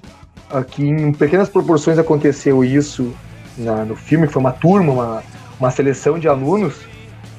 Aqui 0.50 0.86
em 0.88 1.12
pequenas 1.12 1.48
proporções 1.48 1.98
aconteceu 1.98 2.64
isso 2.64 3.12
na- 3.56 3.84
no 3.84 3.96
filme, 3.96 4.26
que 4.26 4.32
foi 4.32 4.40
uma 4.40 4.52
turma, 4.52 4.92
uma, 4.92 5.22
uma 5.58 5.70
seleção 5.70 6.18
de 6.18 6.28
alunos, 6.28 6.76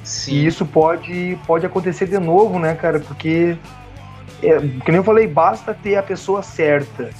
Sim. 0.04 0.34
e 0.34 0.46
isso 0.46 0.66
pode, 0.66 1.38
pode 1.46 1.64
acontecer 1.64 2.06
de 2.06 2.18
novo, 2.18 2.58
né, 2.58 2.74
cara? 2.74 3.00
Porque, 3.00 3.56
é, 4.42 4.58
que 4.58 4.90
nem 4.90 4.96
eu 4.96 5.04
falei, 5.04 5.26
basta 5.26 5.74
ter 5.74 5.96
a 5.96 6.02
pessoa 6.02 6.42
certa, 6.42 7.10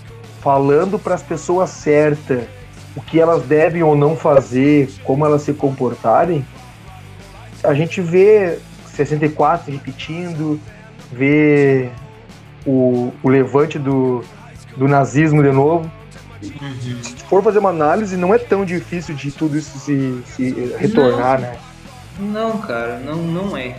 falando 0.40 0.98
para 0.98 1.14
as 1.14 1.22
pessoas 1.22 1.70
certas 1.70 2.44
o 2.96 3.00
que 3.00 3.20
elas 3.20 3.44
devem 3.44 3.82
ou 3.82 3.94
não 3.94 4.16
fazer, 4.16 4.90
como 5.04 5.24
elas 5.24 5.42
se 5.42 5.52
comportarem. 5.52 6.44
A 7.62 7.74
gente 7.74 8.00
vê 8.00 8.58
64 8.86 9.66
se 9.66 9.70
repetindo, 9.70 10.60
vê 11.12 11.88
o, 12.66 13.12
o 13.22 13.28
levante 13.28 13.78
do, 13.78 14.24
do 14.76 14.88
nazismo 14.88 15.42
de 15.42 15.52
novo. 15.52 15.90
Uhum. 16.42 17.02
Se 17.02 17.14
for 17.24 17.42
fazer 17.42 17.58
uma 17.58 17.68
análise, 17.68 18.16
não 18.16 18.34
é 18.34 18.38
tão 18.38 18.64
difícil 18.64 19.14
de 19.14 19.30
tudo 19.30 19.58
isso 19.58 19.78
se, 19.78 20.22
se 20.26 20.74
retornar, 20.78 21.40
né? 21.40 21.56
Não, 22.18 22.58
cara, 22.58 22.98
não, 22.98 23.16
não 23.16 23.56
é. 23.56 23.76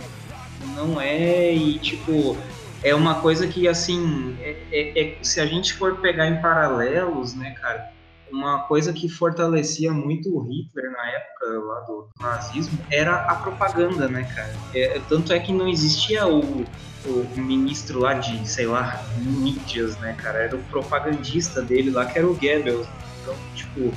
Não 0.76 1.00
é, 1.00 1.52
e 1.52 1.78
tipo, 1.78 2.36
é 2.82 2.94
uma 2.94 3.20
coisa 3.20 3.46
que 3.46 3.68
assim, 3.68 4.36
é, 4.40 4.56
é- 4.72 5.00
é- 5.00 5.18
se 5.22 5.40
a 5.40 5.46
gente 5.46 5.74
for 5.74 6.00
pegar 6.00 6.26
em 6.26 6.40
paralelos, 6.40 7.34
né, 7.34 7.54
cara, 7.60 7.84
uma 8.30 8.60
coisa 8.60 8.92
que 8.92 9.08
fortalecia 9.08 9.92
muito 9.92 10.34
o 10.34 10.40
Hitler 10.40 10.90
na 10.90 11.10
época 11.10 11.46
lá 11.66 11.80
do, 11.80 12.08
nazismo 12.18 12.78
era 12.90 13.14
a 13.14 13.34
propaganda, 13.36 14.08
né, 14.08 14.24
cara? 14.34 14.54
É, 14.74 14.98
tanto 15.08 15.32
é 15.32 15.38
que 15.38 15.52
não 15.52 15.68
existia 15.68 16.26
o, 16.26 16.64
o 17.04 17.28
ministro 17.36 18.00
lá 18.00 18.14
de, 18.14 18.48
sei 18.48 18.66
lá, 18.66 19.04
mídias, 19.18 19.98
né, 19.98 20.14
cara? 20.14 20.44
Era 20.44 20.56
o 20.56 20.62
propagandista 20.64 21.60
dele 21.60 21.90
lá, 21.90 22.06
que 22.06 22.18
era 22.18 22.26
o 22.26 22.34
Goebbels. 22.34 22.88
Então, 23.20 23.34
tipo, 23.54 23.92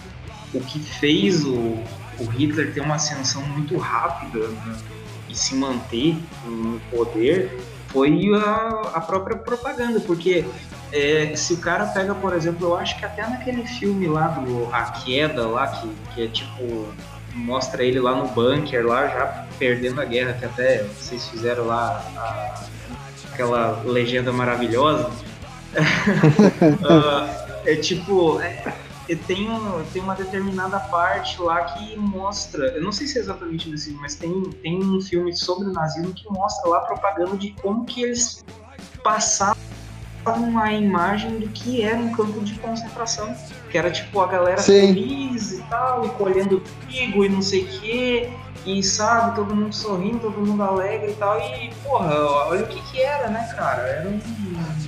o 0.54 0.60
que 0.66 0.80
fez 0.80 1.46
o, 1.46 1.84
o 2.20 2.26
Hitler 2.26 2.74
ter 2.74 2.82
uma 2.82 2.96
ascensão 2.96 3.42
muito 3.42 3.78
rápida 3.78 4.50
né, 4.50 4.78
e 5.30 5.36
se 5.36 5.56
manter 5.56 6.18
no 6.46 6.80
poder 6.92 7.75
foi 7.96 8.30
a, 8.36 8.90
a 8.96 9.00
própria 9.00 9.38
propaganda, 9.38 10.02
porque 10.02 10.44
é, 10.92 11.34
se 11.34 11.54
o 11.54 11.58
cara 11.58 11.86
pega, 11.86 12.14
por 12.14 12.34
exemplo, 12.34 12.68
eu 12.68 12.76
acho 12.76 13.00
que 13.00 13.06
até 13.06 13.22
naquele 13.26 13.66
filme 13.66 14.06
lá 14.06 14.28
do 14.28 14.68
A 14.74 14.84
Queda 14.84 15.48
lá, 15.48 15.66
que, 15.68 15.90
que 16.14 16.24
é 16.26 16.28
tipo, 16.28 16.88
mostra 17.34 17.84
ele 17.86 18.02
lá 18.02 18.14
no 18.14 18.28
bunker, 18.28 18.86
lá 18.86 19.08
já 19.08 19.46
perdendo 19.58 20.02
a 20.02 20.06
guerra, 20.06 20.34
que 20.34 20.44
até 20.44 20.84
vocês 20.84 21.26
fizeram 21.30 21.68
lá 21.68 22.04
a- 22.18 22.64
aquela 23.32 23.82
legenda 23.86 24.32
maravilhosa. 24.34 25.10
Ah, 26.88 27.46
é 27.66 27.76
tipo, 27.76 28.40
é, 28.42 28.74
tem, 29.14 29.50
um- 29.52 29.84
tem 29.92 30.02
uma 30.02 30.16
determinada 30.16 30.80
parte 30.80 31.40
lá 31.42 31.62
que 31.66 31.98
mostra, 31.98 32.68
eu 32.70 32.82
não 32.82 32.92
sei 32.94 33.06
se 33.08 33.18
é 33.18 33.22
exatamente 33.22 33.70
nesse 33.70 33.86
filme, 33.88 34.00
mas 34.02 34.16
tem, 34.16 34.42
tem 34.64 34.82
um 34.82 35.02
filme 35.02 35.36
sobre 35.36 35.68
o 35.68 35.74
nazismo 35.74 36.14
que 36.14 36.28
mostra 36.32 36.70
lá 36.70 36.80
propaganda 36.80 37.36
de 37.36 37.52
como 37.62 37.84
que 37.86 38.02
eles 38.04 38.44
passavam 39.04 39.56
a 40.60 40.72
imagem 40.74 41.38
do 41.40 41.50
que 41.50 41.84
era 41.84 41.98
um 41.98 42.12
campo 42.12 42.40
de 42.42 42.56
concentração. 42.60 43.36
Que 43.70 43.78
era 43.78 43.92
tipo 43.92 44.20
a 44.22 44.28
galera 44.28 44.58
Sim. 44.62 44.94
feliz 44.94 45.52
e 45.52 45.62
tal, 45.64 46.06
e 46.06 46.10
colhendo 46.12 46.62
trigo 46.88 47.26
e 47.26 47.30
não 47.30 47.42
sei 47.42 47.64
o 47.66 47.68
quê. 47.80 48.30
E 48.66 48.82
sabe, 48.82 49.36
todo 49.36 49.54
mundo 49.56 49.76
sorrindo, 49.76 50.18
todo 50.20 50.42
mundo 50.42 50.64
alegre 50.64 51.12
e 51.12 51.16
tal. 51.16 51.40
E, 51.40 51.72
porra, 51.84 52.16
olha 52.48 52.64
o 52.64 52.68
que 52.68 52.82
que 52.82 53.00
era, 53.02 53.30
né, 53.30 53.48
cara? 53.56 53.82
Era 53.84 54.10
um- 54.10 54.20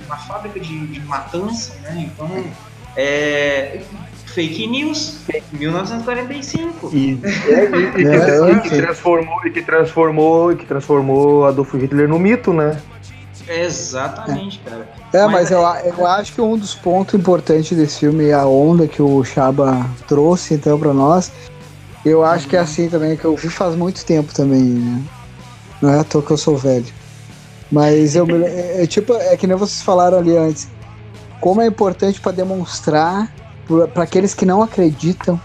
uma 0.06 0.16
fábrica 0.16 0.58
de, 0.58 0.86
de 0.88 1.00
matança, 1.02 1.74
né? 1.82 2.10
Então, 2.12 2.28
é. 2.96 3.80
Fake 4.34 4.66
news, 4.66 5.18
1945. 5.52 6.90
E, 6.92 7.18
é, 7.24 7.64
e- 7.64 7.84
e 7.88 7.92
que, 7.92 8.06
É, 8.06 8.50
e 8.52 8.60
que 8.60 8.70
transformou, 8.70 9.46
e 9.46 9.50
que 9.50 9.62
transformou, 9.62 10.52
e 10.52 10.56
que 10.56 10.66
transformou 10.66 11.46
Adolf 11.46 11.74
Hitler 11.74 12.08
no 12.08 12.18
mito, 12.18 12.52
né? 12.52 12.80
Exatamente, 13.48 14.58
cara. 14.60 14.88
É, 15.12 15.24
mas, 15.24 15.32
Mas 15.32 15.50
eu, 15.50 15.60
eu 15.98 16.06
acho 16.06 16.32
que 16.34 16.40
um 16.40 16.56
dos 16.56 16.74
pontos 16.74 17.14
importantes 17.14 17.76
desse 17.76 18.00
filme 18.00 18.26
é 18.26 18.34
a 18.34 18.46
onda 18.46 18.86
que 18.86 19.00
o 19.00 19.24
Chaba 19.24 19.86
trouxe 20.06 20.54
então 20.54 20.78
pra 20.78 20.92
nós. 20.92 21.32
Eu 22.04 22.24
acho 22.24 22.46
que 22.48 22.56
é 22.56 22.60
assim 22.60 22.88
também, 22.88 23.16
que 23.16 23.24
eu 23.24 23.34
vi 23.34 23.48
faz 23.48 23.74
muito 23.74 24.04
tempo 24.04 24.32
também, 24.34 24.60
né? 24.62 25.02
Não 25.80 25.90
é 25.90 26.00
à 26.00 26.04
toa 26.04 26.22
que 26.22 26.30
eu 26.30 26.36
sou 26.36 26.56
velho. 26.56 26.86
Mas 27.70 28.16
eu 28.16 28.26
me- 28.26 28.44
é, 28.44 28.82
é 28.82 28.86
tipo, 28.86 29.14
é 29.14 29.36
que 29.36 29.46
nem 29.46 29.56
vocês 29.56 29.82
falaram 29.82 30.18
ali 30.18 30.36
antes. 30.36 30.68
Como 31.40 31.60
é 31.62 31.66
importante 31.66 32.20
para 32.20 32.32
demonstrar 32.32 33.32
para 33.92 34.04
aqueles 34.04 34.34
que 34.34 34.46
não 34.46 34.62
acreditam 34.62 35.40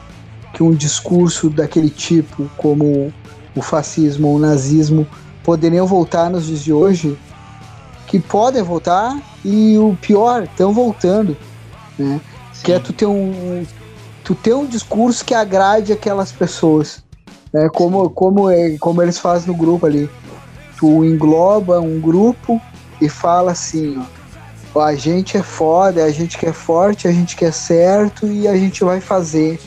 que 0.54 0.64
um 0.64 0.72
discurso 0.72 1.50
daquele 1.50 1.90
tipo, 1.90 2.50
como 2.58 3.12
o 3.56 3.62
fascismo 3.62 4.30
ou 4.30 4.36
o 4.36 4.40
nazismo, 4.40 5.06
poderiam 5.44 5.86
voltar 5.86 6.30
nos 6.30 6.46
dias 6.46 6.62
de 6.62 6.72
hoje, 6.72 7.18
que 8.08 8.20
podem 8.20 8.62
voltar 8.62 9.20
e 9.44 9.78
o 9.78 9.98
pior, 10.00 10.44
estão 10.44 10.74
voltando, 10.74 11.36
né? 11.98 12.22
Que 12.64 12.72
é 12.72 12.80
tu 12.80 12.94
ter 12.94 13.08
um 13.08 13.66
tu 14.24 14.34
ter 14.34 14.54
um 14.54 14.66
discurso 14.66 15.26
que 15.26 15.34
agrade 15.34 15.92
aquelas 15.92 16.32
pessoas, 16.32 17.04
né? 17.52 17.68
Como 17.70 18.10
como 18.10 18.50
é, 18.50 18.78
como 18.78 19.02
eles 19.02 19.18
fazem 19.18 19.48
no 19.48 19.58
grupo 19.58 19.86
ali. 19.86 20.10
Tu 20.78 21.04
engloba 21.04 21.80
um 21.80 22.00
grupo 22.00 22.62
e 23.02 23.10
fala 23.10 23.52
assim, 23.52 23.98
ó, 23.98 24.23
a 24.80 24.96
gente 24.96 25.38
é 25.38 25.44
foda, 25.44 26.04
a 26.04 26.12
gente 26.12 26.38
que 26.38 26.46
é 26.46 26.54
forte, 26.54 27.08
a 27.08 27.12
gente 27.12 27.36
que 27.36 27.46
é 27.46 27.52
certo 27.52 28.28
e 28.28 28.48
a 28.48 28.56
gente 28.56 28.84
vai 28.84 29.00
fazer. 29.00 29.60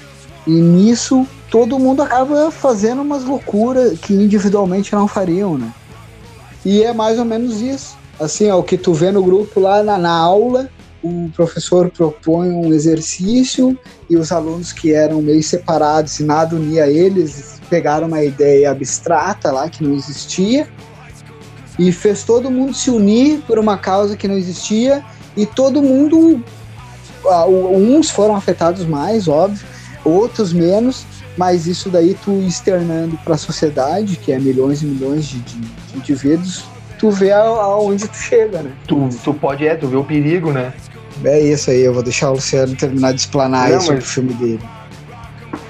E 0.47 0.51
nisso 0.51 1.27
todo 1.51 1.79
mundo 1.79 2.03
acaba 2.03 2.51
fazendo 2.51 3.03
umas 3.03 3.25
loucuras 3.25 3.99
que 3.99 4.13
individualmente 4.13 4.93
não 4.93 5.07
fariam, 5.07 5.57
né? 5.57 5.73
E 6.65 6.83
é 6.83 6.93
mais 6.93 7.19
ou 7.19 7.25
menos 7.25 7.61
isso. 7.61 7.97
Assim, 8.19 8.51
ó, 8.51 8.59
o 8.59 8.63
que 8.63 8.77
tu 8.77 8.93
vê 8.93 9.11
no 9.11 9.23
grupo 9.23 9.61
lá 9.61 9.83
na, 9.83 9.99
na 9.99 10.13
aula, 10.13 10.69
o 11.03 11.31
professor 11.35 11.91
propõe 11.91 12.51
um 12.51 12.73
exercício 12.73 13.79
e 14.11 14.17
os 14.17 14.33
alunos 14.33 14.73
que 14.73 14.93
eram 14.93 15.23
meio 15.23 15.43
separados 15.43 16.19
e 16.19 16.25
nada 16.25 16.57
unia 16.57 16.89
eles, 16.89 17.61
pegaram 17.69 18.09
uma 18.09 18.25
ideia 18.25 18.71
abstrata 18.71 19.53
lá 19.53 19.69
que 19.69 19.85
não 19.85 19.95
existia 19.95 20.69
e 21.79 21.93
fez 21.93 22.23
todo 22.25 22.51
mundo 22.51 22.73
se 22.75 22.91
unir 22.91 23.41
por 23.47 23.59
uma 23.59 23.77
causa 23.77 24.17
que 24.17 24.27
não 24.29 24.37
existia 24.37 25.03
e 25.37 25.45
todo 25.47 25.83
mundo 25.83 26.43
uns 27.73 28.11
foram 28.11 28.37
afetados 28.37 28.87
mais, 28.87 29.27
óbvio, 29.29 29.67
outros 30.05 30.53
menos, 30.53 31.05
mas 31.37 31.67
isso 31.67 31.91
daí 31.91 32.17
tu 32.25 32.41
externando 32.47 33.19
para 33.25 33.35
a 33.35 33.39
sociedade, 33.39 34.17
que 34.17 34.33
é 34.33 34.39
milhões 34.39 34.83
e 34.83 34.87
milhões 34.87 35.27
de, 35.27 35.39
de- 35.41 35.59
de 35.59 35.97
indivíduos, 35.99 36.65
tu 36.99 37.11
vê 37.11 37.33
a- 37.33 37.41
aonde 37.45 38.07
tu 38.09 38.17
chega, 38.17 38.63
né? 38.63 38.71
Tu, 38.87 39.09
tu 39.25 39.35
pode, 39.35 39.67
é, 39.67 39.75
tu 39.75 39.89
vê 39.89 39.97
o 39.97 40.05
perigo, 40.05 40.53
né? 40.53 40.73
É 41.25 41.41
isso 41.41 41.71
aí, 41.71 41.81
eu 41.81 41.93
vou 41.93 42.03
deixar 42.03 42.31
o 42.31 42.35
Luciano 42.35 42.77
terminar 42.77 43.13
de 43.13 43.21
explanar 43.21 43.71
Não, 43.71 43.81
sobre 43.81 43.97
mas- 43.97 44.05
o 44.05 44.09
filme 44.09 44.33
dele. 44.35 44.61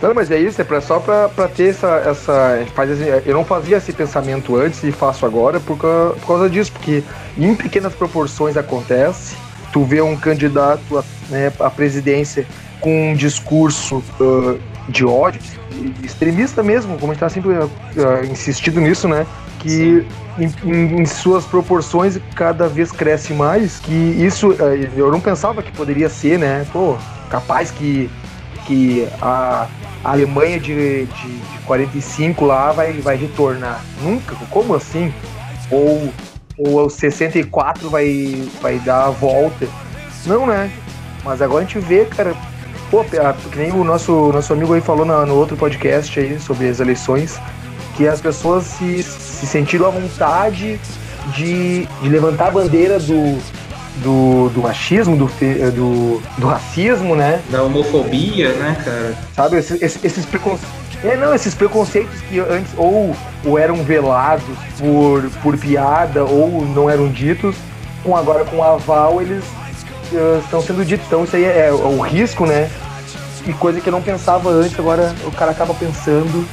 Não, 0.03 0.12
mas 0.14 0.30
é 0.30 0.38
isso, 0.38 0.61
é 0.61 0.64
pra, 0.64 0.80
só 0.80 0.99
pra, 1.01 1.28
pra 1.28 1.49
ter 1.49 1.70
essa. 1.70 1.88
essa 2.07 2.66
eu 3.24 3.34
não 3.34 3.44
fazia 3.44 3.78
esse 3.78 3.92
pensamento 3.92 4.55
antes 4.57 4.82
e 4.84 4.92
faço 4.92 5.24
agora 5.24 5.59
por, 5.59 5.76
por 5.78 6.26
causa 6.26 6.51
disso, 6.51 6.70
porque 6.72 7.03
em 7.38 7.55
pequenas 7.55 7.94
proporções 7.94 8.57
acontece. 8.57 9.34
Tu 9.72 9.82
vê 9.84 10.01
um 10.03 10.16
candidato 10.16 10.99
a- 10.99 11.05
né, 11.30 11.53
à 11.61 11.70
presidência 11.70 12.47
com 12.80 13.11
um 13.12 13.14
discurso 13.14 14.03
ah, 14.20 14.57
de 14.88 15.05
ódio, 15.05 15.40
extremista 16.03 16.62
mesmo, 16.62 16.99
como 16.99 17.12
a 17.12 17.14
gente 17.14 17.20
tá 17.20 17.28
sempre 17.28 17.53
ah, 17.57 18.24
insistindo 18.30 18.80
nisso, 18.80 19.09
né? 19.09 19.26
Que 19.59 20.07
em, 20.38 20.53
em- 20.64 21.01
em 21.01 21.07
suas 21.07 21.44
proporções 21.47 22.18
cada 22.34 22.68
vez 22.68 22.92
cresce 22.92 23.32
mais. 23.32 23.78
Que 23.80 23.92
isso 23.92 24.55
ah, 24.61 24.74
eu 24.97 25.11
não 25.11 25.20
pensava 25.20 25.62
que 25.62 25.72
poderia 25.72 26.09
ser, 26.11 26.38
né? 26.38 26.66
Pô, 26.72 26.97
capaz 27.30 27.70
que, 27.70 28.09
que 28.66 29.09
a, 29.20 29.66
a 30.07 30.12
Alemanha 30.12 30.61
de, 30.61 31.04
de, 31.07 31.38
de 31.38 31.59
45 31.66 32.44
lá 32.44 32.70
vai, 32.70 32.92
vai 32.92 33.16
retornar. 33.16 33.84
Nunca? 34.00 34.36
Como 34.50 34.72
assim? 34.74 35.12
Ou, 35.68 36.12
ou 36.57 36.86
o 36.86 36.90
64 36.90 37.90
vai, 37.90 38.48
vai 38.62 38.78
dar 38.78 39.07
a 39.07 39.11
volta. 39.11 39.66
Não, 40.24 40.46
né? 40.46 40.70
Mas 41.24 41.42
agora 41.42 41.64
a 41.64 41.66
gente 41.66 41.80
vê, 41.80 42.04
cara. 42.04 42.34
Pô, 42.88 43.04
que 43.04 43.59
nem 43.59 43.72
o 43.72 43.82
nosso, 43.82 44.30
nosso 44.32 44.52
amigo 44.52 44.72
aí 44.72 44.80
falou 44.80 45.04
na- 45.04 45.26
no 45.26 45.34
outro 45.34 45.57
podcast 45.57 46.20
aí 46.20 46.38
sobre 46.38 46.68
as 46.68 46.78
eleições, 46.78 47.36
que 47.96 48.07
as 48.07 48.20
pessoas 48.20 48.62
se, 48.64 49.02
se 49.02 49.44
sentiram 49.44 49.86
à 49.88 49.90
vontade 49.90 50.80
de, 51.34 51.84
de 51.84 52.09
levantar 52.09 52.46
a 52.46 52.50
bandeira 52.52 53.00
do, 53.00 53.40
do, 53.97 54.49
do 54.51 54.61
machismo, 54.61 55.16
do, 55.16 55.26
fe- 55.28 55.70
do, 55.70 56.20
do 56.38 56.47
racismo, 56.47 57.14
né? 57.14 57.40
Da 57.51 57.62
homofobia, 57.62 58.53
né, 58.55 58.76
cara? 58.84 59.14
Sabe, 59.34 59.57
esses, 59.59 59.80
esses, 60.05 60.26
preconceitos. 60.26 60.68
É, 61.05 61.16
não, 61.16 61.34
esses 61.34 61.55
preconceitos 61.55 62.20
que 62.22 62.38
antes 62.40 62.72
ou, 62.76 63.14
ou 63.44 63.59
eram 63.59 63.76
velados 63.84 64.44
por, 64.78 65.22
por 65.42 65.59
piada 65.59 66.24
ou 66.24 66.64
não 66.64 66.88
eram 66.88 67.09
ditos, 67.09 67.55
com 68.03 68.16
agora 68.16 68.44
com 68.44 68.62
aval 68.62 69.20
eles 69.20 69.44
eh, 70.12 70.40
estão 70.42 70.62
sendo 70.62 70.84
ditos. 70.84 71.07
Então 71.07 71.24
isso 71.24 71.36
aí 71.36 71.44
é, 71.44 71.68
é 71.68 71.72
o 71.72 72.01
risco, 72.01 72.47
né? 72.47 72.70
E 73.47 73.53
coisa 73.53 73.80
que 73.80 73.88
eu 73.88 73.92
não 73.92 74.03
pensava 74.03 74.49
antes, 74.51 74.78
agora 74.78 75.14
o 75.24 75.30
cara 75.30 75.51
acaba 75.53 75.72
pensando. 75.74 76.47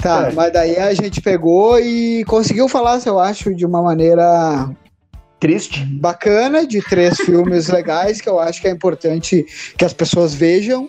Tá, 0.00 0.22
sério. 0.22 0.36
mas 0.36 0.52
daí 0.52 0.76
a 0.76 0.94
gente 0.94 1.20
pegou 1.20 1.78
e 1.78 2.24
conseguiu 2.24 2.68
falar, 2.68 3.00
eu 3.06 3.18
acho, 3.18 3.54
de 3.54 3.66
uma 3.66 3.82
maneira 3.82 4.70
triste. 5.38 5.84
bacana, 5.84 6.66
de 6.66 6.80
três 6.80 7.16
filmes 7.22 7.68
legais 7.68 8.20
que 8.20 8.28
eu 8.28 8.38
acho 8.38 8.60
que 8.60 8.68
é 8.68 8.70
importante 8.70 9.44
que 9.76 9.84
as 9.84 9.92
pessoas 9.92 10.32
vejam, 10.32 10.88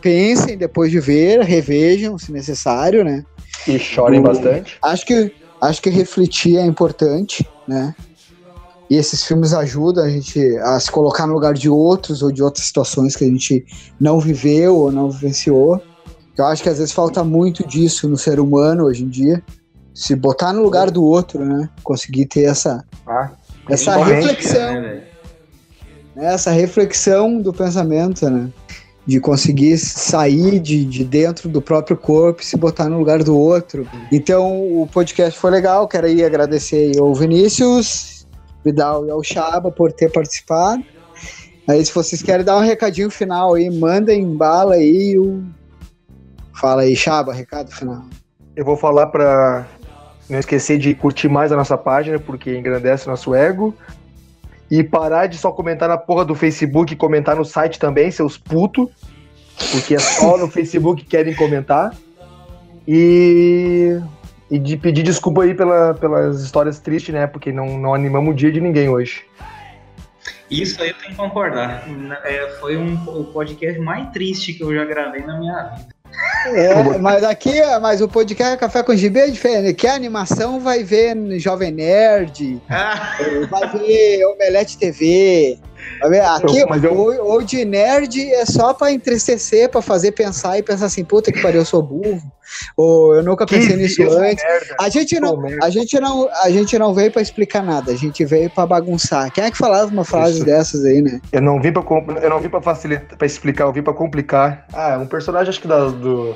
pensem 0.00 0.56
depois 0.56 0.90
de 0.90 1.00
ver, 1.00 1.40
revejam, 1.40 2.18
se 2.18 2.30
necessário, 2.32 3.04
né? 3.04 3.24
E 3.66 3.78
chorem 3.78 4.20
bastante. 4.20 4.76
Acho 4.82 5.06
que, 5.06 5.32
acho 5.60 5.82
que 5.82 5.90
refletir 5.90 6.56
é 6.58 6.64
importante, 6.64 7.48
né? 7.66 7.94
E 8.90 8.96
esses 8.96 9.22
filmes 9.24 9.52
ajudam 9.52 10.04
a 10.04 10.08
gente 10.08 10.40
a 10.58 10.80
se 10.80 10.90
colocar 10.90 11.26
no 11.26 11.34
lugar 11.34 11.52
de 11.52 11.68
outros 11.68 12.22
ou 12.22 12.32
de 12.32 12.42
outras 12.42 12.64
situações 12.64 13.14
que 13.14 13.24
a 13.24 13.28
gente 13.28 13.64
não 14.00 14.18
viveu 14.18 14.76
ou 14.76 14.90
não 14.90 15.10
vivenciou. 15.10 15.80
Eu 16.38 16.46
acho 16.46 16.62
que 16.62 16.68
às 16.68 16.78
vezes 16.78 16.92
falta 16.92 17.24
muito 17.24 17.66
disso 17.66 18.08
no 18.08 18.16
ser 18.16 18.38
humano 18.38 18.84
hoje 18.84 19.04
em 19.04 19.08
dia. 19.08 19.42
Se 19.92 20.14
botar 20.14 20.52
no 20.52 20.62
lugar 20.62 20.90
do 20.90 21.02
outro, 21.02 21.44
né? 21.44 21.68
Conseguir 21.82 22.26
ter 22.26 22.44
essa, 22.44 22.84
Ah, 23.04 23.30
essa 23.68 23.96
reflexão 23.96 24.80
né, 24.80 25.02
né, 26.14 26.34
essa 26.34 26.50
reflexão 26.50 27.40
do 27.40 27.52
pensamento, 27.52 28.28
né? 28.30 28.48
De 29.04 29.18
conseguir 29.20 29.78
sair 29.78 30.60
de, 30.60 30.84
de 30.84 31.02
dentro 31.02 31.48
do 31.48 31.62
próprio 31.62 31.96
corpo 31.96 32.42
e 32.42 32.44
se 32.44 32.56
botar 32.56 32.88
no 32.88 32.98
lugar 32.98 33.24
do 33.24 33.36
outro. 33.36 33.88
Então, 34.12 34.82
o 34.82 34.86
podcast 34.86 35.38
foi 35.38 35.50
legal. 35.50 35.88
Quero 35.88 36.06
aí 36.06 36.22
agradecer 36.22 36.92
ao 36.98 37.14
Vinícius, 37.14 38.26
Vidal 38.64 39.06
e 39.06 39.10
ao 39.10 39.22
Chaba 39.24 39.72
por 39.72 39.92
ter 39.92 40.12
participado. 40.12 40.84
Aí, 41.66 41.84
se 41.84 41.92
vocês 41.92 42.22
querem 42.22 42.44
dar 42.44 42.58
um 42.58 42.62
recadinho 42.62 43.10
final 43.10 43.54
aí, 43.54 43.70
mandem 43.70 44.36
bala 44.36 44.74
aí. 44.74 45.18
O... 45.18 45.42
Fala 46.58 46.82
aí, 46.82 46.96
Chaba, 46.96 47.32
recado 47.32 47.70
final. 47.70 48.04
Eu 48.56 48.64
vou 48.64 48.76
falar 48.76 49.06
pra 49.06 49.64
não 50.28 50.40
esquecer 50.40 50.76
de 50.76 50.92
curtir 50.92 51.28
mais 51.28 51.52
a 51.52 51.56
nossa 51.56 51.78
página, 51.78 52.18
porque 52.18 52.56
engrandece 52.56 53.06
o 53.06 53.10
nosso 53.10 53.32
ego. 53.32 53.72
E 54.68 54.82
parar 54.82 55.26
de 55.28 55.38
só 55.38 55.52
comentar 55.52 55.88
na 55.88 55.96
porra 55.96 56.24
do 56.24 56.34
Facebook 56.34 56.92
e 56.92 56.96
comentar 56.96 57.36
no 57.36 57.44
site 57.44 57.78
também, 57.78 58.10
seus 58.10 58.36
putos. 58.36 58.90
Porque 59.70 59.94
é 59.94 60.00
só 60.00 60.36
no 60.36 60.48
Facebook 60.50 61.04
que 61.04 61.08
querem 61.08 61.32
comentar. 61.32 61.94
E, 62.86 64.00
e 64.50 64.58
de 64.58 64.76
pedir 64.76 65.04
desculpa 65.04 65.44
aí 65.44 65.54
pela, 65.54 65.94
pelas 65.94 66.42
histórias 66.42 66.80
tristes, 66.80 67.14
né? 67.14 67.28
Porque 67.28 67.52
não, 67.52 67.78
não 67.78 67.94
animamos 67.94 68.32
o 68.32 68.36
dia 68.36 68.50
de 68.50 68.60
ninguém 68.60 68.88
hoje. 68.88 69.24
Isso 70.50 70.82
aí 70.82 70.88
eu 70.88 70.94
tenho 70.94 71.10
que 71.10 71.16
concordar. 71.16 71.84
É, 72.24 72.48
foi 72.58 72.76
um, 72.76 72.94
o 73.06 73.24
podcast 73.26 73.78
mais 73.78 74.10
triste 74.10 74.54
que 74.54 74.62
eu 74.64 74.74
já 74.74 74.84
gravei 74.84 75.22
na 75.22 75.38
minha 75.38 75.62
vida. 75.76 75.97
É, 76.46 76.98
mas 76.98 77.22
aqui, 77.24 77.60
mas 77.80 78.00
o 78.00 78.08
podcast 78.08 78.56
Café 78.56 78.82
com 78.82 78.94
Gibi 78.94 79.20
é 79.20 79.26
diferente. 79.28 79.74
Que 79.74 79.86
a 79.86 79.94
animação 79.94 80.58
vai 80.58 80.82
ver 80.82 81.16
Jovem 81.38 81.70
Nerd, 81.70 82.60
Ah, 82.68 83.16
vai 83.50 83.68
ver 83.78 84.24
Omelete 84.24 84.78
TV. 84.78 85.58
Aqui, 86.36 86.64
Mas 86.68 86.84
eu- 86.84 86.92
o, 86.92 87.36
o 87.36 87.42
de 87.42 87.64
nerd 87.64 88.20
é 88.32 88.44
só 88.46 88.72
pra 88.72 88.92
entristecer, 88.92 89.68
pra 89.68 89.82
fazer 89.82 90.12
pensar 90.12 90.58
e 90.58 90.62
pensar 90.62 90.86
assim, 90.86 91.04
puta 91.04 91.32
que 91.32 91.40
pariu, 91.42 91.60
eu 91.60 91.64
sou 91.66 91.82
burro. 91.82 92.22
Ou 92.76 93.14
eu 93.16 93.22
nunca 93.22 93.44
pensei 93.46 93.76
nisso 93.76 94.00
eu 94.02 94.12
antes. 94.18 94.42
merda. 94.42 94.76
A 94.80 94.88
gente, 94.88 95.20
não, 95.20 95.38
a, 95.62 95.68
gente 95.70 96.00
não, 96.00 96.28
a 96.42 96.50
gente 96.50 96.78
não 96.78 96.94
veio 96.94 97.10
pra 97.12 97.20
explicar 97.20 97.62
nada, 97.62 97.92
a 97.92 97.96
gente 97.96 98.24
veio 98.24 98.48
pra 98.48 98.64
bagunçar. 98.66 99.30
Quem 99.32 99.44
é 99.44 99.50
que 99.50 99.58
falava 99.58 99.90
uma 99.90 100.04
frase 100.04 100.36
Isso. 100.36 100.44
dessas 100.46 100.84
aí, 100.84 101.02
né? 101.02 101.20
Eu 101.32 101.42
não 101.42 101.60
vim 101.60 101.72
pra, 101.72 101.82
eu 102.22 102.30
não 102.30 102.40
vim 102.40 102.48
pra 102.48 102.62
facilitar, 102.62 103.18
pra 103.18 103.26
explicar, 103.26 103.64
eu 103.64 103.72
vim 103.72 103.82
pra 103.82 103.92
complicar. 103.92 104.66
Ah, 104.72 104.98
um 105.00 105.06
personagem 105.06 105.50
acho 105.50 105.60
que 105.60 105.68
da 105.68 105.88
do 105.88 106.34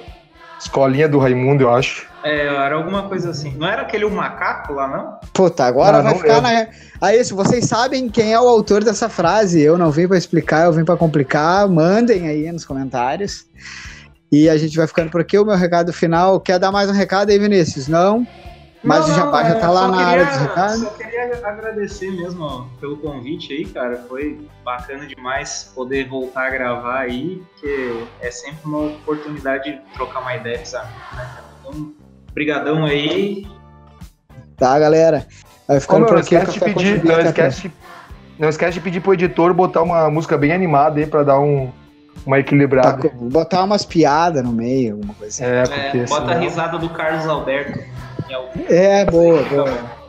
escolinha 0.61 1.09
do 1.09 1.19
Raimundo, 1.19 1.65
eu 1.65 1.71
acho. 1.75 2.12
É, 2.25 2.47
era 2.47 2.75
alguma 2.75 3.09
coisa 3.09 3.31
assim. 3.31 3.55
Não 3.57 3.67
era 3.67 3.83
aquele 3.83 4.05
o 4.05 4.11
macaco 4.11 4.73
lá, 4.75 4.89
não? 4.89 5.19
Puta, 5.33 5.65
agora 5.65 5.99
Não, 5.99 6.05
vai 6.05 6.13
não 6.15 6.21
ficar 6.21 6.35
lembro. 6.41 6.73
na. 6.73 7.07
Aí, 7.09 7.25
se 7.25 7.33
vocês 7.35 7.65
sabem 7.67 8.09
quem 8.09 8.33
é 8.33 8.41
o 8.41 8.47
autor 8.49 8.85
dessa 8.85 9.09
frase, 9.09 9.61
eu 9.61 9.77
não 9.77 9.91
vim 9.91 10.07
pra 10.07 10.17
explicar, 10.17 10.67
eu 10.67 10.73
vim 10.73 10.85
pra 10.85 10.97
complicar, 10.97 11.69
mandem 11.69 12.29
aí 12.29 12.51
nos 12.53 12.65
comentários. 12.65 13.45
E 14.31 14.49
a 14.49 14.57
gente 14.57 14.77
vai 14.77 14.87
ficando 14.87 15.11
por 15.11 15.21
aqui. 15.21 15.39
O 15.39 15.45
meu 15.45 15.57
recado 15.57 15.93
final. 15.93 16.41
Quer 16.41 16.59
dar 16.59 16.73
mais 16.73 16.89
um 16.89 16.93
recado 16.95 17.31
aí, 17.31 17.39
Vinícius? 17.39 17.87
Não? 17.89 18.27
Mas 18.85 19.07
Não, 19.07 19.15
o 19.15 19.17
Jabá 19.17 19.43
já 19.45 19.51
é, 19.51 19.55
tá 19.61 19.71
lá 19.71 19.87
na 19.89 19.97
queria- 19.99 20.07
área 20.09 20.25
dos 20.25 20.37
recados. 20.39 20.81
Só 20.81 20.91
queria 20.91 21.23
agradecer 21.47 22.11
mesmo 22.11 22.43
ó, 22.43 22.65
pelo 22.81 22.97
convite 22.97 23.53
aí, 23.53 23.65
cara. 23.67 23.97
Foi 24.09 24.41
bacana 24.65 25.07
demais 25.07 25.71
poder 25.75 26.09
voltar 26.09 26.47
a 26.49 26.51
gravar 26.51 26.99
aí, 27.01 27.41
porque 27.53 28.05
é 28.21 28.31
sempre 28.31 28.59
uma 28.65 28.87
oportunidade 28.87 29.71
de 29.71 29.81
trocar 29.95 30.21
uma 30.21 30.35
ideia 30.35 30.59
com 30.59 30.65
os 30.65 30.75
amigos, 30.75 30.97
né, 31.13 31.31
cara? 31.37 31.45
Então, 31.61 31.93
brigadão 32.35 32.85
aí. 32.85 33.47
Tá, 34.57 34.79
galera? 34.79 35.27
Vai 35.67 35.81
ficando 35.81 36.07
por 36.07 36.13
não 36.15 36.21
aqui. 36.21 36.35
esquece 36.35 36.53
de 36.53 36.59
Café 36.61 36.73
com 36.73 36.79
pedir, 36.81 37.05
não 37.05 37.15
a 37.17 37.23
esquece, 37.23 37.73
não 38.39 38.49
esquece 38.49 38.73
de 38.75 38.81
pedir 38.81 39.01
pro 39.01 39.15
editor 39.15 39.53
botar 39.55 39.83
uma 39.83 40.11
música 40.11 40.37
bem 40.37 40.53
animada 40.53 41.01
aí 41.01 41.07
pra 41.07 41.23
dar 41.23 41.39
um, 41.41 41.71
uma 42.27 42.39
equilibrada. 42.39 43.09
Tá, 43.09 43.15
botar 43.17 43.65
umas 43.65 43.85
piadas 43.85 44.43
no 44.45 44.53
meio, 44.53 44.95
alguma 44.95 45.15
coisa 45.15 45.45
assim. 45.45 45.45
É, 45.45 45.63
É, 45.63 45.63
porque 45.91 45.99
bota 46.09 46.25
a 46.25 46.29
senão- 46.29 46.41
risada 46.43 46.79
do 46.79 46.89
Carlos 46.91 47.27
Alberto. 47.27 47.81
algum- 48.33 48.65
É, 48.69 49.05
boa, 49.05 49.43
boa. 49.45 50.03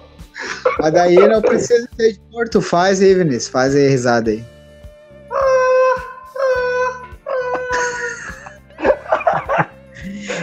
Mas 0.80 0.94
daí 0.94 1.16
não 1.28 1.42
precisa 1.42 1.88
ser 1.96 2.10
editor, 2.10 2.50
tu 2.50 2.62
faz 2.62 3.02
aí, 3.02 3.14
Vinícius. 3.14 3.48
Faz 3.50 3.76
aí 3.76 3.88
a 3.88 3.90
risada 3.90 4.32
aí. 4.32 4.44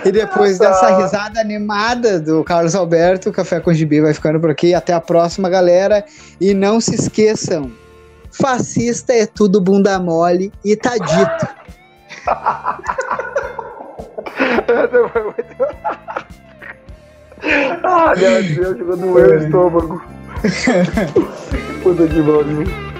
E 0.05 0.13
depois 0.13 0.59
dessa 0.59 0.97
risada 0.97 1.41
animada 1.41 2.19
do 2.19 2.43
Carlos 2.45 2.75
Alberto, 2.75 3.31
o 3.31 3.33
Café 3.33 3.61
com 3.61 3.73
Gibi 3.73 4.01
vai 4.01 4.15
ficando 4.15 4.41
por 4.41 4.51
aqui. 4.51 4.75
Até 4.75 4.93
a 4.93 5.01
próxima, 5.01 5.49
galera. 5.49 6.05
E 6.41 6.55
não 6.55 6.81
se 6.81 6.95
esqueçam: 6.95 7.71
fascista 8.31 9.13
é 9.13 9.27
tudo 9.27 9.61
bunda 9.61 9.99
mole 9.99 10.53
e 10.65 10.77
tá 10.77 10.97
dito. 10.97 11.49
Ah, 17.83 18.13
meu 18.17 18.43
Deus, 18.43 18.77
chegou 18.77 18.93
a 18.93 18.97
doer 18.97 19.31
o 19.31 19.45
estômago. 19.45 20.03
Puta 21.83 22.07
que 22.07 22.23
pariu. 22.23 23.00